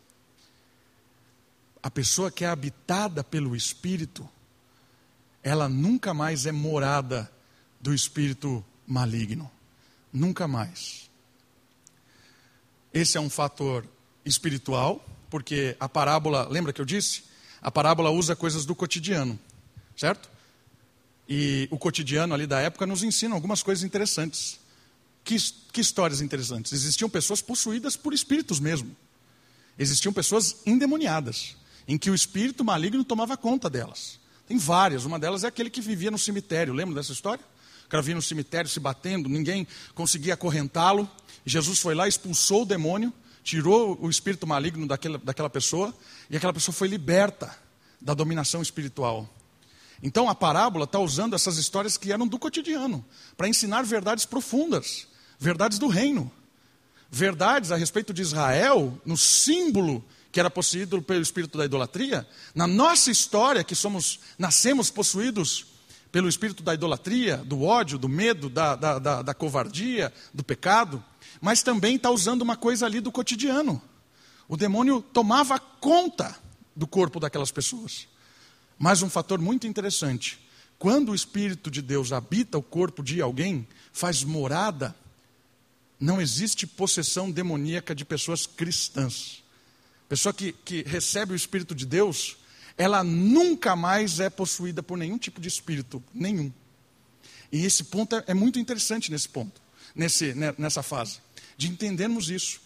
A 1.82 1.90
pessoa 1.90 2.30
que 2.30 2.44
é 2.44 2.48
habitada 2.48 3.24
pelo 3.24 3.56
Espírito, 3.56 4.28
ela 5.42 5.68
nunca 5.68 6.12
mais 6.12 6.46
é 6.46 6.52
morada 6.52 7.30
do 7.80 7.94
espírito 7.94 8.64
maligno. 8.86 9.50
Nunca 10.12 10.46
mais. 10.46 11.09
Esse 12.92 13.16
é 13.16 13.20
um 13.20 13.31
fator 13.31 13.87
espiritual, 14.24 15.05
porque 15.29 15.76
a 15.79 15.88
parábola, 15.88 16.48
lembra 16.48 16.72
que 16.72 16.81
eu 16.81 16.85
disse? 16.85 17.22
A 17.62 17.70
parábola 17.70 18.11
usa 18.11 18.35
coisas 18.35 18.64
do 18.64 18.74
cotidiano, 18.74 19.38
certo? 19.96 20.29
E 21.29 21.68
o 21.70 21.79
cotidiano 21.79 22.35
ali 22.35 22.46
da 22.46 22.59
época 22.61 22.87
nos 22.87 23.03
ensina 23.05 23.35
algumas 23.35 23.62
coisas 23.62 23.85
interessantes. 23.85 24.59
Que, 25.22 25.37
que 25.72 25.81
histórias 25.81 26.20
interessantes? 26.20 26.72
Existiam 26.72 27.09
pessoas 27.09 27.40
possuídas 27.40 27.96
por 27.96 28.12
espíritos 28.12 28.59
mesmo. 28.59 28.96
Existiam 29.79 30.12
pessoas 30.12 30.57
endemoniadas, 30.66 31.57
em 31.87 31.96
que 31.96 32.11
o 32.11 32.14
espírito 32.14 32.64
maligno 32.64 33.05
tomava 33.05 33.37
conta 33.37 33.70
delas. 33.70 34.18
Tem 34.48 34.59
várias, 34.59 35.05
uma 35.05 35.18
delas 35.18 35.44
é 35.44 35.46
aquele 35.46 35.70
que 35.70 35.81
vivia 35.81 36.11
no 36.11 36.18
cemitério, 36.18 36.74
lembra 36.74 36.96
dessa 36.96 37.12
história? 37.12 37.44
O 37.90 37.96
cara 37.98 38.05
vinha 38.05 38.14
no 38.14 38.22
cemitério 38.22 38.70
se 38.70 38.79
batendo, 38.79 39.29
ninguém 39.29 39.66
conseguia 39.96 40.35
acorrentá-lo. 40.35 41.11
Jesus 41.44 41.81
foi 41.81 41.92
lá, 41.92 42.07
expulsou 42.07 42.62
o 42.62 42.64
demônio, 42.64 43.12
tirou 43.42 43.98
o 44.00 44.09
espírito 44.09 44.46
maligno 44.46 44.87
daquela, 44.87 45.18
daquela 45.18 45.50
pessoa, 45.50 45.92
e 46.31 46.37
aquela 46.37 46.53
pessoa 46.53 46.72
foi 46.72 46.87
liberta 46.87 47.53
da 48.00 48.14
dominação 48.14 48.62
espiritual. 48.62 49.29
Então 50.00 50.31
a 50.31 50.37
parábola 50.37 50.85
está 50.85 51.00
usando 51.00 51.35
essas 51.35 51.59
histórias 51.59 51.96
que 51.96 52.12
eram 52.12 52.29
do 52.29 52.38
cotidiano 52.38 53.05
para 53.37 53.48
ensinar 53.48 53.83
verdades 53.83 54.24
profundas, 54.24 55.09
verdades 55.37 55.76
do 55.76 55.88
reino, 55.88 56.31
verdades 57.11 57.72
a 57.72 57.76
respeito 57.76 58.14
de 58.14 58.22
Israel, 58.22 58.96
no 59.05 59.16
símbolo 59.16 60.05
que 60.31 60.38
era 60.38 60.48
possuído 60.48 61.03
pelo 61.03 61.20
espírito 61.22 61.59
da 61.59 61.64
idolatria, 61.64 62.24
na 62.55 62.68
nossa 62.68 63.11
história 63.11 63.64
que 63.64 63.74
somos 63.74 64.20
nascemos 64.38 64.92
possuídos 64.92 65.69
pelo 66.12 66.28
espírito 66.28 66.62
da 66.62 66.74
idolatria, 66.74 67.38
do 67.38 67.62
ódio, 67.62 67.98
do 67.98 68.08
medo, 68.08 68.48
da, 68.48 68.74
da, 68.74 68.98
da, 68.98 69.22
da 69.22 69.34
covardia, 69.34 70.12
do 70.34 70.42
pecado, 70.42 71.02
mas 71.40 71.62
também 71.62 71.96
está 71.96 72.10
usando 72.10 72.42
uma 72.42 72.56
coisa 72.56 72.86
ali 72.86 73.00
do 73.00 73.12
cotidiano. 73.12 73.80
O 74.48 74.56
demônio 74.56 75.00
tomava 75.00 75.58
conta 75.58 76.36
do 76.74 76.86
corpo 76.86 77.20
daquelas 77.20 77.52
pessoas. 77.52 78.08
Mas 78.78 79.02
um 79.02 79.10
fator 79.10 79.38
muito 79.38 79.66
interessante: 79.66 80.40
quando 80.78 81.12
o 81.12 81.14
Espírito 81.14 81.70
de 81.70 81.80
Deus 81.80 82.12
habita 82.12 82.58
o 82.58 82.62
corpo 82.62 83.02
de 83.02 83.20
alguém, 83.20 83.66
faz 83.92 84.24
morada, 84.24 84.96
não 86.00 86.20
existe 86.20 86.66
possessão 86.66 87.30
demoníaca 87.30 87.94
de 87.94 88.04
pessoas 88.04 88.46
cristãs. 88.46 89.44
Pessoa 90.08 90.32
que, 90.32 90.52
que 90.52 90.82
recebe 90.82 91.34
o 91.34 91.36
Espírito 91.36 91.74
de 91.74 91.86
Deus, 91.86 92.36
ela 92.76 93.04
nunca 93.04 93.76
mais 93.76 94.20
é 94.20 94.30
possuída 94.30 94.83
por 94.83 94.96
nenhum 94.96 95.18
tipo 95.18 95.40
de 95.40 95.48
espírito, 95.48 96.02
nenhum. 96.12 96.52
E 97.52 97.64
esse 97.64 97.85
ponto 97.85 98.16
é, 98.16 98.24
é 98.28 98.35
muito 98.35 98.59
interessante 98.59 99.11
nesse 99.11 99.28
ponto, 99.28 99.61
nesse, 99.94 100.35
né, 100.35 100.54
nessa 100.56 100.83
fase, 100.83 101.18
de 101.56 101.68
entendermos 101.68 102.30
isso. 102.30 102.61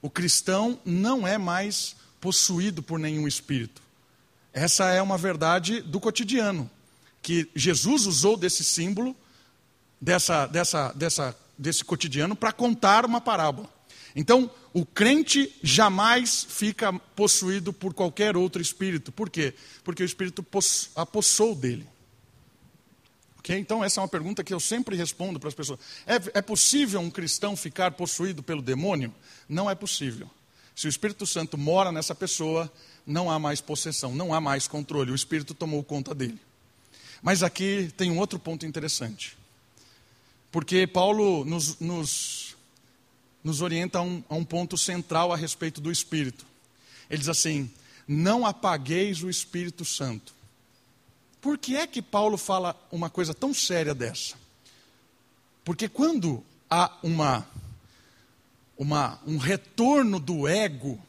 O 0.00 0.10
cristão 0.10 0.80
não 0.84 1.26
é 1.26 1.36
mais 1.38 1.96
possuído 2.20 2.82
por 2.82 2.98
nenhum 2.98 3.26
espírito. 3.28 3.82
Essa 4.52 4.88
é 4.90 5.02
uma 5.02 5.18
verdade 5.18 5.82
do 5.82 6.00
cotidiano, 6.00 6.70
que 7.20 7.50
Jesus 7.54 8.06
usou 8.06 8.36
desse 8.36 8.64
símbolo, 8.64 9.14
dessa, 10.00 10.46
dessa, 10.46 10.92
dessa, 10.92 11.36
desse 11.58 11.84
cotidiano, 11.84 12.34
para 12.34 12.52
contar 12.52 13.04
uma 13.04 13.20
parábola. 13.20 13.68
Então, 14.14 14.50
o 14.76 14.84
crente 14.84 15.50
jamais 15.62 16.44
fica 16.46 16.92
possuído 16.92 17.72
por 17.72 17.94
qualquer 17.94 18.36
outro 18.36 18.60
espírito. 18.60 19.10
Por 19.10 19.30
quê? 19.30 19.54
Porque 19.82 20.02
o 20.02 20.04
espírito 20.04 20.44
apossou 20.94 21.54
dele. 21.54 21.88
Okay? 23.38 23.56
Então, 23.58 23.82
essa 23.82 24.00
é 24.00 24.02
uma 24.02 24.08
pergunta 24.08 24.44
que 24.44 24.52
eu 24.52 24.60
sempre 24.60 24.94
respondo 24.94 25.40
para 25.40 25.48
as 25.48 25.54
pessoas. 25.54 25.80
É, 26.06 26.16
é 26.38 26.42
possível 26.42 27.00
um 27.00 27.08
cristão 27.08 27.56
ficar 27.56 27.92
possuído 27.92 28.42
pelo 28.42 28.60
demônio? 28.60 29.14
Não 29.48 29.70
é 29.70 29.74
possível. 29.74 30.28
Se 30.74 30.86
o 30.86 30.90
Espírito 30.90 31.26
Santo 31.26 31.56
mora 31.56 31.90
nessa 31.90 32.14
pessoa, 32.14 32.70
não 33.06 33.30
há 33.30 33.38
mais 33.38 33.62
possessão, 33.62 34.14
não 34.14 34.34
há 34.34 34.42
mais 34.42 34.68
controle, 34.68 35.10
o 35.10 35.14
Espírito 35.14 35.54
tomou 35.54 35.82
conta 35.82 36.14
dele. 36.14 36.38
Mas 37.22 37.42
aqui 37.42 37.90
tem 37.96 38.10
um 38.10 38.18
outro 38.18 38.38
ponto 38.38 38.66
interessante. 38.66 39.38
Porque 40.52 40.86
Paulo 40.86 41.46
nos, 41.46 41.80
nos, 41.80 42.45
nos 43.46 43.60
orienta 43.60 43.98
a 43.98 44.02
um, 44.02 44.24
a 44.28 44.34
um 44.34 44.44
ponto 44.44 44.76
central 44.76 45.32
a 45.32 45.36
respeito 45.36 45.80
do 45.80 45.92
Espírito. 45.92 46.44
Ele 47.08 47.20
diz 47.20 47.28
assim: 47.28 47.70
Não 48.06 48.44
apagueis 48.44 49.22
o 49.22 49.30
Espírito 49.30 49.84
Santo. 49.84 50.34
Por 51.40 51.56
que 51.56 51.76
é 51.76 51.86
que 51.86 52.02
Paulo 52.02 52.36
fala 52.36 52.74
uma 52.90 53.08
coisa 53.08 53.32
tão 53.32 53.54
séria 53.54 53.94
dessa? 53.94 54.34
Porque 55.64 55.88
quando 55.88 56.42
há 56.68 56.92
uma, 57.04 57.46
uma, 58.76 59.20
um 59.24 59.36
retorno 59.36 60.18
do 60.18 60.48
ego 60.48 61.00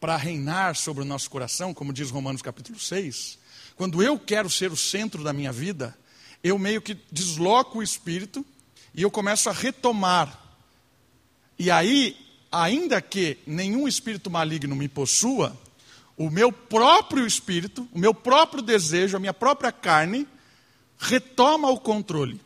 para 0.00 0.16
reinar 0.16 0.74
sobre 0.74 1.04
o 1.04 1.06
nosso 1.06 1.30
coração, 1.30 1.72
como 1.72 1.92
diz 1.92 2.10
Romanos 2.10 2.42
capítulo 2.42 2.80
6, 2.80 3.38
quando 3.76 4.02
eu 4.02 4.18
quero 4.18 4.50
ser 4.50 4.72
o 4.72 4.76
centro 4.76 5.22
da 5.22 5.32
minha 5.32 5.52
vida, 5.52 5.96
eu 6.42 6.58
meio 6.58 6.82
que 6.82 6.98
desloco 7.12 7.78
o 7.78 7.82
espírito 7.84 8.44
e 8.92 9.02
eu 9.02 9.12
começo 9.12 9.48
a 9.48 9.52
retomar. 9.52 10.43
E 11.58 11.70
aí, 11.70 12.16
ainda 12.50 13.00
que 13.00 13.38
nenhum 13.46 13.86
espírito 13.86 14.30
maligno 14.30 14.74
me 14.74 14.88
possua, 14.88 15.56
o 16.16 16.30
meu 16.30 16.52
próprio 16.52 17.26
espírito, 17.26 17.88
o 17.92 17.98
meu 17.98 18.14
próprio 18.14 18.62
desejo, 18.62 19.16
a 19.16 19.20
minha 19.20 19.34
própria 19.34 19.72
carne, 19.72 20.26
retoma 20.98 21.70
o 21.70 21.78
controle. 21.78 22.40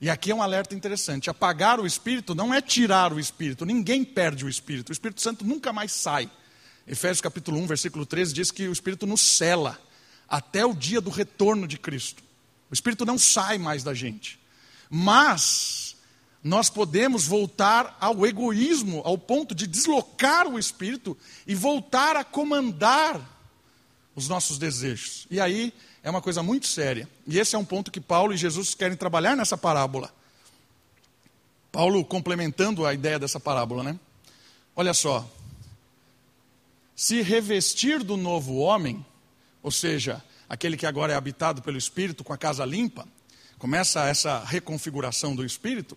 E 0.00 0.08
aqui 0.08 0.30
é 0.30 0.34
um 0.34 0.42
alerta 0.42 0.74
interessante: 0.74 1.30
apagar 1.30 1.80
o 1.80 1.86
espírito 1.86 2.34
não 2.34 2.52
é 2.52 2.60
tirar 2.60 3.12
o 3.12 3.18
espírito, 3.18 3.64
ninguém 3.64 4.04
perde 4.04 4.44
o 4.44 4.48
espírito, 4.48 4.90
o 4.90 4.92
Espírito 4.92 5.20
Santo 5.20 5.44
nunca 5.44 5.72
mais 5.72 5.92
sai. 5.92 6.30
Efésios 6.86 7.20
capítulo 7.20 7.58
1, 7.58 7.66
versículo 7.66 8.06
13 8.06 8.32
diz 8.32 8.50
que 8.50 8.66
o 8.66 8.72
espírito 8.72 9.06
nos 9.06 9.20
cela 9.20 9.78
até 10.28 10.64
o 10.64 10.74
dia 10.74 11.00
do 11.00 11.10
retorno 11.10 11.66
de 11.66 11.78
Cristo. 11.78 12.22
O 12.70 12.74
espírito 12.74 13.04
não 13.04 13.18
sai 13.18 13.58
mais 13.58 13.82
da 13.82 13.92
gente. 13.92 14.38
Mas 14.90 15.87
nós 16.42 16.70
podemos 16.70 17.26
voltar 17.26 17.96
ao 18.00 18.26
egoísmo, 18.26 19.02
ao 19.04 19.18
ponto 19.18 19.54
de 19.54 19.66
deslocar 19.66 20.46
o 20.46 20.58
espírito 20.58 21.16
e 21.46 21.54
voltar 21.54 22.16
a 22.16 22.24
comandar 22.24 23.20
os 24.14 24.28
nossos 24.28 24.58
desejos. 24.58 25.26
E 25.30 25.40
aí 25.40 25.72
é 26.02 26.10
uma 26.10 26.22
coisa 26.22 26.42
muito 26.42 26.66
séria. 26.66 27.08
E 27.26 27.38
esse 27.38 27.54
é 27.54 27.58
um 27.58 27.64
ponto 27.64 27.90
que 27.90 28.00
Paulo 28.00 28.32
e 28.32 28.36
Jesus 28.36 28.74
querem 28.74 28.96
trabalhar 28.96 29.36
nessa 29.36 29.56
parábola. 29.56 30.12
Paulo 31.70 32.04
complementando 32.04 32.86
a 32.86 32.94
ideia 32.94 33.18
dessa 33.18 33.38
parábola, 33.38 33.82
né? 33.82 33.98
Olha 34.74 34.94
só. 34.94 35.28
Se 36.94 37.20
revestir 37.22 38.02
do 38.02 38.16
novo 38.16 38.56
homem, 38.56 39.04
ou 39.62 39.70
seja, 39.70 40.22
aquele 40.48 40.76
que 40.76 40.86
agora 40.86 41.12
é 41.12 41.16
habitado 41.16 41.62
pelo 41.62 41.78
Espírito 41.78 42.24
com 42.24 42.32
a 42.32 42.38
casa 42.38 42.64
limpa, 42.64 43.06
começa 43.58 44.06
essa 44.06 44.42
reconfiguração 44.44 45.36
do 45.36 45.44
Espírito, 45.44 45.96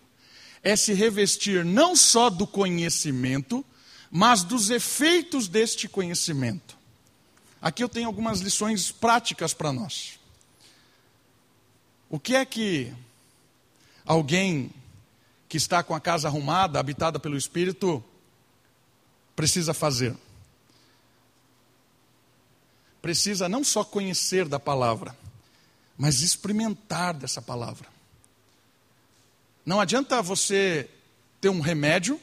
é 0.62 0.76
se 0.76 0.92
revestir 0.92 1.64
não 1.64 1.96
só 1.96 2.30
do 2.30 2.46
conhecimento, 2.46 3.64
mas 4.10 4.44
dos 4.44 4.70
efeitos 4.70 5.48
deste 5.48 5.88
conhecimento. 5.88 6.76
Aqui 7.60 7.82
eu 7.82 7.88
tenho 7.88 8.06
algumas 8.06 8.40
lições 8.40 8.90
práticas 8.90 9.54
para 9.54 9.72
nós. 9.72 10.18
O 12.08 12.18
que 12.18 12.34
é 12.34 12.44
que 12.44 12.92
alguém 14.04 14.70
que 15.48 15.56
está 15.56 15.82
com 15.82 15.94
a 15.94 16.00
casa 16.00 16.28
arrumada, 16.28 16.78
habitada 16.78 17.18
pelo 17.18 17.36
Espírito, 17.36 18.02
precisa 19.34 19.72
fazer? 19.72 20.16
Precisa 23.00 23.48
não 23.48 23.64
só 23.64 23.82
conhecer 23.82 24.46
da 24.46 24.60
palavra, 24.60 25.16
mas 25.96 26.20
experimentar 26.20 27.14
dessa 27.14 27.40
palavra. 27.40 27.91
Não 29.64 29.80
adianta 29.80 30.20
você 30.20 30.88
ter 31.40 31.48
um 31.48 31.60
remédio 31.60 32.20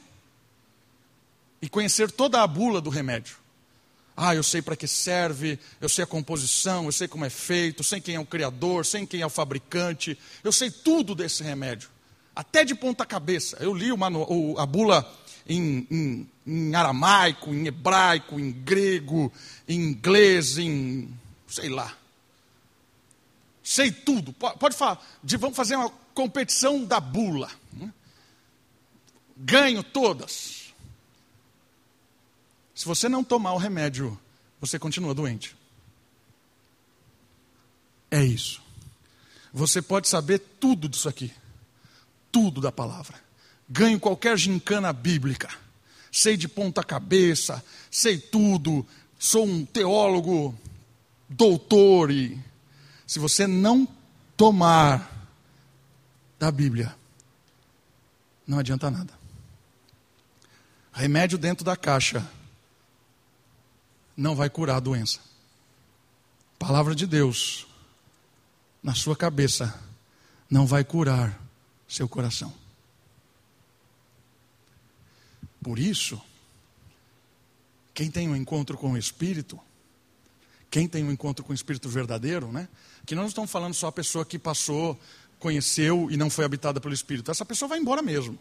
e 1.62 1.69
conhecer 1.69 2.12
toda 2.12 2.41
a 2.41 2.47
bula 2.47 2.82
do 2.82 2.89
remédio. 2.89 3.38
Ah, 4.15 4.36
eu 4.36 4.43
sei 4.43 4.62
para 4.62 4.75
que 4.75 4.88
serve, 4.88 5.58
eu 5.80 5.88
sei 5.88 6.04
a 6.04 6.08
composição, 6.08 6.86
eu 6.86 6.91
sei 6.91 7.08
como 7.08 7.23
é 7.23 7.30
feito, 7.30 7.84
sei 7.84 8.02
quem 8.02 8.15
é 8.15 8.19
o 8.19 8.25
criador, 8.25 8.86
sei 8.86 9.06
quem 9.06 9.21
é 9.21 9.25
o 9.25 9.30
fabricante, 9.30 10.17
eu 10.43 10.52
sei 10.52 10.69
tudo 10.69 11.15
desse 11.15 11.41
remédio, 11.41 11.89
até 12.36 12.65
de 12.65 12.75
ponta 12.75 13.06
cabeça. 13.06 13.56
Eu 13.62 13.73
li 13.73 13.89
o, 13.93 14.58
a 14.58 14.65
bula 14.65 15.10
em, 15.47 15.88
em, 15.89 16.30
em, 16.45 16.75
aramaico, 16.75 17.54
em 17.54 17.67
hebraico, 17.67 18.38
em 18.38 18.52
grego, 18.52 19.32
em 19.65 19.80
inglês, 19.80 20.58
em 20.58 21.10
sei 21.47 21.69
lá. 21.69 21.95
Sei 23.63 23.89
tudo. 23.89 24.34
Pode, 24.34 24.60
pode 24.60 24.75
falar, 24.75 25.02
de, 25.23 25.38
vamos 25.38 25.56
fazer 25.56 25.78
uma 25.78 25.89
competição 26.13 26.84
da 26.84 27.00
bula. 27.00 27.50
Né? 27.74 27.93
Ganho 29.38 29.84
todas. 29.84 30.74
Se 32.76 32.86
você 32.86 33.10
não 33.10 33.24
tomar 33.24 33.54
o 33.54 33.58
remédio, 33.58 34.17
você 34.60 34.80
continua 34.80 35.13
doente. 35.13 35.56
É 38.12 38.24
isso. 38.24 38.62
Você 39.54 39.82
pode 39.82 40.08
saber 40.08 40.39
tudo 40.60 40.88
disso 40.88 41.10
aqui. 41.10 41.33
Tudo 42.31 42.62
da 42.62 42.71
palavra. 42.71 43.19
Ganho 43.67 44.00
qualquer 44.00 44.38
gincana 44.38 44.94
bíblica. 44.94 45.50
Sei 46.12 46.36
de 46.36 46.48
ponta 46.48 46.83
cabeça, 46.83 47.63
sei 47.92 48.17
tudo. 48.17 48.86
Sou 49.17 49.46
um 49.46 49.65
teólogo, 49.65 50.58
doutor. 51.27 52.12
E 52.12 52.40
se 53.06 53.19
você 53.19 53.46
não 53.46 53.88
tomar 54.38 55.19
da 56.40 56.50
Bíblia, 56.50 56.96
não 58.48 58.58
adianta 58.58 58.90
nada. 58.90 59.13
Remédio 60.94 61.37
dentro 61.37 61.65
da 61.65 61.75
caixa 61.75 62.27
não 64.15 64.35
vai 64.35 64.50
curar 64.50 64.77
a 64.77 64.79
doença. 64.79 65.19
Palavra 66.58 66.96
de 66.96 67.06
Deus 67.06 67.67
na 68.81 68.96
sua 68.96 69.15
cabeça 69.15 69.81
não 70.50 70.65
vai 70.65 70.83
curar 70.83 71.40
seu 71.87 72.08
coração. 72.08 72.54
Por 75.62 75.77
isso, 75.77 76.21
quem 77.94 78.10
tem 78.10 78.29
um 78.29 78.35
encontro 78.35 78.77
com 78.77 78.94
o 78.94 78.98
Espírito, 78.98 79.60
Quem 80.71 80.87
tem 80.87 81.04
um 81.04 81.12
encontro 81.12 81.44
com 81.44 81.52
o 81.52 81.56
Espírito 81.56 81.90
verdadeiro, 81.90 82.52
né? 82.52 82.67
Que 83.06 83.15
não 83.15 83.25
estamos 83.25 83.50
falando 83.50 83.73
só 83.73 83.87
a 83.87 83.92
pessoa 83.92 84.23
que 84.23 84.37
passou, 84.37 85.00
conheceu 85.40 86.10
e 86.12 86.17
não 86.17 86.29
foi 86.29 86.46
habitada 86.46 86.79
pelo 86.79 86.94
Espírito. 86.94 87.31
Essa 87.31 87.46
pessoa 87.46 87.69
vai 87.69 87.79
embora 87.79 88.02
mesmo. 88.02 88.37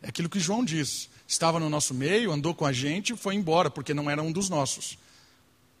É 0.00 0.08
aquilo 0.08 0.28
que 0.28 0.40
João 0.40 0.64
diz. 0.64 1.10
Estava 1.26 1.60
no 1.60 1.68
nosso 1.68 1.92
meio, 1.92 2.32
andou 2.32 2.54
com 2.54 2.64
a 2.64 2.72
gente 2.72 3.14
foi 3.14 3.34
embora, 3.34 3.70
porque 3.70 3.94
não 3.94 4.10
era 4.10 4.22
um 4.22 4.32
dos 4.32 4.48
nossos. 4.48 4.98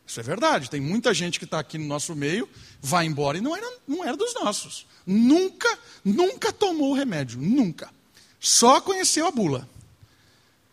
Isso 0.06 0.20
é 0.20 0.22
verdade. 0.22 0.68
Tem 0.68 0.80
muita 0.80 1.14
gente 1.14 1.38
que 1.38 1.44
está 1.44 1.58
aqui 1.58 1.78
no 1.78 1.86
nosso 1.86 2.14
meio, 2.14 2.48
vai 2.80 3.06
embora 3.06 3.38
e 3.38 3.40
não 3.40 3.56
era, 3.56 3.78
não 3.86 4.04
era 4.04 4.16
dos 4.16 4.34
nossos. 4.34 4.86
Nunca, 5.06 5.78
nunca 6.04 6.52
tomou 6.52 6.90
o 6.90 6.94
remédio. 6.94 7.40
Nunca. 7.40 7.90
Só 8.38 8.80
conheceu 8.80 9.26
a 9.26 9.30
bula. 9.30 9.68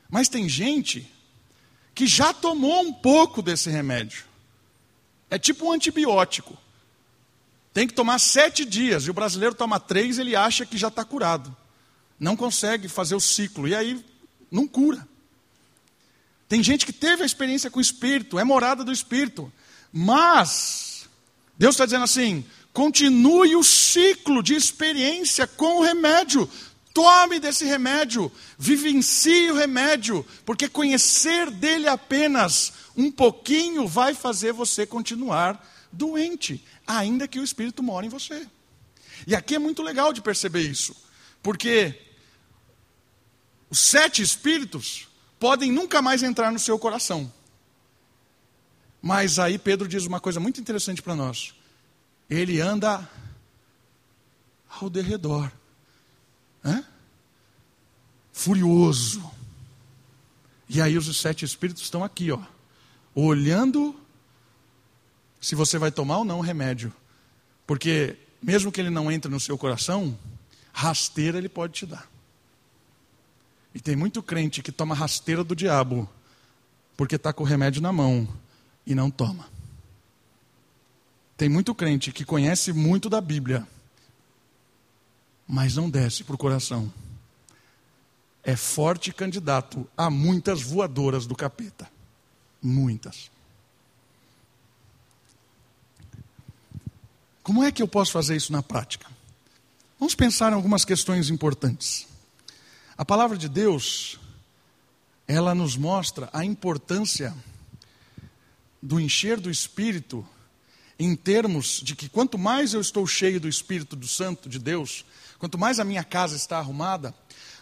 Mas 0.10 0.28
tem 0.28 0.48
gente 0.48 1.12
que 1.94 2.08
já 2.08 2.34
tomou 2.34 2.82
um 2.82 2.94
pouco 2.94 3.42
desse 3.42 3.70
remédio. 3.70 4.26
É 5.30 5.38
tipo 5.38 5.66
um 5.66 5.72
antibiótico. 5.72 6.58
Tem 7.78 7.88
que 7.88 7.94
tomar 7.94 8.18
sete 8.18 8.66
dias, 8.66 9.04
e 9.04 9.12
o 9.12 9.14
brasileiro 9.14 9.54
toma 9.54 9.80
três, 9.80 10.18
ele 10.18 10.36
acha 10.36 10.66
que 10.66 10.76
já 10.76 10.88
está 10.88 11.06
curado. 11.06 11.56
Não 12.20 12.36
consegue 12.36 12.88
fazer 12.88 13.14
o 13.14 13.20
ciclo, 13.20 13.68
e 13.68 13.76
aí 13.76 14.04
não 14.50 14.68
cura. 14.68 15.08
Tem 16.50 16.64
gente 16.64 16.88
que 16.88 16.92
teve 16.92 17.22
a 17.22 17.26
experiência 17.28 17.70
com 17.70 17.78
o 17.78 17.82
Espírito, 17.82 18.40
é 18.40 18.44
morada 18.44 18.84
do 18.84 18.92
Espírito, 18.92 19.54
mas 19.94 21.08
Deus 21.56 21.76
está 21.76 21.86
dizendo 21.86 22.06
assim: 22.06 22.44
continue 22.74 23.56
o 23.56 23.64
ciclo 23.64 24.42
de 24.42 24.56
experiência 24.56 25.46
com 25.46 25.78
o 25.78 25.84
remédio. 25.84 26.50
Tome 26.96 27.40
desse 27.40 27.64
remédio, 27.64 28.32
vivencie 28.58 29.52
o 29.52 29.56
remédio, 29.56 30.26
porque 30.44 30.68
conhecer 30.68 31.52
dele 31.52 31.88
apenas 31.88 32.74
um 32.98 33.12
pouquinho 33.12 33.88
vai 33.88 34.16
fazer 34.16 34.52
você 34.52 34.84
continuar 34.84 35.64
doente, 35.92 36.64
ainda 36.88 37.28
que 37.28 37.40
o 37.40 37.44
Espírito 37.44 37.84
mora 37.84 38.06
em 38.06 38.10
você. 38.10 38.48
E 39.28 39.36
aqui 39.36 39.56
é 39.56 39.60
muito 39.60 39.84
legal 39.84 40.14
de 40.14 40.22
perceber 40.22 40.62
isso, 40.62 40.96
porque 41.44 42.00
os 43.70 43.80
sete 43.80 44.22
Espíritos 44.22 45.08
podem 45.40 45.72
nunca 45.72 46.02
mais 46.02 46.24
entrar 46.24 46.52
no 46.52 46.60
seu 46.60 46.80
coração. 46.80 47.32
Mas 49.02 49.38
aí 49.38 49.60
Pedro 49.60 49.88
diz 49.88 50.06
uma 50.06 50.20
coisa 50.20 50.40
muito 50.40 50.60
interessante 50.60 51.02
para 51.02 51.16
nós. 51.16 51.54
Ele 52.30 52.60
anda 52.60 53.08
ao 54.70 54.90
derredor 54.90 55.52
furioso. 58.38 59.32
E 60.70 60.80
aí 60.80 60.98
os 60.98 61.18
sete 61.20 61.44
espíritos 61.44 61.82
estão 61.82 62.04
aqui, 62.04 62.32
ó, 62.32 62.40
olhando 63.16 64.00
se 65.48 65.56
você 65.56 65.78
vai 65.78 65.90
tomar 65.90 66.18
ou 66.18 66.26
não 66.26 66.40
o 66.40 66.42
remédio. 66.42 66.94
Porque 67.66 68.18
mesmo 68.42 68.70
que 68.70 68.82
ele 68.82 68.90
não 68.90 69.10
entre 69.10 69.32
no 69.32 69.40
seu 69.40 69.58
coração, 69.58 70.20
rasteira 70.74 71.38
ele 71.38 71.48
pode 71.48 71.72
te 71.72 71.86
dar. 71.86 72.06
E 73.74 73.80
tem 73.80 73.96
muito 73.96 74.22
crente 74.22 74.62
que 74.62 74.74
toma 74.74 74.94
rasteira 74.94 75.46
do 75.46 75.56
diabo, 75.56 76.10
porque 76.98 77.16
está 77.16 77.32
com 77.32 77.44
o 77.44 77.46
remédio 77.46 77.82
na 77.82 77.94
mão 77.94 78.28
e 78.86 78.94
não 78.94 79.10
toma. 79.10 79.48
Tem 81.38 81.48
muito 81.48 81.74
crente 81.74 82.12
que 82.12 82.26
conhece 82.26 82.74
muito 82.74 83.10
da 83.10 83.22
Bíblia, 83.22 83.66
mas 85.48 85.78
não 85.78 85.90
desce 85.90 86.26
para 86.26 86.36
o 86.36 86.38
coração. 86.38 86.92
É 88.44 88.58
forte 88.58 89.14
candidato 89.14 89.88
a 89.96 90.10
muitas 90.10 90.62
voadoras 90.62 91.26
do 91.26 91.38
capeta. 91.38 91.90
Muitas. 92.62 93.32
Como 97.48 97.64
é 97.64 97.72
que 97.72 97.82
eu 97.82 97.88
posso 97.88 98.12
fazer 98.12 98.36
isso 98.36 98.52
na 98.52 98.62
prática? 98.62 99.08
Vamos 99.98 100.14
pensar 100.14 100.52
em 100.52 100.56
algumas 100.56 100.84
questões 100.84 101.30
importantes. 101.30 102.06
A 102.98 103.06
palavra 103.06 103.38
de 103.38 103.48
Deus, 103.48 104.20
ela 105.26 105.56
nos 105.56 105.78
mostra 105.78 106.30
a 106.34 106.44
importância 106.44 107.34
do 108.84 109.00
encher 109.00 109.40
do 109.40 109.50
Espírito 109.50 110.28
em 111.00 111.16
termos 111.16 111.80
de 111.82 111.96
que 111.96 112.10
quanto 112.10 112.38
mais 112.38 112.74
eu 112.74 112.82
estou 112.82 113.08
cheio 113.08 113.40
do 113.40 113.48
Espírito 113.48 113.96
do 113.96 114.10
Santo 114.10 114.50
de 114.50 114.60
Deus, 114.60 115.06
quanto 115.40 115.58
mais 115.58 115.80
a 115.80 115.86
minha 115.86 116.04
casa 116.04 116.36
está 116.36 116.58
arrumada, 116.58 117.16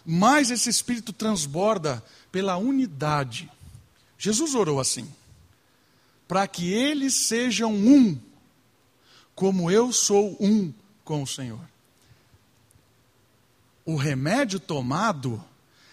mais 0.04 0.50
esse 0.50 0.68
Espírito 0.68 1.12
transborda 1.12 2.02
pela 2.32 2.56
unidade. 2.56 3.48
Jesus 4.18 4.52
orou 4.56 4.80
assim: 4.80 5.08
para 6.26 6.44
que 6.48 6.72
eles 6.72 7.14
sejam 7.14 7.72
um, 7.72 8.20
como 9.36 9.70
eu 9.70 9.92
sou 9.92 10.34
um 10.40 10.72
com 11.04 11.22
o 11.22 11.26
Senhor. 11.26 11.60
O 13.84 13.94
remédio 13.94 14.58
tomado, 14.58 15.44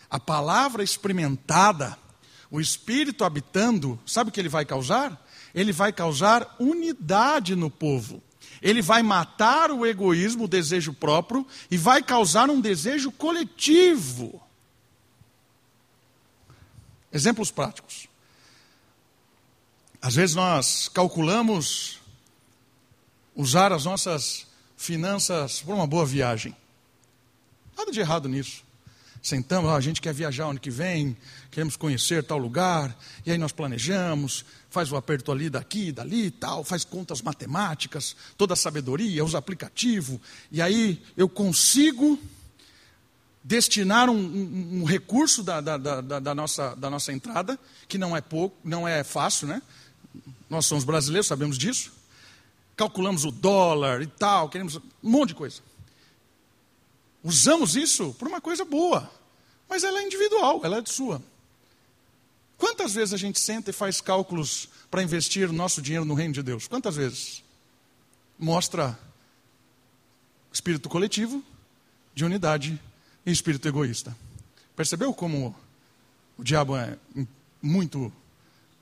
a 0.10 0.20
palavra 0.20 0.82
experimentada, 0.82 1.96
o 2.50 2.62
Espírito 2.62 3.26
habitando, 3.26 4.00
sabe 4.06 4.30
o 4.30 4.34
que 4.34 4.40
ele 4.40 4.50
vai 4.50 4.66
causar? 4.66 5.22
Ele 5.54 5.72
vai 5.72 5.92
causar 5.92 6.56
unidade 6.58 7.56
no 7.56 7.70
povo. 7.70 8.24
Ele 8.62 8.82
vai 8.82 9.04
matar 9.04 9.72
o 9.72 9.86
egoísmo, 9.86 10.46
o 10.46 10.48
desejo 10.48 10.94
próprio, 10.94 11.46
e 11.70 11.78
vai 11.78 12.02
causar 12.02 12.50
um 12.50 12.62
desejo 12.62 13.12
coletivo. 13.12 14.42
Exemplos 17.12 17.52
práticos. 17.52 18.08
Às 20.02 20.16
vezes 20.16 20.36
nós 20.36 20.88
calculamos 20.88 22.03
usar 23.36 23.72
as 23.72 23.86
nossas 23.86 24.46
finanças 24.78 25.62
para 25.62 25.74
uma 25.74 25.88
boa 25.88 26.06
viagem. 26.06 26.56
Nada 27.78 27.92
de 27.92 28.00
errado 28.00 28.28
nisso. 28.30 28.64
Sentamos, 29.22 29.72
a 29.72 29.80
gente 29.80 30.02
quer 30.02 30.14
viajar 30.14 30.48
ano 30.48 30.60
que 30.60 30.70
vem, 30.70 31.16
queremos 31.50 31.78
conhecer 31.78 32.26
tal 32.26 32.38
lugar, 32.38 32.94
e 33.26 33.32
aí 33.32 33.38
nós 33.38 33.54
planejamos, 33.54 34.44
faz 34.70 34.92
o 34.92 34.98
aperto 34.98 35.32
ali, 35.32 35.50
daqui, 35.50 35.94
dali 35.94 36.26
e 36.26 36.32
tal, 36.32 36.62
faz 36.66 36.84
contas 36.84 37.22
matemáticas, 37.22 38.18
toda 38.38 38.54
a 38.54 38.58
sabedoria, 38.58 39.24
usa 39.24 39.38
aplicativo, 39.38 40.20
e 40.52 40.62
aí 40.62 41.02
eu 41.16 41.30
consigo 41.30 42.20
destinar 43.42 44.10
um, 44.10 44.16
um, 44.16 44.82
um 44.82 44.84
recurso 44.84 45.42
da, 45.42 45.62
da, 45.62 45.78
da, 45.78 46.20
da, 46.20 46.36
nossa, 46.36 46.76
da 46.76 46.90
nossa 46.90 47.14
entrada, 47.14 47.58
que 47.88 47.98
não 47.98 48.16
é 48.18 48.20
pouco, 48.20 48.58
não 48.62 48.86
é 48.86 49.06
fácil, 49.06 49.48
né? 49.48 49.62
Nós 50.50 50.66
somos 50.66 50.84
brasileiros, 50.84 51.28
sabemos 51.28 51.58
disso. 51.58 51.94
Calculamos 52.76 53.24
o 53.26 53.32
dólar 53.32 54.02
e 54.02 54.08
tal, 54.08 54.50
queremos 54.50 54.78
um 54.78 54.82
monte 55.02 55.30
de 55.30 55.36
coisa. 55.36 55.62
Usamos 57.24 57.76
isso 57.76 58.14
por 58.16 58.28
uma 58.28 58.42
coisa 58.42 58.66
boa, 58.66 59.10
mas 59.70 59.84
ela 59.84 60.00
é 60.00 60.04
individual, 60.04 60.62
ela 60.64 60.78
é 60.78 60.82
de 60.82 60.90
sua. 60.90 61.22
Quantas 62.58 62.94
vezes 62.94 63.14
a 63.14 63.18
gente 63.18 63.40
senta 63.40 63.70
e 63.70 63.74
faz 63.74 64.02
cálculos 64.02 64.70
para 64.90 65.04
investir 65.04 65.50
o 65.50 65.54
nosso 65.54 65.82
dinheiro 65.82 66.06
no 66.06 66.14
reino 66.14 66.34
de 66.34 66.44
Deus? 66.44 66.68
Quantas 66.68 66.96
vezes? 66.96 67.44
Mostra 68.38 68.98
espírito 70.52 70.90
coletivo, 70.90 71.44
de 72.14 72.24
unidade 72.24 72.80
e 73.26 73.32
espírito 73.32 73.68
egoísta. 73.68 74.16
Percebeu 74.76 75.14
como 75.14 75.56
o 76.38 76.44
diabo 76.44 76.76
é 76.76 76.98
muito 77.62 78.12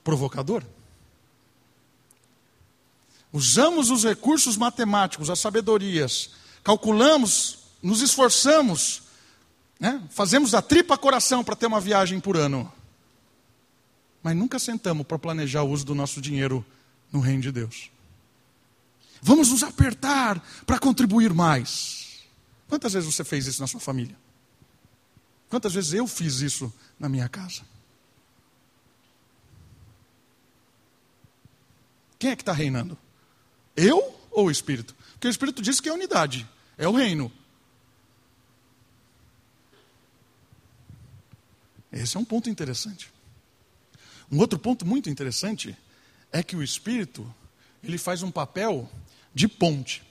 provocador? 0.04 0.64
Usamos 3.34 3.90
os 3.90 4.04
recursos 4.04 4.58
matemáticos, 4.58 5.30
as 5.30 5.40
sabedorias, 5.40 6.32
calculamos 6.64 7.60
nos 7.82 8.02
esforçamos, 8.02 9.04
né? 9.80 10.02
fazemos 10.12 10.54
a 10.54 10.62
tripa 10.62 10.98
coração 10.98 11.44
para 11.44 11.56
ter 11.56 11.66
uma 11.66 11.82
viagem 11.82 12.20
por 12.20 12.38
ano. 12.38 12.72
Mas 14.22 14.36
nunca 14.36 14.60
sentamos 14.60 15.06
para 15.08 15.18
planejar 15.18 15.64
o 15.64 15.70
uso 15.70 15.84
do 15.84 15.96
nosso 15.96 16.22
dinheiro 16.22 16.64
no 17.12 17.20
reino 17.20 17.42
de 17.42 17.52
Deus. 17.52 17.90
Vamos 19.22 19.50
nos 19.50 19.64
apertar 19.64 20.40
para 20.66 20.80
contribuir 20.80 21.34
mais. 21.34 22.22
Quantas 22.68 22.94
vezes 22.94 23.14
você 23.14 23.24
fez 23.24 23.48
isso 23.48 23.62
na 23.62 23.68
sua 23.68 23.80
família? 23.80 24.16
Quantas 25.50 25.74
vezes 25.74 25.94
eu 25.94 26.08
fiz 26.08 26.40
isso 26.40 26.72
na 27.00 27.10
minha 27.10 27.28
casa? 27.28 27.64
Quem 32.18 32.32
é 32.32 32.36
que 32.36 32.44
está 32.44 32.54
reinando? 32.54 32.98
Eu 33.76 34.20
ou 34.32 34.48
o 34.48 34.52
Espírito? 34.52 34.96
Porque 35.14 35.28
o 35.28 35.30
Espírito 35.30 35.62
diz 35.62 35.80
que 35.80 35.90
é 35.90 35.94
unidade, 35.94 36.48
é 36.78 36.88
o 36.88 36.92
reino. 36.92 37.32
Esse 41.92 42.18
é 42.18 42.20
um 42.20 42.26
ponto 42.26 42.50
interessante. 42.50 43.12
Um 44.32 44.40
outro 44.40 44.58
ponto 44.58 44.86
muito 44.86 45.10
interessante 45.10 45.78
é 46.32 46.42
que 46.42 46.56
o 46.56 46.64
Espírito, 46.64 47.32
ele 47.84 47.98
faz 47.98 48.24
um 48.24 48.32
papel 48.32 48.90
de 49.34 49.48
ponte. 49.48 50.02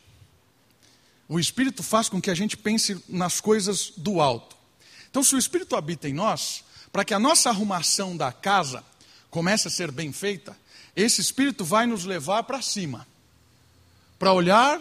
O 1.29 1.39
Espírito 1.39 1.83
faz 1.83 2.09
com 2.09 2.21
que 2.21 2.31
a 2.31 2.35
gente 2.35 2.57
pense 2.57 3.03
nas 3.09 3.41
coisas 3.41 3.93
do 3.97 4.21
alto. 4.21 4.57
Então, 5.09 5.23
se 5.23 5.35
o 5.35 5.39
Espírito 5.39 5.75
habita 5.75 6.09
em 6.09 6.13
nós, 6.13 6.65
para 6.93 7.05
que 7.05 7.15
a 7.15 7.19
nossa 7.19 7.49
arrumação 7.49 8.17
da 8.17 8.33
casa 8.33 8.85
comece 9.31 9.69
a 9.69 9.71
ser 9.71 9.91
bem 9.91 10.13
feita, 10.13 10.57
esse 10.95 11.21
espírito 11.21 11.65
vai 11.65 11.87
nos 11.87 12.05
levar 12.05 12.43
para 12.43 12.61
cima, 12.61 13.07
para 14.21 14.35
olhar 14.35 14.79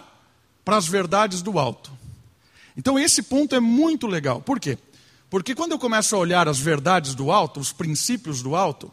para 0.66 0.76
as 0.76 0.86
verdades 0.86 1.42
do 1.42 1.58
alto. 1.58 1.90
Então, 2.76 3.00
esse 3.00 3.24
ponto 3.24 3.56
é 3.56 3.60
muito 3.62 4.06
legal. 4.06 4.42
Por 4.42 4.60
quê? 4.60 4.78
Porque 5.30 5.56
quando 5.56 5.72
eu 5.72 5.80
começo 5.80 6.14
a 6.14 6.20
olhar 6.20 6.50
as 6.50 6.60
verdades 6.60 7.16
do 7.16 7.32
alto, 7.32 7.58
os 7.58 7.72
princípios 7.72 8.42
do 8.42 8.54
alto, 8.54 8.92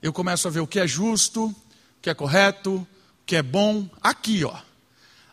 eu 0.00 0.14
começo 0.14 0.48
a 0.48 0.50
ver 0.50 0.60
o 0.60 0.66
que 0.66 0.80
é 0.80 0.86
justo, 0.86 1.48
o 1.48 1.54
que 2.00 2.08
é 2.08 2.14
correto, 2.14 2.76
o 2.76 2.86
que 3.26 3.36
é 3.36 3.42
bom, 3.42 3.86
aqui, 4.00 4.44
ó. 4.44 4.56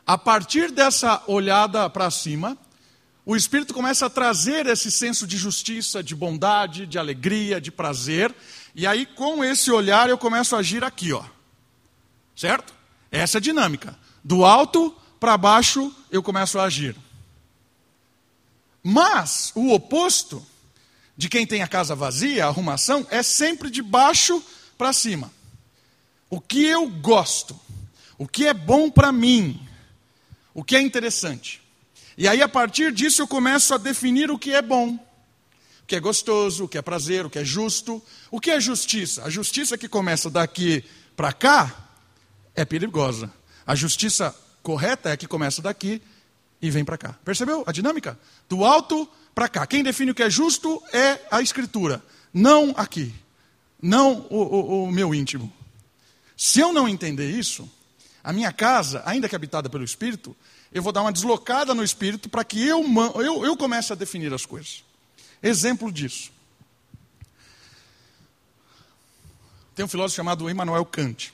A 0.06 0.18
partir 0.18 0.72
dessa 0.72 1.24
olhada 1.28 1.90
para 1.90 2.12
cima, 2.12 2.58
o 3.26 3.34
Espírito 3.34 3.74
começa 3.74 4.08
a 4.08 4.10
trazer 4.10 4.66
esse 4.66 4.92
senso 4.92 5.26
de 5.26 5.38
justiça, 5.38 6.04
de 6.04 6.14
bondade, 6.14 6.86
de 6.86 7.00
alegria, 7.00 7.62
de 7.62 7.72
prazer, 7.72 8.36
e 8.76 8.86
aí 8.86 9.06
com 9.06 9.42
esse 9.42 9.72
olhar 9.72 10.10
eu 10.10 10.18
começo 10.18 10.54
a 10.54 10.60
agir 10.60 10.84
aqui, 10.84 11.14
ó. 11.14 11.24
Certo? 12.42 12.74
Essa 13.12 13.38
é 13.38 13.40
a 13.40 13.42
dinâmica. 13.42 13.96
Do 14.24 14.44
alto 14.44 14.98
para 15.20 15.38
baixo 15.38 15.96
eu 16.10 16.24
começo 16.24 16.58
a 16.58 16.64
agir. 16.64 16.96
Mas 18.82 19.52
o 19.54 19.72
oposto 19.72 20.44
de 21.16 21.30
quem 21.30 21.46
tem 21.46 21.62
a 21.62 21.68
casa 21.68 21.94
vazia, 21.94 22.44
a 22.44 22.48
arrumação, 22.48 23.06
é 23.12 23.22
sempre 23.22 23.70
de 23.70 23.84
baixo 23.84 24.44
para 24.76 24.92
cima. 24.92 25.32
O 26.32 26.42
que 26.42 26.66
eu 26.66 26.90
gosto, 26.90 27.60
o 28.18 28.28
que 28.28 28.48
é 28.48 28.56
bom 28.56 28.90
para 28.90 29.12
mim, 29.12 29.62
o 30.52 30.64
que 30.64 30.76
é 30.76 30.82
interessante. 30.82 31.62
E 32.18 32.28
aí, 32.28 32.42
a 32.42 32.50
partir 32.50 32.92
disso, 32.92 33.22
eu 33.22 33.28
começo 33.28 33.72
a 33.76 33.78
definir 33.78 34.32
o 34.32 34.40
que 34.40 34.52
é 34.52 34.64
bom, 34.64 34.96
o 34.96 35.86
que 35.86 35.96
é 35.96 36.00
gostoso, 36.00 36.64
o 36.64 36.68
que 36.68 36.80
é 36.80 36.82
prazer, 36.82 37.24
o 37.24 37.30
que 37.30 37.38
é 37.38 37.46
justo. 37.46 38.02
O 38.32 38.40
que 38.40 38.50
é 38.50 38.60
justiça? 38.60 39.26
A 39.26 39.30
justiça 39.30 39.78
que 39.78 39.88
começa 39.88 40.28
daqui 40.28 40.84
para 41.16 41.32
cá 41.32 41.91
é 42.56 42.66
perigosa. 42.66 43.32
A 43.66 43.76
justiça 43.76 44.36
correta 44.62 45.10
é 45.10 45.18
que 45.18 45.28
começa 45.28 45.62
daqui 45.62 46.02
e 46.62 46.70
vem 46.70 46.86
para 46.86 46.98
cá. 46.98 47.16
Percebeu 47.26 47.64
a 47.66 47.72
dinâmica? 47.72 48.18
Do 48.48 48.64
alto 48.64 49.10
para 49.34 49.50
cá. 49.50 49.66
Quem 49.66 49.84
define 49.84 50.12
o 50.12 50.16
que 50.16 50.24
é 50.24 50.30
justo 50.30 50.82
é 50.94 51.20
a 51.32 51.42
Escritura, 51.42 52.04
não 52.34 52.74
aqui, 52.78 53.14
não 53.82 54.26
o, 54.30 54.38
o, 54.38 54.84
o 54.84 54.92
meu 54.92 55.16
íntimo. 55.16 55.52
Se 56.38 56.60
eu 56.60 56.74
não 56.74 56.88
entender 56.88 57.30
isso, 57.30 57.70
a 58.24 58.32
minha 58.34 58.52
casa, 58.52 59.02
ainda 59.06 59.28
que 59.28 59.36
habitada 59.36 59.70
pelo 59.70 59.84
Espírito, 59.84 60.36
eu 60.72 60.82
vou 60.82 60.92
dar 60.92 61.02
uma 61.02 61.12
deslocada 61.12 61.74
no 61.74 61.84
Espírito 61.84 62.30
para 62.30 62.44
que 62.44 62.66
eu, 62.66 62.84
eu, 63.16 63.46
eu 63.46 63.58
comece 63.58 63.92
a 63.92 63.96
definir 63.96 64.34
as 64.34 64.46
coisas. 64.46 64.84
Exemplo 65.42 65.92
disso. 65.92 66.32
Tem 69.76 69.84
um 69.84 69.88
filósofo 69.88 70.16
chamado 70.16 70.50
Immanuel 70.50 70.86
Kant. 70.86 71.34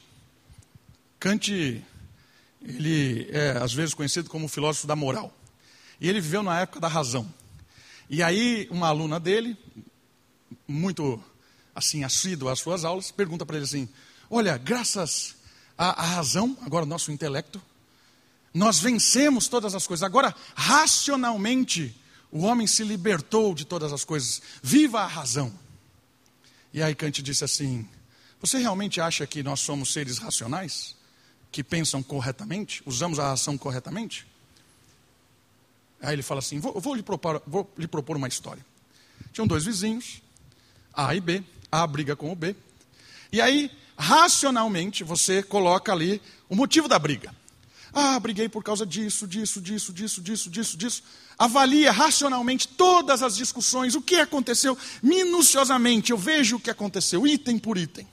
Kant 1.20 1.84
ele 2.62 3.30
é 3.32 3.52
às 3.58 3.74
vezes 3.74 3.94
conhecido 3.94 4.30
como 4.30 4.46
o 4.46 4.50
filósofo 4.50 4.88
da 4.88 4.96
moral. 4.96 5.34
E 6.00 6.08
ele 6.08 6.22
viveu 6.22 6.44
na 6.44 6.60
época 6.60 6.80
da 6.80 6.88
razão. 6.88 7.32
E 8.10 8.22
aí 8.22 8.68
uma 8.70 8.88
aluna 8.88 9.20
dele, 9.20 9.58
muito 10.68 11.22
assim 11.74 12.04
assídua 12.04 12.54
às 12.54 12.60
suas 12.60 12.84
aulas, 12.84 13.12
pergunta 13.12 13.46
para 13.46 13.58
ele 13.58 13.66
assim: 13.66 13.90
"Olha, 14.30 14.58
graças 14.58 15.36
à, 15.78 16.04
à 16.04 16.06
razão, 16.06 16.58
agora 16.62 16.86
o 16.86 16.88
nosso 16.88 17.12
intelecto, 17.12 17.62
nós 18.54 18.80
vencemos 18.80 19.48
todas 19.48 19.76
as 19.76 19.86
coisas. 19.86 20.04
Agora, 20.04 20.34
racionalmente, 20.56 21.96
o 22.32 22.44
homem 22.44 22.66
se 22.66 22.84
libertou 22.84 23.54
de 23.54 23.66
todas 23.66 23.94
as 23.94 24.04
coisas. 24.04 24.42
Viva 24.62 25.02
a 25.02 25.08
razão." 25.08 25.54
E 26.74 26.82
aí 26.82 26.94
Kant 26.94 27.22
disse 27.22 27.44
assim: 27.44 27.88
"Você 28.40 28.58
realmente 28.58 29.02
acha 29.02 29.26
que 29.26 29.42
nós 29.42 29.62
somos 29.62 29.94
seres 29.94 30.18
racionais?" 30.18 30.97
Que 31.52 31.64
pensam 31.64 32.04
corretamente, 32.04 32.82
usamos 32.86 33.20
a 33.20 33.32
ação 33.32 33.58
corretamente? 33.58 34.26
Aí 36.02 36.14
ele 36.14 36.24
fala 36.24 36.40
assim: 36.40 36.60
vou, 36.60 36.80
vou, 36.80 36.96
lhe 36.96 37.04
propor, 37.04 37.42
vou 37.46 37.70
lhe 37.78 37.88
propor 37.88 38.18
uma 38.18 38.28
história. 38.28 38.66
Tinham 39.34 39.48
dois 39.48 39.66
vizinhos, 39.66 40.22
A 40.94 41.16
e 41.16 41.20
B, 41.20 41.44
A 41.72 41.86
briga 41.86 42.16
com 42.16 42.32
o 42.32 42.36
B. 42.36 42.56
E 43.32 43.42
aí, 43.42 43.72
racionalmente, 43.98 45.04
você 45.04 45.44
coloca 45.44 45.92
ali 45.92 46.22
o 46.50 46.56
motivo 46.56 46.88
da 46.88 46.98
briga. 46.98 47.34
Ah, 47.94 48.20
briguei 48.20 48.48
por 48.48 48.64
causa 48.64 48.86
disso, 48.86 49.28
disso, 49.28 49.60
disso, 49.60 49.92
disso, 49.92 50.22
disso, 50.22 50.50
disso, 50.50 50.78
disso. 50.78 51.04
Avalia 51.38 51.92
racionalmente 51.92 52.68
todas 52.68 53.24
as 53.24 53.36
discussões, 53.36 53.96
o 53.96 54.02
que 54.02 54.18
aconteceu, 54.18 54.78
minuciosamente. 55.02 56.12
Eu 56.12 56.18
vejo 56.18 56.58
o 56.58 56.60
que 56.60 56.70
aconteceu, 56.70 57.26
item 57.26 57.58
por 57.58 57.78
item. 57.78 58.08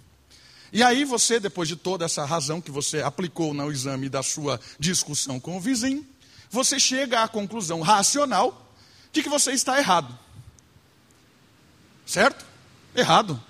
E 0.74 0.82
aí 0.82 1.04
você, 1.04 1.38
depois 1.38 1.68
de 1.68 1.76
toda 1.76 2.04
essa 2.04 2.24
razão 2.24 2.60
que 2.60 2.72
você 2.72 3.00
aplicou 3.00 3.54
no 3.54 3.70
exame 3.70 4.08
da 4.08 4.24
sua 4.24 4.60
discussão 4.76 5.38
com 5.38 5.56
o 5.56 5.60
vizinho, 5.60 6.04
você 6.50 6.80
chega 6.80 7.22
à 7.22 7.28
conclusão 7.28 7.80
racional 7.80 8.74
de 9.12 9.22
que 9.22 9.28
você 9.28 9.52
está 9.52 9.78
errado. 9.78 10.18
Certo? 12.04 12.44
Errado. 12.92 13.40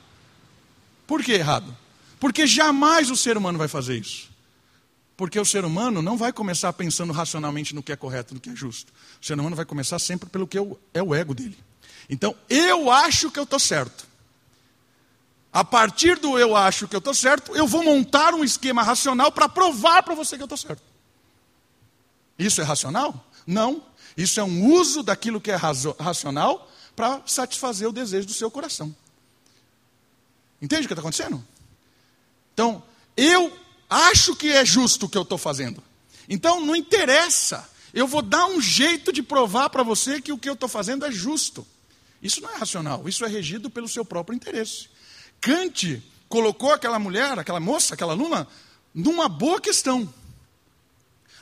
Por 1.06 1.22
que 1.24 1.32
errado? 1.32 1.74
Porque 2.20 2.46
jamais 2.46 3.10
o 3.10 3.16
ser 3.16 3.38
humano 3.38 3.56
vai 3.56 3.68
fazer 3.68 3.96
isso. 3.96 4.28
Porque 5.16 5.40
o 5.40 5.46
ser 5.46 5.64
humano 5.64 6.02
não 6.02 6.18
vai 6.18 6.30
começar 6.30 6.74
pensando 6.74 7.12
racionalmente 7.14 7.74
no 7.74 7.82
que 7.82 7.92
é 7.92 7.96
correto, 7.96 8.34
no 8.34 8.40
que 8.40 8.50
é 8.50 8.54
justo. 8.54 8.92
O 9.22 9.24
ser 9.24 9.32
humano 9.32 9.56
vai 9.56 9.64
começar 9.64 9.98
sempre 9.98 10.28
pelo 10.28 10.46
que 10.46 10.58
é 10.58 11.02
o 11.02 11.14
ego 11.14 11.34
dele. 11.34 11.56
Então, 12.10 12.36
eu 12.50 12.90
acho 12.90 13.30
que 13.30 13.38
eu 13.38 13.44
estou 13.44 13.58
certo. 13.58 14.06
A 15.54 15.62
partir 15.62 16.18
do 16.18 16.36
eu 16.36 16.56
acho 16.56 16.88
que 16.88 16.96
eu 16.96 16.98
estou 16.98 17.14
certo, 17.14 17.54
eu 17.54 17.64
vou 17.64 17.84
montar 17.84 18.34
um 18.34 18.42
esquema 18.42 18.82
racional 18.82 19.30
para 19.30 19.48
provar 19.48 20.02
para 20.02 20.12
você 20.12 20.34
que 20.34 20.42
eu 20.42 20.46
estou 20.46 20.58
certo. 20.58 20.82
Isso 22.36 22.60
é 22.60 22.64
racional? 22.64 23.24
Não. 23.46 23.80
Isso 24.16 24.40
é 24.40 24.42
um 24.42 24.72
uso 24.72 25.00
daquilo 25.00 25.40
que 25.40 25.52
é 25.52 25.54
racional 25.54 26.68
para 26.96 27.22
satisfazer 27.24 27.88
o 27.88 27.92
desejo 27.92 28.26
do 28.26 28.34
seu 28.34 28.50
coração. 28.50 28.92
Entende 30.60 30.86
o 30.86 30.88
que 30.88 30.92
está 30.92 31.00
acontecendo? 31.00 31.46
Então, 32.52 32.82
eu 33.16 33.56
acho 33.88 34.34
que 34.34 34.50
é 34.50 34.64
justo 34.64 35.06
o 35.06 35.08
que 35.08 35.16
eu 35.16 35.22
estou 35.22 35.38
fazendo. 35.38 35.80
Então, 36.28 36.66
não 36.66 36.74
interessa. 36.74 37.70
Eu 37.92 38.08
vou 38.08 38.22
dar 38.22 38.46
um 38.46 38.60
jeito 38.60 39.12
de 39.12 39.22
provar 39.22 39.70
para 39.70 39.84
você 39.84 40.20
que 40.20 40.32
o 40.32 40.38
que 40.38 40.48
eu 40.48 40.54
estou 40.54 40.68
fazendo 40.68 41.06
é 41.06 41.12
justo. 41.12 41.64
Isso 42.20 42.40
não 42.40 42.50
é 42.50 42.56
racional, 42.56 43.08
isso 43.08 43.24
é 43.24 43.28
regido 43.28 43.70
pelo 43.70 43.86
seu 43.86 44.04
próprio 44.04 44.34
interesse. 44.34 44.92
Kant 45.44 46.02
colocou 46.26 46.72
aquela 46.72 46.98
mulher, 46.98 47.38
aquela 47.38 47.60
moça, 47.60 47.92
aquela 47.92 48.14
aluna, 48.14 48.48
numa 48.94 49.28
boa 49.28 49.60
questão. 49.60 50.12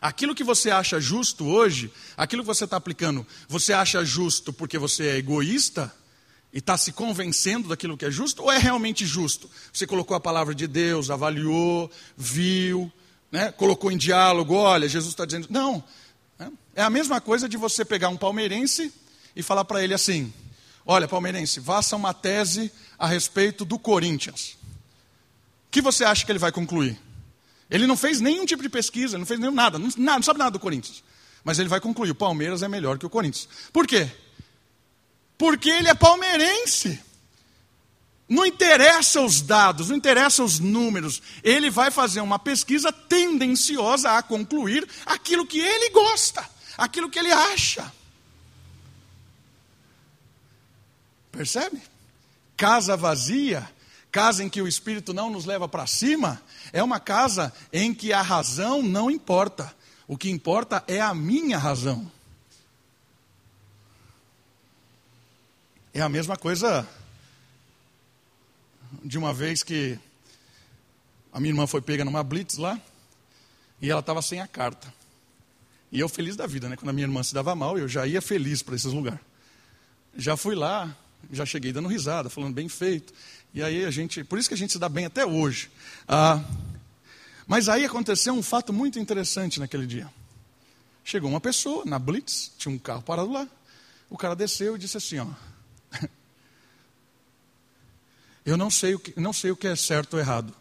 Aquilo 0.01 0.35
que 0.35 0.43
você 0.43 0.73
acha 0.73 1.01
justo 1.01 1.47
hoje, 1.47 1.89
aquilo 2.17 2.43
que 2.43 2.49
você 2.49 2.65
está 2.65 2.77
aplicando, 2.77 3.25
você 3.49 3.73
acha 3.73 4.05
justo 4.05 4.53
porque 4.53 4.77
você 4.77 5.07
é 5.07 5.17
egoísta 5.19 5.95
e 6.53 6.59
está 6.59 6.77
se 6.77 6.91
convencendo 6.91 7.69
daquilo 7.69 7.97
que 7.97 8.05
é 8.05 8.11
justo, 8.11 8.43
ou 8.43 8.51
é 8.51 8.59
realmente 8.59 9.07
justo? 9.07 9.49
Você 9.73 9.87
colocou 9.87 10.17
a 10.17 10.21
palavra 10.21 10.53
de 10.53 10.67
Deus, 10.67 11.09
avaliou, 11.09 11.89
viu, 12.17 12.93
né, 13.31 13.53
colocou 13.53 13.93
em 13.93 13.97
diálogo, 13.97 14.55
olha, 14.55 14.89
Jesus 14.89 15.13
está 15.13 15.25
dizendo. 15.25 15.47
Não. 15.49 15.83
É 16.75 16.83
a 16.83 16.91
mesma 16.91 17.21
coisa 17.21 17.49
de 17.49 17.57
você 17.57 17.85
pegar 17.85 18.09
um 18.09 18.17
palmeirense 18.17 18.93
e 19.37 19.45
falar 19.45 19.65
para 19.65 19.85
ele 19.85 19.95
assim: 19.95 20.33
olha, 20.87 21.09
palmeirense, 21.09 21.61
faça 21.61 21.97
uma 21.97 22.12
tese 22.12 22.72
a 22.99 23.07
respeito 23.07 23.64
do 23.64 23.78
Corinthians. 23.78 24.57
O 25.66 25.70
que 25.70 25.80
você 25.80 26.05
acha 26.05 26.24
que 26.24 26.33
ele 26.33 26.39
vai 26.39 26.53
concluir? 26.53 27.01
Ele 27.70 27.87
não 27.87 27.97
fez 27.97 28.20
nenhum 28.20 28.45
tipo 28.45 28.62
de 28.62 28.68
pesquisa, 28.68 29.16
não 29.16 29.24
fez 29.24 29.41
nenhum 29.41 29.53
nada, 29.53 29.78
não, 29.78 29.89
nada, 29.97 30.18
não 30.18 30.22
sabe 30.22 30.39
nada 30.39 30.51
do 30.51 30.61
Corinthians. 30.61 31.03
Mas 31.43 31.59
ele 31.59 31.68
vai 31.68 31.80
concluir: 31.80 32.11
o 32.11 32.14
Palmeiras 32.14 32.62
é 32.62 32.68
melhor 32.68 32.99
que 32.99 33.07
o 33.07 33.11
Corinthians. 33.11 33.49
Por 33.72 33.87
quê? 33.87 34.11
Porque 35.39 35.70
ele 35.70 35.89
é 35.89 35.95
palmeirense. 35.95 37.01
Não 38.28 38.47
interessa 38.47 39.20
os 39.20 39.43
dados, 39.43 39.89
não 39.89 39.97
interessa 39.97 40.43
os 40.43 40.59
números. 40.59 41.20
Ele 41.43 41.68
vai 41.70 41.91
fazer 41.91 42.20
uma 42.20 42.39
pesquisa 42.39 42.93
tendenciosa 42.93 44.12
a 44.12 44.22
concluir 44.22 44.89
aquilo 45.05 45.47
que 45.47 45.59
ele 45.59 45.91
gosta, 45.91 46.49
aquilo 46.78 47.11
que 47.11 47.18
ele 47.18 47.33
acha. 47.33 47.93
Percebe? 51.33 51.83
Casa 52.57 52.97
vazia, 52.97 53.68
casa 54.12 54.45
em 54.45 54.49
que 54.49 54.61
o 54.61 54.68
Espírito 54.68 55.14
não 55.14 55.30
nos 55.30 55.47
leva 55.47 55.66
para 55.66 55.87
cima, 55.87 56.41
é 56.72 56.83
uma 56.83 57.01
casa 57.01 57.53
em 57.72 57.95
que 57.95 58.12
a 58.12 58.20
razão 58.20 58.83
não 58.83 59.11
importa. 59.11 59.74
O 60.07 60.16
que 60.16 60.30
importa 60.30 60.85
é 60.87 61.01
a 61.01 61.14
minha 61.14 61.57
razão. 61.57 62.11
É 65.95 66.01
a 66.01 66.09
mesma 66.09 66.37
coisa 66.37 66.87
de 69.03 69.16
uma 69.18 69.33
vez 69.33 69.62
que 69.62 69.99
a 71.33 71.41
minha 71.41 71.51
irmã 71.51 71.66
foi 71.66 71.80
pega 71.80 72.05
numa 72.05 72.22
blitz 72.22 72.59
lá 72.59 72.78
e 73.80 73.91
ela 73.91 74.01
estava 74.01 74.20
sem 74.20 74.41
a 74.41 74.47
carta. 74.47 74.93
E 75.91 76.01
eu 76.01 76.09
feliz 76.09 76.37
da 76.37 76.47
vida, 76.47 76.68
né? 76.68 76.76
Quando 76.76 76.91
a 76.91 76.93
minha 76.93 77.07
irmã 77.07 77.22
se 77.22 77.35
dava 77.35 77.55
mal, 77.55 77.78
eu 77.78 77.89
já 77.89 78.07
ia 78.07 78.22
feliz 78.22 78.62
para 78.62 78.74
esses 78.74 78.93
lugares. 78.93 79.20
Já 80.16 80.37
fui 80.37 80.55
lá, 80.55 80.95
Já 81.31 81.47
cheguei 81.47 81.73
dando 81.73 81.89
risada, 81.89 82.29
falando 82.29 82.55
bem 82.55 82.68
feito. 82.68 83.12
E 83.55 83.62
aí 83.62 83.85
a 83.85 83.91
gente, 83.91 84.25
por 84.25 84.39
isso 84.39 84.49
que 84.49 84.55
a 84.55 84.59
gente 84.59 84.73
se 84.73 84.79
dá 84.79 84.89
bem 84.89 85.05
até 85.05 85.27
hoje. 85.27 85.70
Ah, 86.09 86.43
mas 87.47 87.68
aí 87.68 87.85
aconteceu 87.85 88.33
um 88.33 88.43
fato 88.43 88.73
muito 88.73 88.99
interessante 88.99 89.61
naquele 89.61 89.87
dia. 89.87 90.11
Chegou 91.05 91.29
uma 91.29 91.41
pessoa 91.41 91.85
na 91.85 91.99
Blitz, 91.99 92.53
tinha 92.57 92.75
um 92.75 92.79
carro 92.79 93.03
parado 93.03 93.31
lá. 93.31 93.47
O 94.09 94.16
cara 94.16 94.35
desceu 94.35 94.77
e 94.77 94.79
disse 94.79 94.97
assim, 94.97 95.18
ó. 95.18 95.27
Eu 98.45 98.57
não 98.57 98.70
sei 98.70 98.95
o 98.95 98.99
que, 98.99 99.18
não 99.20 99.33
sei 99.33 99.51
o 99.51 99.57
que 99.57 99.66
é 99.66 99.77
certo 99.77 100.14
ou 100.14 100.20
errado. 100.20 100.55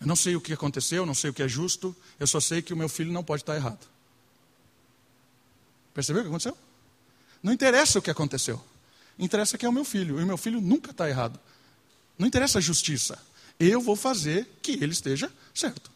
Eu 0.00 0.06
não 0.06 0.16
sei 0.16 0.36
o 0.36 0.40
que 0.40 0.52
aconteceu, 0.52 1.06
não 1.06 1.14
sei 1.14 1.30
o 1.30 1.34
que 1.34 1.42
é 1.42 1.48
justo. 1.48 1.94
Eu 2.18 2.26
só 2.26 2.40
sei 2.40 2.60
que 2.60 2.74
o 2.74 2.76
meu 2.76 2.88
filho 2.88 3.12
não 3.12 3.24
pode 3.24 3.42
estar 3.42 3.56
errado. 3.56 3.86
Percebeu 5.94 6.20
o 6.20 6.24
que 6.24 6.28
aconteceu? 6.28 6.56
Não 7.42 7.52
interessa 7.52 7.98
o 7.98 8.02
que 8.02 8.10
aconteceu. 8.10 8.62
Interessa 9.18 9.56
que 9.56 9.64
é 9.64 9.68
o 9.68 9.72
meu 9.72 9.84
filho. 9.84 10.20
E 10.20 10.22
o 10.22 10.26
meu 10.26 10.36
filho 10.36 10.60
nunca 10.60 10.90
está 10.90 11.08
errado. 11.08 11.38
Não 12.18 12.26
interessa 12.26 12.58
a 12.58 12.62
justiça. 12.62 13.18
Eu 13.58 13.80
vou 13.80 13.96
fazer 13.96 14.48
que 14.62 14.72
ele 14.72 14.92
esteja 14.92 15.32
certo. 15.54 15.90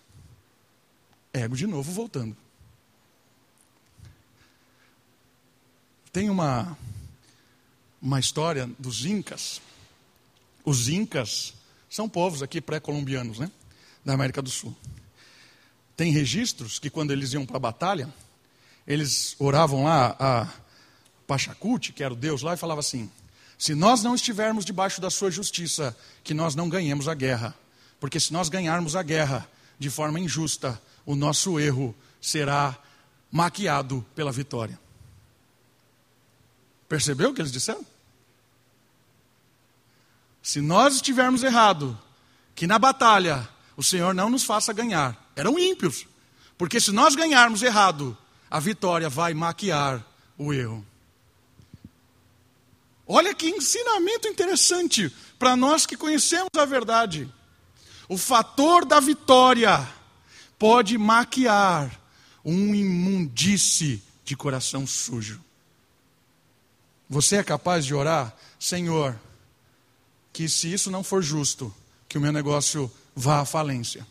Ego 1.32 1.56
de 1.56 1.66
novo 1.66 1.92
voltando. 1.92 2.36
Tem 6.12 6.28
uma, 6.28 6.76
uma 8.02 8.18
história 8.18 8.68
dos 8.78 9.04
Incas. 9.04 9.60
Os 10.64 10.88
Incas 10.88 11.54
são 11.88 12.08
povos 12.08 12.42
aqui 12.42 12.60
pré-colombianos, 12.60 13.38
né? 13.38 13.50
Da 14.04 14.14
América 14.14 14.42
do 14.42 14.50
Sul. 14.50 14.74
Tem 15.96 16.10
registros 16.10 16.78
que 16.78 16.90
quando 16.90 17.12
eles 17.12 17.32
iam 17.32 17.46
para 17.46 17.58
a 17.58 17.60
batalha, 17.60 18.12
eles 18.86 19.36
oravam 19.38 19.84
lá 19.84 20.16
a 20.18 20.48
Pachacuti, 21.30 21.92
que 21.92 22.02
era 22.02 22.12
o 22.12 22.16
Deus 22.16 22.42
lá, 22.42 22.54
e 22.54 22.56
falava 22.56 22.80
assim: 22.80 23.08
se 23.56 23.72
nós 23.72 24.02
não 24.02 24.16
estivermos 24.16 24.64
debaixo 24.64 25.00
da 25.00 25.08
sua 25.08 25.30
justiça, 25.30 25.96
que 26.24 26.34
nós 26.34 26.56
não 26.56 26.68
ganhemos 26.68 27.06
a 27.06 27.14
guerra. 27.14 27.54
Porque 28.00 28.18
se 28.18 28.32
nós 28.32 28.48
ganharmos 28.48 28.96
a 28.96 29.02
guerra 29.02 29.48
de 29.78 29.88
forma 29.88 30.18
injusta, 30.18 30.80
o 31.06 31.14
nosso 31.14 31.60
erro 31.60 31.94
será 32.20 32.76
maquiado 33.30 34.04
pela 34.12 34.32
vitória. 34.32 34.76
Percebeu 36.88 37.30
o 37.30 37.34
que 37.34 37.40
eles 37.40 37.52
disseram? 37.52 37.86
Se 40.42 40.60
nós 40.60 40.96
estivermos 40.96 41.44
errado, 41.44 41.96
que 42.56 42.66
na 42.66 42.78
batalha 42.78 43.48
o 43.76 43.84
Senhor 43.84 44.12
não 44.14 44.28
nos 44.28 44.42
faça 44.42 44.72
ganhar. 44.72 45.30
Eram 45.36 45.56
ímpios. 45.56 46.06
Porque 46.58 46.80
se 46.80 46.90
nós 46.90 47.14
ganharmos 47.14 47.62
errado, 47.62 48.18
a 48.50 48.58
vitória 48.58 49.08
vai 49.08 49.32
maquiar 49.32 50.04
o 50.36 50.52
erro. 50.52 50.89
Olha 53.12 53.34
que 53.34 53.50
ensinamento 53.50 54.28
interessante 54.28 55.12
para 55.36 55.56
nós 55.56 55.84
que 55.84 55.96
conhecemos 55.96 56.50
a 56.56 56.64
verdade. 56.64 57.28
O 58.08 58.16
fator 58.16 58.84
da 58.84 59.00
vitória 59.00 59.84
pode 60.56 60.96
maquiar 60.96 61.90
um 62.44 62.72
imundice 62.72 64.00
de 64.24 64.36
coração 64.36 64.86
sujo. 64.86 65.42
Você 67.08 67.34
é 67.34 67.42
capaz 67.42 67.84
de 67.84 67.96
orar, 67.96 68.32
Senhor, 68.60 69.18
que 70.32 70.48
se 70.48 70.72
isso 70.72 70.88
não 70.88 71.02
for 71.02 71.20
justo, 71.20 71.74
que 72.08 72.16
o 72.16 72.20
meu 72.20 72.30
negócio 72.30 72.88
vá 73.12 73.40
à 73.40 73.44
falência. 73.44 74.06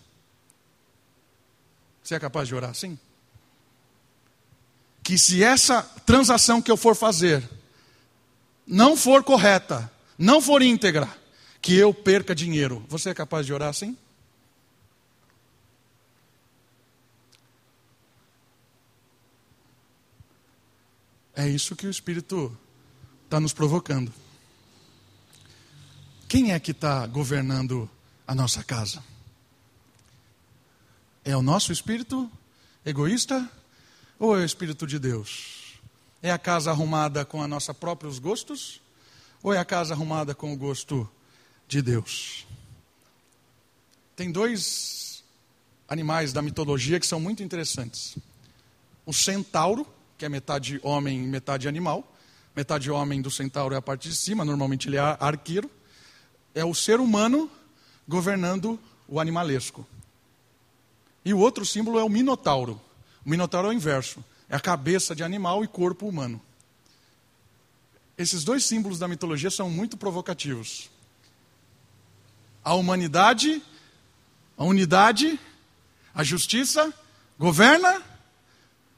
Você 2.03 2.15
é 2.15 2.19
capaz 2.19 2.49
de 2.49 2.55
orar 2.55 2.71
assim? 2.71 2.99
Que 5.01 5.17
se 5.17 5.41
essa 5.41 5.83
transação 6.05 6.61
que 6.61 6.69
eu 6.69 6.75
for 6.75 6.97
fazer 6.97 7.58
não 8.69 8.95
for 8.95 9.23
correta, 9.23 9.91
não 10.15 10.39
for 10.39 10.61
íntegra, 10.61 11.09
que 11.59 11.73
eu 11.73 11.91
perca 11.91 12.35
dinheiro. 12.35 12.85
Você 12.87 13.09
é 13.09 13.13
capaz 13.15 13.43
de 13.43 13.51
orar 13.51 13.69
assim? 13.69 13.97
É 21.35 21.47
isso 21.47 21.75
que 21.75 21.87
o 21.87 21.89
Espírito 21.89 22.55
está 23.25 23.39
nos 23.39 23.53
provocando. 23.53 24.13
Quem 26.27 26.51
é 26.51 26.59
que 26.59 26.71
está 26.71 27.07
governando 27.07 27.89
a 28.27 28.35
nossa 28.35 28.63
casa? 28.63 29.03
É 31.25 31.35
o 31.35 31.41
nosso 31.41 31.71
espírito 31.71 32.29
egoísta 32.85 33.49
ou 34.19 34.37
é 34.37 34.41
o 34.41 34.45
espírito 34.45 34.85
de 34.85 34.99
Deus? 34.99 35.68
É 36.21 36.31
a 36.31 36.37
casa 36.37 36.71
arrumada 36.71 37.23
com 37.23 37.41
a 37.41 37.47
nossa 37.47 37.73
próprios 37.73 38.19
gostos 38.19 38.81
ou 39.41 39.53
é 39.53 39.57
a 39.57 39.63
casa 39.63 39.93
arrumada 39.93 40.35
com 40.35 40.51
o 40.53 40.57
gosto 40.57 41.09
de 41.67 41.81
Deus? 41.81 42.45
Tem 44.17 44.29
dois 44.29 45.23
animais 45.87 46.33
da 46.33 46.41
mitologia 46.41 46.99
que 46.99 47.07
são 47.07 47.21
muito 47.21 47.41
interessantes. 47.41 48.17
O 49.05 49.13
centauro, 49.13 49.87
que 50.17 50.25
é 50.25 50.29
metade 50.29 50.79
homem 50.83 51.23
e 51.23 51.27
metade 51.27 51.69
animal, 51.69 52.05
metade 52.53 52.91
homem 52.91 53.21
do 53.21 53.31
centauro 53.31 53.73
é 53.73 53.77
a 53.77 53.81
parte 53.81 54.09
de 54.09 54.15
cima, 54.15 54.43
normalmente 54.43 54.89
ele 54.89 54.97
é 54.97 54.99
arqueiro. 54.99 55.71
É 56.53 56.65
o 56.65 56.75
ser 56.75 56.99
humano 56.99 57.49
governando 58.05 58.77
o 59.07 59.21
animalesco. 59.21 59.87
E 61.23 61.33
o 61.33 61.39
outro 61.39 61.65
símbolo 61.65 61.97
é 61.97 62.03
o 62.03 62.09
minotauro. 62.09 62.79
O 63.25 63.29
minotauro 63.29 63.67
é 63.67 63.71
o 63.71 63.73
inverso, 63.73 64.23
é 64.49 64.55
a 64.55 64.59
cabeça 64.59 65.15
de 65.15 65.23
animal 65.23 65.63
e 65.63 65.67
corpo 65.67 66.07
humano. 66.07 66.41
Esses 68.17 68.43
dois 68.43 68.65
símbolos 68.65 68.99
da 68.99 69.07
mitologia 69.07 69.51
são 69.51 69.69
muito 69.69 69.95
provocativos. 69.95 70.89
A 72.63 72.73
humanidade, 72.73 73.61
a 74.57 74.63
unidade, 74.65 75.39
a 76.13 76.23
justiça 76.23 76.93
governa 77.37 78.01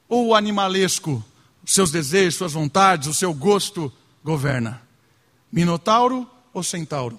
ou 0.08 0.28
o 0.28 0.34
animalesco 0.34 1.24
seus 1.64 1.90
desejos, 1.90 2.34
suas 2.34 2.52
vontades, 2.52 3.06
o 3.06 3.14
seu 3.14 3.32
gosto 3.32 3.92
governa? 4.24 4.82
Minotauro 5.50 6.28
ou 6.52 6.62
centauro? 6.62 7.18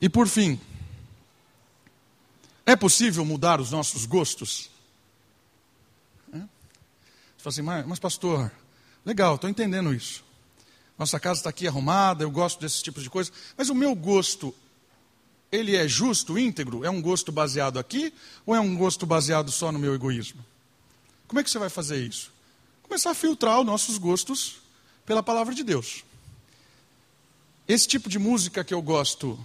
E 0.00 0.08
por 0.08 0.28
fim, 0.28 0.58
é 2.68 2.76
possível 2.76 3.24
mudar 3.24 3.62
os 3.62 3.70
nossos 3.70 4.04
gostos? 4.04 4.68
Você 6.30 6.38
fala 7.38 7.46
assim, 7.46 7.62
mas, 7.62 7.86
mas 7.86 7.98
pastor, 7.98 8.52
legal, 9.06 9.36
estou 9.36 9.48
entendendo 9.48 9.94
isso. 9.94 10.22
Nossa 10.98 11.18
casa 11.18 11.40
está 11.40 11.48
aqui 11.48 11.66
arrumada, 11.66 12.24
eu 12.24 12.30
gosto 12.30 12.60
desses 12.60 12.82
tipos 12.82 13.02
de 13.02 13.08
coisas, 13.08 13.32
mas 13.56 13.70
o 13.70 13.74
meu 13.74 13.94
gosto, 13.94 14.54
ele 15.50 15.76
é 15.76 15.88
justo, 15.88 16.38
íntegro? 16.38 16.84
É 16.84 16.90
um 16.90 17.00
gosto 17.00 17.32
baseado 17.32 17.78
aqui 17.78 18.12
ou 18.44 18.54
é 18.54 18.60
um 18.60 18.76
gosto 18.76 19.06
baseado 19.06 19.50
só 19.50 19.72
no 19.72 19.78
meu 19.78 19.94
egoísmo? 19.94 20.44
Como 21.26 21.40
é 21.40 21.44
que 21.44 21.50
você 21.50 21.58
vai 21.58 21.70
fazer 21.70 22.06
isso? 22.06 22.30
Começar 22.82 23.12
a 23.12 23.14
filtrar 23.14 23.60
os 23.60 23.64
nossos 23.66 23.96
gostos 23.96 24.56
pela 25.06 25.22
palavra 25.22 25.54
de 25.54 25.64
Deus. 25.64 26.04
Esse 27.66 27.88
tipo 27.88 28.10
de 28.10 28.18
música 28.18 28.62
que 28.62 28.74
eu 28.74 28.82
gosto 28.82 29.38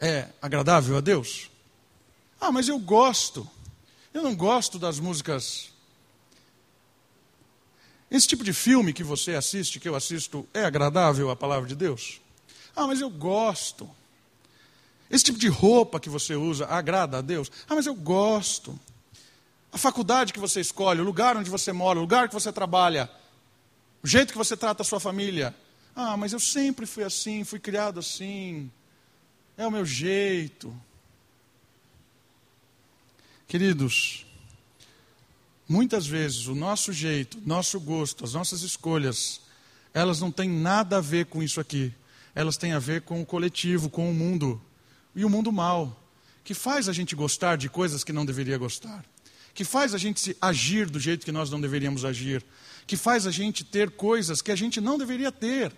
é 0.00 0.30
agradável 0.40 0.96
a 0.96 1.00
Deus? 1.02 1.51
Ah, 2.42 2.50
mas 2.50 2.66
eu 2.66 2.76
gosto. 2.76 3.48
Eu 4.12 4.20
não 4.20 4.34
gosto 4.34 4.76
das 4.76 4.98
músicas. 4.98 5.70
Esse 8.10 8.26
tipo 8.26 8.42
de 8.42 8.52
filme 8.52 8.92
que 8.92 9.04
você 9.04 9.36
assiste, 9.36 9.78
que 9.78 9.88
eu 9.88 9.94
assisto, 9.94 10.44
é 10.52 10.64
agradável 10.64 11.30
à 11.30 11.36
palavra 11.36 11.68
de 11.68 11.76
Deus? 11.76 12.20
Ah, 12.74 12.88
mas 12.88 13.00
eu 13.00 13.08
gosto. 13.08 13.88
Esse 15.08 15.22
tipo 15.22 15.38
de 15.38 15.46
roupa 15.46 16.00
que 16.00 16.10
você 16.10 16.34
usa 16.34 16.66
agrada 16.66 17.18
a 17.18 17.20
Deus? 17.20 17.48
Ah, 17.68 17.76
mas 17.76 17.86
eu 17.86 17.94
gosto 17.94 18.76
a 19.70 19.78
faculdade 19.78 20.32
que 20.32 20.40
você 20.40 20.60
escolhe, 20.60 21.00
o 21.00 21.04
lugar 21.04 21.36
onde 21.36 21.48
você 21.48 21.72
mora, 21.72 22.00
o 22.00 22.02
lugar 22.02 22.26
que 22.26 22.34
você 22.34 22.52
trabalha, 22.52 23.08
o 24.02 24.06
jeito 24.06 24.32
que 24.32 24.38
você 24.38 24.56
trata 24.56 24.82
a 24.82 24.84
sua 24.84 24.98
família. 24.98 25.54
Ah, 25.94 26.16
mas 26.16 26.32
eu 26.32 26.40
sempre 26.40 26.86
fui 26.86 27.04
assim, 27.04 27.44
fui 27.44 27.60
criado 27.60 28.00
assim, 28.00 28.68
é 29.56 29.64
o 29.64 29.70
meu 29.70 29.86
jeito. 29.86 30.74
Queridos, 33.52 34.24
muitas 35.68 36.06
vezes 36.06 36.46
o 36.46 36.54
nosso 36.54 36.90
jeito, 36.90 37.38
nosso 37.44 37.78
gosto, 37.78 38.24
as 38.24 38.32
nossas 38.32 38.62
escolhas, 38.62 39.42
elas 39.92 40.20
não 40.20 40.32
têm 40.32 40.48
nada 40.48 40.96
a 40.96 41.00
ver 41.02 41.26
com 41.26 41.42
isso 41.42 41.60
aqui. 41.60 41.92
Elas 42.34 42.56
têm 42.56 42.72
a 42.72 42.78
ver 42.78 43.02
com 43.02 43.20
o 43.20 43.26
coletivo, 43.26 43.90
com 43.90 44.10
o 44.10 44.14
mundo. 44.14 44.58
E 45.14 45.22
o 45.22 45.28
mundo 45.28 45.52
mal, 45.52 46.02
que 46.42 46.54
faz 46.54 46.88
a 46.88 46.94
gente 46.94 47.14
gostar 47.14 47.56
de 47.56 47.68
coisas 47.68 48.02
que 48.02 48.10
não 48.10 48.24
deveria 48.24 48.56
gostar 48.56 49.04
que 49.52 49.64
faz 49.64 49.92
a 49.92 49.98
gente 49.98 50.34
agir 50.40 50.88
do 50.88 50.98
jeito 50.98 51.26
que 51.26 51.30
nós 51.30 51.50
não 51.50 51.60
deveríamos 51.60 52.06
agir, 52.06 52.42
que 52.86 52.96
faz 52.96 53.26
a 53.26 53.30
gente 53.30 53.64
ter 53.64 53.90
coisas 53.90 54.40
que 54.40 54.50
a 54.50 54.56
gente 54.56 54.80
não 54.80 54.96
deveria 54.96 55.30
ter. 55.30 55.70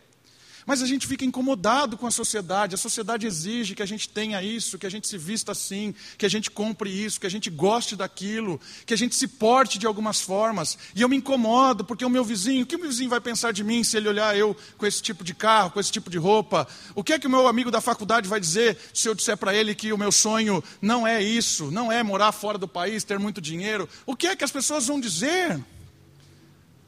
Mas 0.66 0.82
a 0.82 0.86
gente 0.86 1.06
fica 1.06 1.24
incomodado 1.24 1.96
com 1.96 2.06
a 2.06 2.10
sociedade. 2.10 2.74
A 2.74 2.78
sociedade 2.78 3.26
exige 3.26 3.74
que 3.74 3.82
a 3.82 3.86
gente 3.86 4.08
tenha 4.08 4.42
isso, 4.42 4.78
que 4.78 4.86
a 4.86 4.90
gente 4.90 5.06
se 5.06 5.18
vista 5.18 5.52
assim, 5.52 5.94
que 6.16 6.24
a 6.24 6.28
gente 6.28 6.50
compre 6.50 6.90
isso, 6.90 7.20
que 7.20 7.26
a 7.26 7.30
gente 7.30 7.50
goste 7.50 7.96
daquilo, 7.96 8.60
que 8.86 8.94
a 8.94 8.96
gente 8.96 9.14
se 9.14 9.28
porte 9.28 9.78
de 9.78 9.86
algumas 9.86 10.20
formas. 10.20 10.78
E 10.94 11.02
eu 11.02 11.08
me 11.08 11.16
incomodo 11.16 11.84
porque 11.84 12.04
o 12.04 12.10
meu 12.10 12.24
vizinho, 12.24 12.64
o 12.64 12.66
que 12.66 12.76
o 12.76 12.78
meu 12.78 12.88
vizinho 12.88 13.10
vai 13.10 13.20
pensar 13.20 13.52
de 13.52 13.62
mim 13.62 13.84
se 13.84 13.96
ele 13.96 14.08
olhar 14.08 14.36
eu 14.36 14.56
com 14.78 14.86
esse 14.86 15.02
tipo 15.02 15.22
de 15.22 15.34
carro, 15.34 15.70
com 15.70 15.80
esse 15.80 15.92
tipo 15.92 16.10
de 16.10 16.18
roupa? 16.18 16.66
O 16.94 17.04
que 17.04 17.12
é 17.12 17.18
que 17.18 17.26
o 17.26 17.30
meu 17.30 17.46
amigo 17.46 17.70
da 17.70 17.80
faculdade 17.80 18.28
vai 18.28 18.40
dizer 18.40 18.78
se 18.92 19.08
eu 19.08 19.14
disser 19.14 19.36
para 19.36 19.54
ele 19.54 19.74
que 19.74 19.92
o 19.92 19.98
meu 19.98 20.12
sonho 20.12 20.62
não 20.80 21.06
é 21.06 21.22
isso, 21.22 21.70
não 21.70 21.90
é 21.92 22.02
morar 22.02 22.32
fora 22.32 22.56
do 22.56 22.68
país, 22.68 23.04
ter 23.04 23.18
muito 23.18 23.40
dinheiro? 23.40 23.88
O 24.06 24.16
que 24.16 24.26
é 24.26 24.36
que 24.36 24.44
as 24.44 24.52
pessoas 24.52 24.86
vão 24.86 25.00
dizer? 25.00 25.60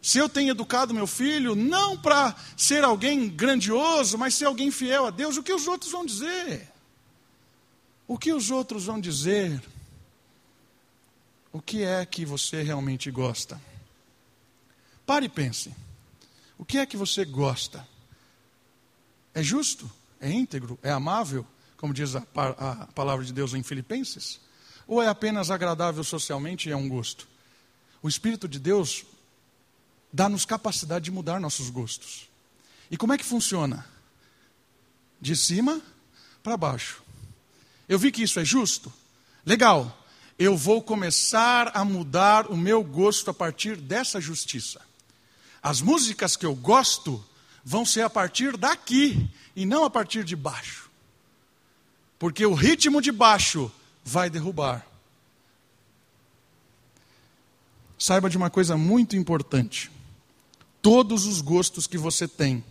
Se 0.06 0.18
eu 0.18 0.28
tenho 0.28 0.52
educado 0.52 0.94
meu 0.94 1.08
filho, 1.08 1.56
não 1.56 1.98
para 1.98 2.32
ser 2.56 2.84
alguém 2.84 3.28
grandioso, 3.28 4.16
mas 4.16 4.36
ser 4.36 4.44
alguém 4.44 4.70
fiel 4.70 5.06
a 5.06 5.10
Deus, 5.10 5.36
o 5.36 5.42
que 5.42 5.52
os 5.52 5.66
outros 5.66 5.90
vão 5.90 6.06
dizer? 6.06 6.72
O 8.06 8.16
que 8.16 8.32
os 8.32 8.48
outros 8.52 8.84
vão 8.84 9.00
dizer? 9.00 9.60
O 11.52 11.60
que 11.60 11.82
é 11.82 12.06
que 12.06 12.24
você 12.24 12.62
realmente 12.62 13.10
gosta? 13.10 13.60
Pare 15.04 15.26
e 15.26 15.28
pense. 15.28 15.74
O 16.56 16.64
que 16.64 16.78
é 16.78 16.86
que 16.86 16.96
você 16.96 17.24
gosta? 17.24 17.84
É 19.34 19.42
justo? 19.42 19.90
É 20.20 20.30
íntegro? 20.30 20.78
É 20.84 20.92
amável? 20.92 21.44
Como 21.76 21.92
diz 21.92 22.14
a, 22.14 22.22
a 22.36 22.86
palavra 22.94 23.24
de 23.24 23.32
Deus 23.32 23.54
em 23.54 23.62
Filipenses? 23.64 24.38
Ou 24.86 25.02
é 25.02 25.08
apenas 25.08 25.50
agradável 25.50 26.04
socialmente 26.04 26.68
e 26.68 26.72
é 26.72 26.76
um 26.76 26.88
gosto? 26.88 27.26
O 28.00 28.08
Espírito 28.08 28.46
de 28.46 28.60
Deus 28.60 29.04
dá-nos 30.16 30.46
capacidade 30.46 31.04
de 31.04 31.10
mudar 31.10 31.38
nossos 31.38 31.68
gostos. 31.68 32.26
E 32.90 32.96
como 32.96 33.12
é 33.12 33.18
que 33.18 33.24
funciona? 33.24 33.86
De 35.20 35.36
cima 35.36 35.82
para 36.42 36.56
baixo. 36.56 37.02
Eu 37.86 37.98
vi 37.98 38.10
que 38.10 38.22
isso 38.22 38.40
é 38.40 38.44
justo? 38.44 38.90
Legal. 39.44 40.04
Eu 40.38 40.56
vou 40.56 40.82
começar 40.82 41.70
a 41.74 41.84
mudar 41.84 42.46
o 42.46 42.56
meu 42.56 42.82
gosto 42.82 43.30
a 43.30 43.34
partir 43.34 43.76
dessa 43.76 44.18
justiça. 44.18 44.80
As 45.62 45.82
músicas 45.82 46.34
que 46.34 46.46
eu 46.46 46.54
gosto 46.54 47.22
vão 47.62 47.84
ser 47.84 48.00
a 48.00 48.10
partir 48.10 48.56
daqui 48.56 49.28
e 49.54 49.66
não 49.66 49.84
a 49.84 49.90
partir 49.90 50.24
de 50.24 50.34
baixo. 50.34 50.90
Porque 52.18 52.46
o 52.46 52.54
ritmo 52.54 53.02
de 53.02 53.12
baixo 53.12 53.70
vai 54.02 54.30
derrubar. 54.30 54.86
Saiba 57.98 58.30
de 58.30 58.38
uma 58.38 58.48
coisa 58.48 58.78
muito 58.78 59.14
importante 59.14 59.90
todos 60.86 61.26
os 61.26 61.40
gostos 61.40 61.88
que 61.88 61.98
você 61.98 62.28
tem, 62.28 62.64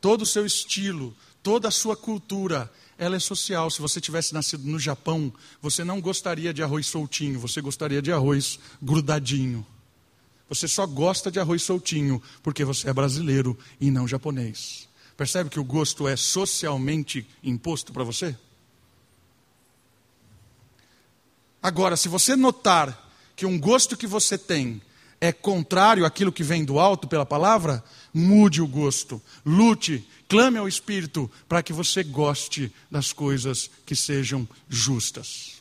todo 0.00 0.22
o 0.22 0.26
seu 0.26 0.46
estilo, 0.46 1.14
toda 1.42 1.68
a 1.68 1.70
sua 1.70 1.94
cultura, 1.94 2.72
ela 2.96 3.16
é 3.16 3.18
social. 3.18 3.70
Se 3.70 3.82
você 3.82 4.00
tivesse 4.00 4.32
nascido 4.32 4.64
no 4.64 4.78
Japão, 4.78 5.30
você 5.60 5.84
não 5.84 6.00
gostaria 6.00 6.54
de 6.54 6.62
arroz 6.62 6.86
soltinho, 6.86 7.38
você 7.38 7.60
gostaria 7.60 8.00
de 8.00 8.10
arroz 8.10 8.58
grudadinho. 8.80 9.66
Você 10.48 10.66
só 10.66 10.86
gosta 10.86 11.30
de 11.30 11.38
arroz 11.38 11.62
soltinho 11.62 12.22
porque 12.42 12.64
você 12.64 12.88
é 12.88 12.94
brasileiro 12.94 13.58
e 13.78 13.90
não 13.90 14.08
japonês. 14.08 14.88
Percebe 15.14 15.50
que 15.50 15.60
o 15.60 15.64
gosto 15.64 16.08
é 16.08 16.16
socialmente 16.16 17.26
imposto 17.42 17.92
para 17.92 18.04
você? 18.04 18.34
Agora, 21.62 21.94
se 21.94 22.08
você 22.08 22.34
notar 22.34 23.12
que 23.36 23.44
um 23.44 23.60
gosto 23.60 23.98
que 23.98 24.06
você 24.06 24.38
tem 24.38 24.80
é 25.20 25.32
contrário 25.32 26.06
àquilo 26.06 26.32
que 26.32 26.42
vem 26.42 26.64
do 26.64 26.78
alto 26.78 27.06
pela 27.06 27.26
palavra, 27.26 27.84
mude 28.12 28.62
o 28.62 28.66
gosto, 28.66 29.20
lute, 29.44 30.06
clame 30.28 30.56
ao 30.56 30.66
Espírito 30.66 31.30
para 31.48 31.62
que 31.62 31.72
você 31.72 32.02
goste 32.02 32.72
das 32.90 33.12
coisas 33.12 33.70
que 33.84 33.94
sejam 33.94 34.48
justas. 34.68 35.60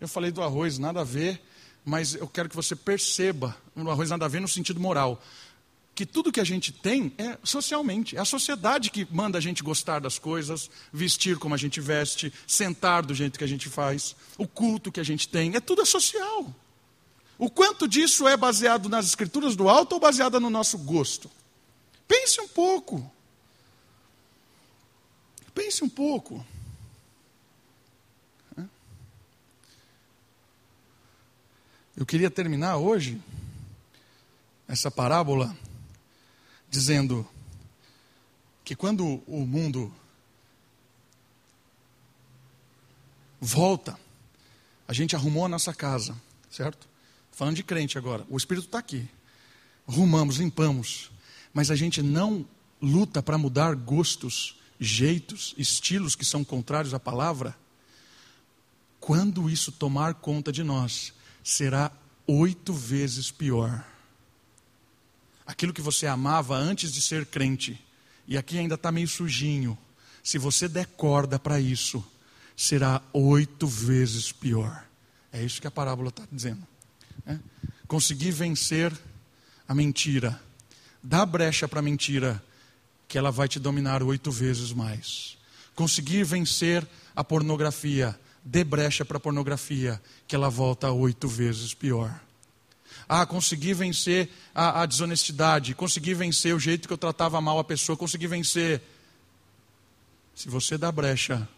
Eu 0.00 0.08
falei 0.08 0.30
do 0.30 0.42
arroz, 0.42 0.78
nada 0.78 1.02
a 1.02 1.04
ver, 1.04 1.40
mas 1.84 2.14
eu 2.14 2.26
quero 2.26 2.48
que 2.48 2.56
você 2.56 2.74
perceba, 2.74 3.56
o 3.74 3.90
arroz 3.90 4.10
nada 4.10 4.24
a 4.24 4.28
ver 4.28 4.40
no 4.40 4.48
sentido 4.48 4.80
moral, 4.80 5.22
que 5.94 6.04
tudo 6.04 6.32
que 6.32 6.40
a 6.40 6.44
gente 6.44 6.72
tem 6.72 7.12
é 7.16 7.38
socialmente, 7.42 8.16
é 8.16 8.20
a 8.20 8.24
sociedade 8.24 8.90
que 8.90 9.06
manda 9.10 9.38
a 9.38 9.40
gente 9.40 9.62
gostar 9.62 9.98
das 9.98 10.18
coisas, 10.18 10.70
vestir 10.92 11.38
como 11.38 11.54
a 11.54 11.58
gente 11.58 11.80
veste, 11.80 12.32
sentar 12.46 13.04
do 13.04 13.14
jeito 13.14 13.38
que 13.38 13.44
a 13.44 13.48
gente 13.48 13.68
faz, 13.68 14.14
o 14.36 14.46
culto 14.46 14.92
que 14.92 15.00
a 15.00 15.04
gente 15.04 15.28
tem, 15.28 15.54
é 15.54 15.60
tudo 15.60 15.84
social. 15.86 16.54
O 17.38 17.50
quanto 17.50 17.86
disso 17.86 18.26
é 18.26 18.36
baseado 18.36 18.88
nas 18.88 19.06
escrituras 19.06 19.54
do 19.54 19.68
alto 19.68 19.92
ou 19.92 20.00
baseado 20.00 20.40
no 20.40 20.48
nosso 20.48 20.78
gosto? 20.78 21.30
Pense 22.08 22.40
um 22.40 22.48
pouco. 22.48 23.10
Pense 25.54 25.84
um 25.84 25.88
pouco. 25.88 26.44
Eu 31.96 32.04
queria 32.04 32.30
terminar 32.30 32.76
hoje 32.76 33.20
essa 34.68 34.90
parábola 34.90 35.56
dizendo 36.68 37.26
que 38.64 38.76
quando 38.76 39.22
o 39.26 39.46
mundo 39.46 39.90
volta, 43.40 43.98
a 44.86 44.92
gente 44.92 45.16
arrumou 45.16 45.44
a 45.46 45.48
nossa 45.48 45.72
casa, 45.72 46.14
certo? 46.50 46.86
Falando 47.36 47.56
de 47.56 47.62
crente 47.62 47.98
agora, 47.98 48.24
o 48.30 48.36
Espírito 48.38 48.64
está 48.64 48.78
aqui. 48.78 49.06
Rumamos, 49.86 50.38
limpamos, 50.38 51.10
mas 51.52 51.70
a 51.70 51.76
gente 51.76 52.00
não 52.00 52.48
luta 52.80 53.22
para 53.22 53.36
mudar 53.36 53.74
gostos, 53.74 54.56
jeitos, 54.80 55.54
estilos 55.58 56.16
que 56.16 56.24
são 56.24 56.42
contrários 56.42 56.94
à 56.94 56.98
palavra. 56.98 57.54
Quando 58.98 59.50
isso 59.50 59.70
tomar 59.70 60.14
conta 60.14 60.50
de 60.50 60.64
nós, 60.64 61.12
será 61.44 61.92
oito 62.26 62.72
vezes 62.72 63.30
pior. 63.30 63.86
Aquilo 65.46 65.74
que 65.74 65.82
você 65.82 66.06
amava 66.06 66.56
antes 66.56 66.90
de 66.90 67.02
ser 67.02 67.26
crente, 67.26 67.78
e 68.26 68.38
aqui 68.38 68.58
ainda 68.58 68.76
está 68.76 68.90
meio 68.90 69.06
sujinho, 69.06 69.76
se 70.22 70.38
você 70.38 70.68
der 70.68 70.86
corda 70.86 71.38
para 71.38 71.60
isso, 71.60 72.02
será 72.56 73.02
oito 73.12 73.66
vezes 73.66 74.32
pior. 74.32 74.86
É 75.30 75.44
isso 75.44 75.60
que 75.60 75.66
a 75.66 75.70
parábola 75.70 76.08
está 76.08 76.26
dizendo. 76.32 76.66
Né? 77.26 77.40
Conseguir 77.88 78.30
vencer 78.30 78.92
a 79.68 79.74
mentira. 79.74 80.40
Dá 81.02 81.26
brecha 81.26 81.68
para 81.68 81.80
a 81.80 81.82
mentira, 81.82 82.42
que 83.08 83.18
ela 83.18 83.30
vai 83.30 83.48
te 83.48 83.58
dominar 83.58 84.02
oito 84.02 84.30
vezes 84.30 84.72
mais. 84.72 85.36
Conseguir 85.74 86.24
vencer 86.24 86.86
a 87.14 87.22
pornografia. 87.22 88.18
Dê 88.44 88.62
brecha 88.62 89.04
para 89.04 89.16
a 89.16 89.20
pornografia, 89.20 90.00
que 90.26 90.36
ela 90.36 90.48
volta 90.48 90.90
oito 90.92 91.26
vezes 91.26 91.74
pior. 91.74 92.20
Ah, 93.08 93.26
consegui 93.26 93.74
vencer 93.74 94.30
a, 94.54 94.82
a, 94.82 94.86
desonestidade, 94.86 95.74
consegui 95.74 96.14
vencer 96.14 96.54
o 96.54 96.58
jeito 96.58 96.88
que 96.88 96.94
eu 96.94 96.98
tratava 96.98 97.40
mal 97.40 97.58
a 97.58 97.64
pessoa, 97.64 97.96
consegui 97.96 98.26
vencer. 98.26 98.82
Se 100.34 100.48
você 100.48 100.78
dá 100.78 100.90
brecha, 100.90 101.48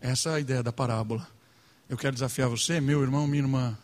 essa 0.00 0.30
é 0.30 0.34
a 0.34 0.40
ideia 0.40 0.62
da 0.62 0.72
parábola. 0.72 1.26
Eu 1.88 1.96
quero 1.96 2.14
desafiar 2.14 2.48
você, 2.48 2.80
meu 2.80 3.02
irmão, 3.02 3.26
minha 3.26 3.42
irmã, 3.42 3.78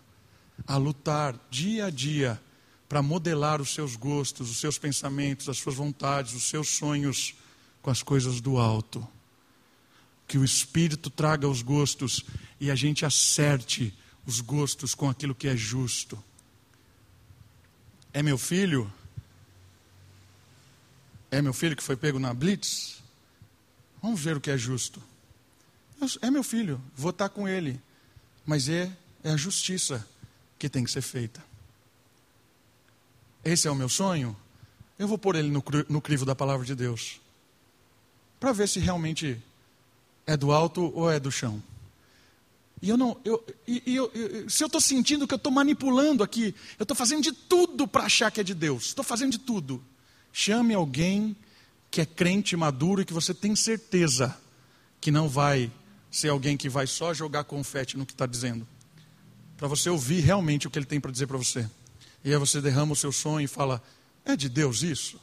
a 0.67 0.77
lutar 0.77 1.39
dia 1.51 1.87
a 1.87 1.91
dia 1.91 2.41
para 2.89 3.03
modelar 3.03 3.61
os 3.61 3.73
seus 3.73 3.97
gostos, 3.97 4.51
os 4.51 4.59
seus 4.59 4.79
pensamentos, 4.79 5.49
as 5.49 5.57
suas 5.59 5.75
vontades, 5.75 6.35
os 6.35 6.45
seus 6.45 6.69
sonhos 6.69 7.35
com 7.81 7.91
as 7.91 8.03
coisas 8.03 8.41
do 8.41 8.59
alto. 8.59 9.07
Que 10.29 10.37
o 10.37 10.45
Espírito 10.45 11.09
traga 11.09 11.49
os 11.49 11.63
gostos 11.63 12.25
e 12.61 12.71
a 12.71 12.75
gente 12.75 13.07
acerte 13.07 13.97
os 14.27 14.41
gostos 14.41 14.95
com 14.95 15.09
aquilo 15.09 15.35
que 15.35 15.49
é 15.49 15.57
justo. 15.57 16.23
É 18.13 18.23
meu 18.23 18.37
filho? 18.37 18.93
É 21.31 21.41
meu 21.41 21.55
filho 21.55 21.75
que 21.75 21.83
foi 21.83 21.97
pego 21.97 22.19
na 22.19 22.35
blitz? 22.35 23.03
Vamos 24.03 24.21
ver 24.21 24.37
o 24.37 24.41
que 24.41 24.51
é 24.51 24.59
justo. 24.59 25.03
É 26.21 26.31
meu 26.31 26.43
filho, 26.43 26.79
vou 26.95 27.11
estar 27.11 27.31
com 27.31 27.49
ele. 27.49 27.81
Mas 28.45 28.69
é, 28.69 28.95
é 29.25 29.31
a 29.31 29.37
justiça 29.37 30.07
que 30.63 30.69
tem 30.69 30.85
que 30.85 30.93
ser 30.93 31.03
feita. 31.03 31.43
Esse 33.45 33.67
é 33.67 33.71
o 33.71 33.75
meu 33.75 33.89
sonho? 33.89 34.37
Eu 34.97 35.09
vou 35.09 35.19
pôr 35.19 35.35
ele 35.35 35.51
no, 35.51 35.61
no 35.89 36.01
crivo 36.01 36.25
da 36.25 36.37
palavra 36.37 36.65
de 36.65 36.77
Deus. 36.77 37.21
Para 38.39 38.53
ver 38.53 38.69
se 38.69 38.79
realmente 38.79 39.43
é 40.25 40.37
do 40.37 40.53
alto 40.53 40.93
ou 40.95 41.11
é 41.11 41.19
do 41.19 41.33
chão. 41.33 41.61
E 42.81 42.89
eu 42.89 42.97
não, 42.97 43.21
eu, 43.25 43.45
e, 43.67 43.83
eu, 43.87 44.09
eu, 44.15 44.49
se 44.49 44.63
eu 44.63 44.67
estou 44.67 44.81
sentindo 44.81 45.27
que 45.27 45.35
eu 45.35 45.37
estou 45.37 45.51
manipulando 45.51 46.23
aqui, 46.23 46.55
eu 46.79 46.85
estou 46.85 46.97
fazendo 46.97 47.25
de 47.25 47.33
tudo 47.33 47.89
para 47.89 48.05
achar 48.05 48.31
que 48.31 48.41
é 48.41 48.45
de 48.45 48.55
Deus. 48.55 48.85
Estou 48.87 49.05
fazendo 49.05 49.33
de 49.33 49.41
tudo. 49.41 49.83
Chame 50.33 50.75
alguém 50.75 51.35
que 51.91 52.01
é 52.01 52.07
crente 52.07 52.57
maduro 52.57 53.03
e 53.03 53.05
que 53.05 53.13
você 53.13 53.35
tem 53.35 53.57
certeza 53.57 54.39
que 55.01 55.11
não 55.11 55.29
vai 55.29 55.73
ser 56.09 56.29
alguém 56.29 56.57
que 56.57 56.69
vai 56.69 56.87
só 56.87 57.13
jogar 57.13 57.43
confete 57.43 57.99
no 57.99 58.07
que 58.07 58.13
está 58.13 58.27
dizendo 58.27 58.65
para 59.63 59.69
você 59.69 59.89
ouvir 59.89 60.23
realmente 60.23 60.67
o 60.67 60.71
que 60.73 60.77
ele 60.77 60.87
tem 60.87 60.99
para 60.99 61.13
dizer 61.13 61.29
para 61.29 61.39
você. 61.39 61.71
E 62.25 62.33
aí 62.33 62.37
você 62.37 62.61
derrama 62.61 62.95
o 62.95 62.97
seu 62.97 63.13
sonho 63.13 63.45
e 63.45 63.47
fala: 63.47 63.81
É 64.25 64.35
de 64.35 64.49
Deus 64.49 64.83
isso? 64.83 65.21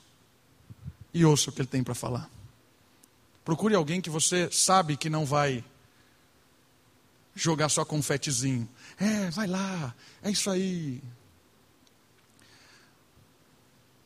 e 1.14 1.26
ouça 1.26 1.50
o 1.50 1.54
que 1.54 1.60
ele 1.60 1.68
tem 1.68 1.84
para 1.84 1.94
falar. 1.94 2.30
Procure 3.44 3.76
alguém 3.76 4.00
que 4.00 4.10
você 4.10 4.50
sabe 4.50 4.96
que 4.96 5.10
não 5.10 5.26
vai 5.26 5.62
jogar 7.36 7.68
só 7.68 7.84
confetezinho. 7.84 8.66
É, 8.98 9.30
vai 9.32 9.46
lá, 9.46 9.94
é 10.24 10.32
isso 10.32 10.50
aí. 10.50 11.04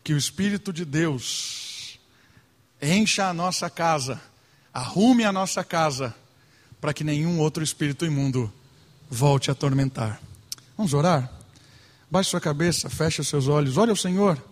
Que 0.04 0.14
o 0.14 0.18
Espírito 0.18 0.74
de 0.74 0.84
Deus 0.84 2.00
encha 2.82 3.28
a 3.30 3.34
nossa 3.36 3.70
casa, 3.70 4.20
arrume 4.74 5.26
a 5.26 5.32
nossa 5.32 5.64
casa, 5.64 6.16
para 6.82 6.92
que 6.92 7.04
nenhum 7.04 7.38
outro 7.38 7.64
espírito 7.64 8.04
imundo 8.04 8.52
volte 9.14 9.50
a 9.50 9.54
atormentar. 9.54 10.20
Vamos 10.76 10.94
orar? 10.94 11.32
Baixe 12.10 12.32
sua 12.32 12.42
cabeça, 12.42 12.90
feche 12.90 13.22
os 13.22 13.28
seus 13.28 13.48
olhos, 13.48 13.78
ore 13.78 13.92
ao 13.92 13.96
Senhor, 13.96 14.44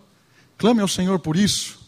clame 0.56 0.80
ao 0.80 0.88
Senhor 0.88 1.18
por 1.18 1.36
isso, 1.36 1.80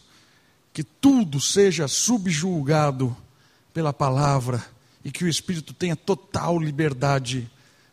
que 0.73 0.83
tudo 0.83 1.39
seja 1.39 1.87
subjulgado 1.87 3.15
pela 3.73 3.93
palavra 3.93 4.65
e 5.03 5.11
que 5.11 5.23
o 5.23 5.27
Espírito 5.27 5.73
tenha 5.73 5.95
total 5.95 6.59
liberdade 6.59 7.49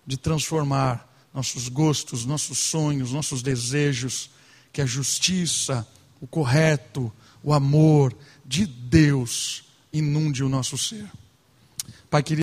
de 0.07 0.16
transformar 0.16 1.09
nossos 1.33 1.68
gostos, 1.68 2.24
nossos 2.24 2.59
sonhos, 2.59 3.12
nossos 3.12 3.43
desejos, 3.43 4.30
que 4.72 4.83
a 4.83 4.87
justiça, 4.87 5.87
o 6.20 6.26
correto, 6.26 7.12
o 7.43 7.53
amor 7.53 8.14
de 8.45 8.66
Deus 8.66 9.64
inunde 9.93 10.43
o 10.43 10.49
nosso 10.49 10.76
ser. 10.76 11.09
Pai 12.11 12.22
querido, 12.22 12.41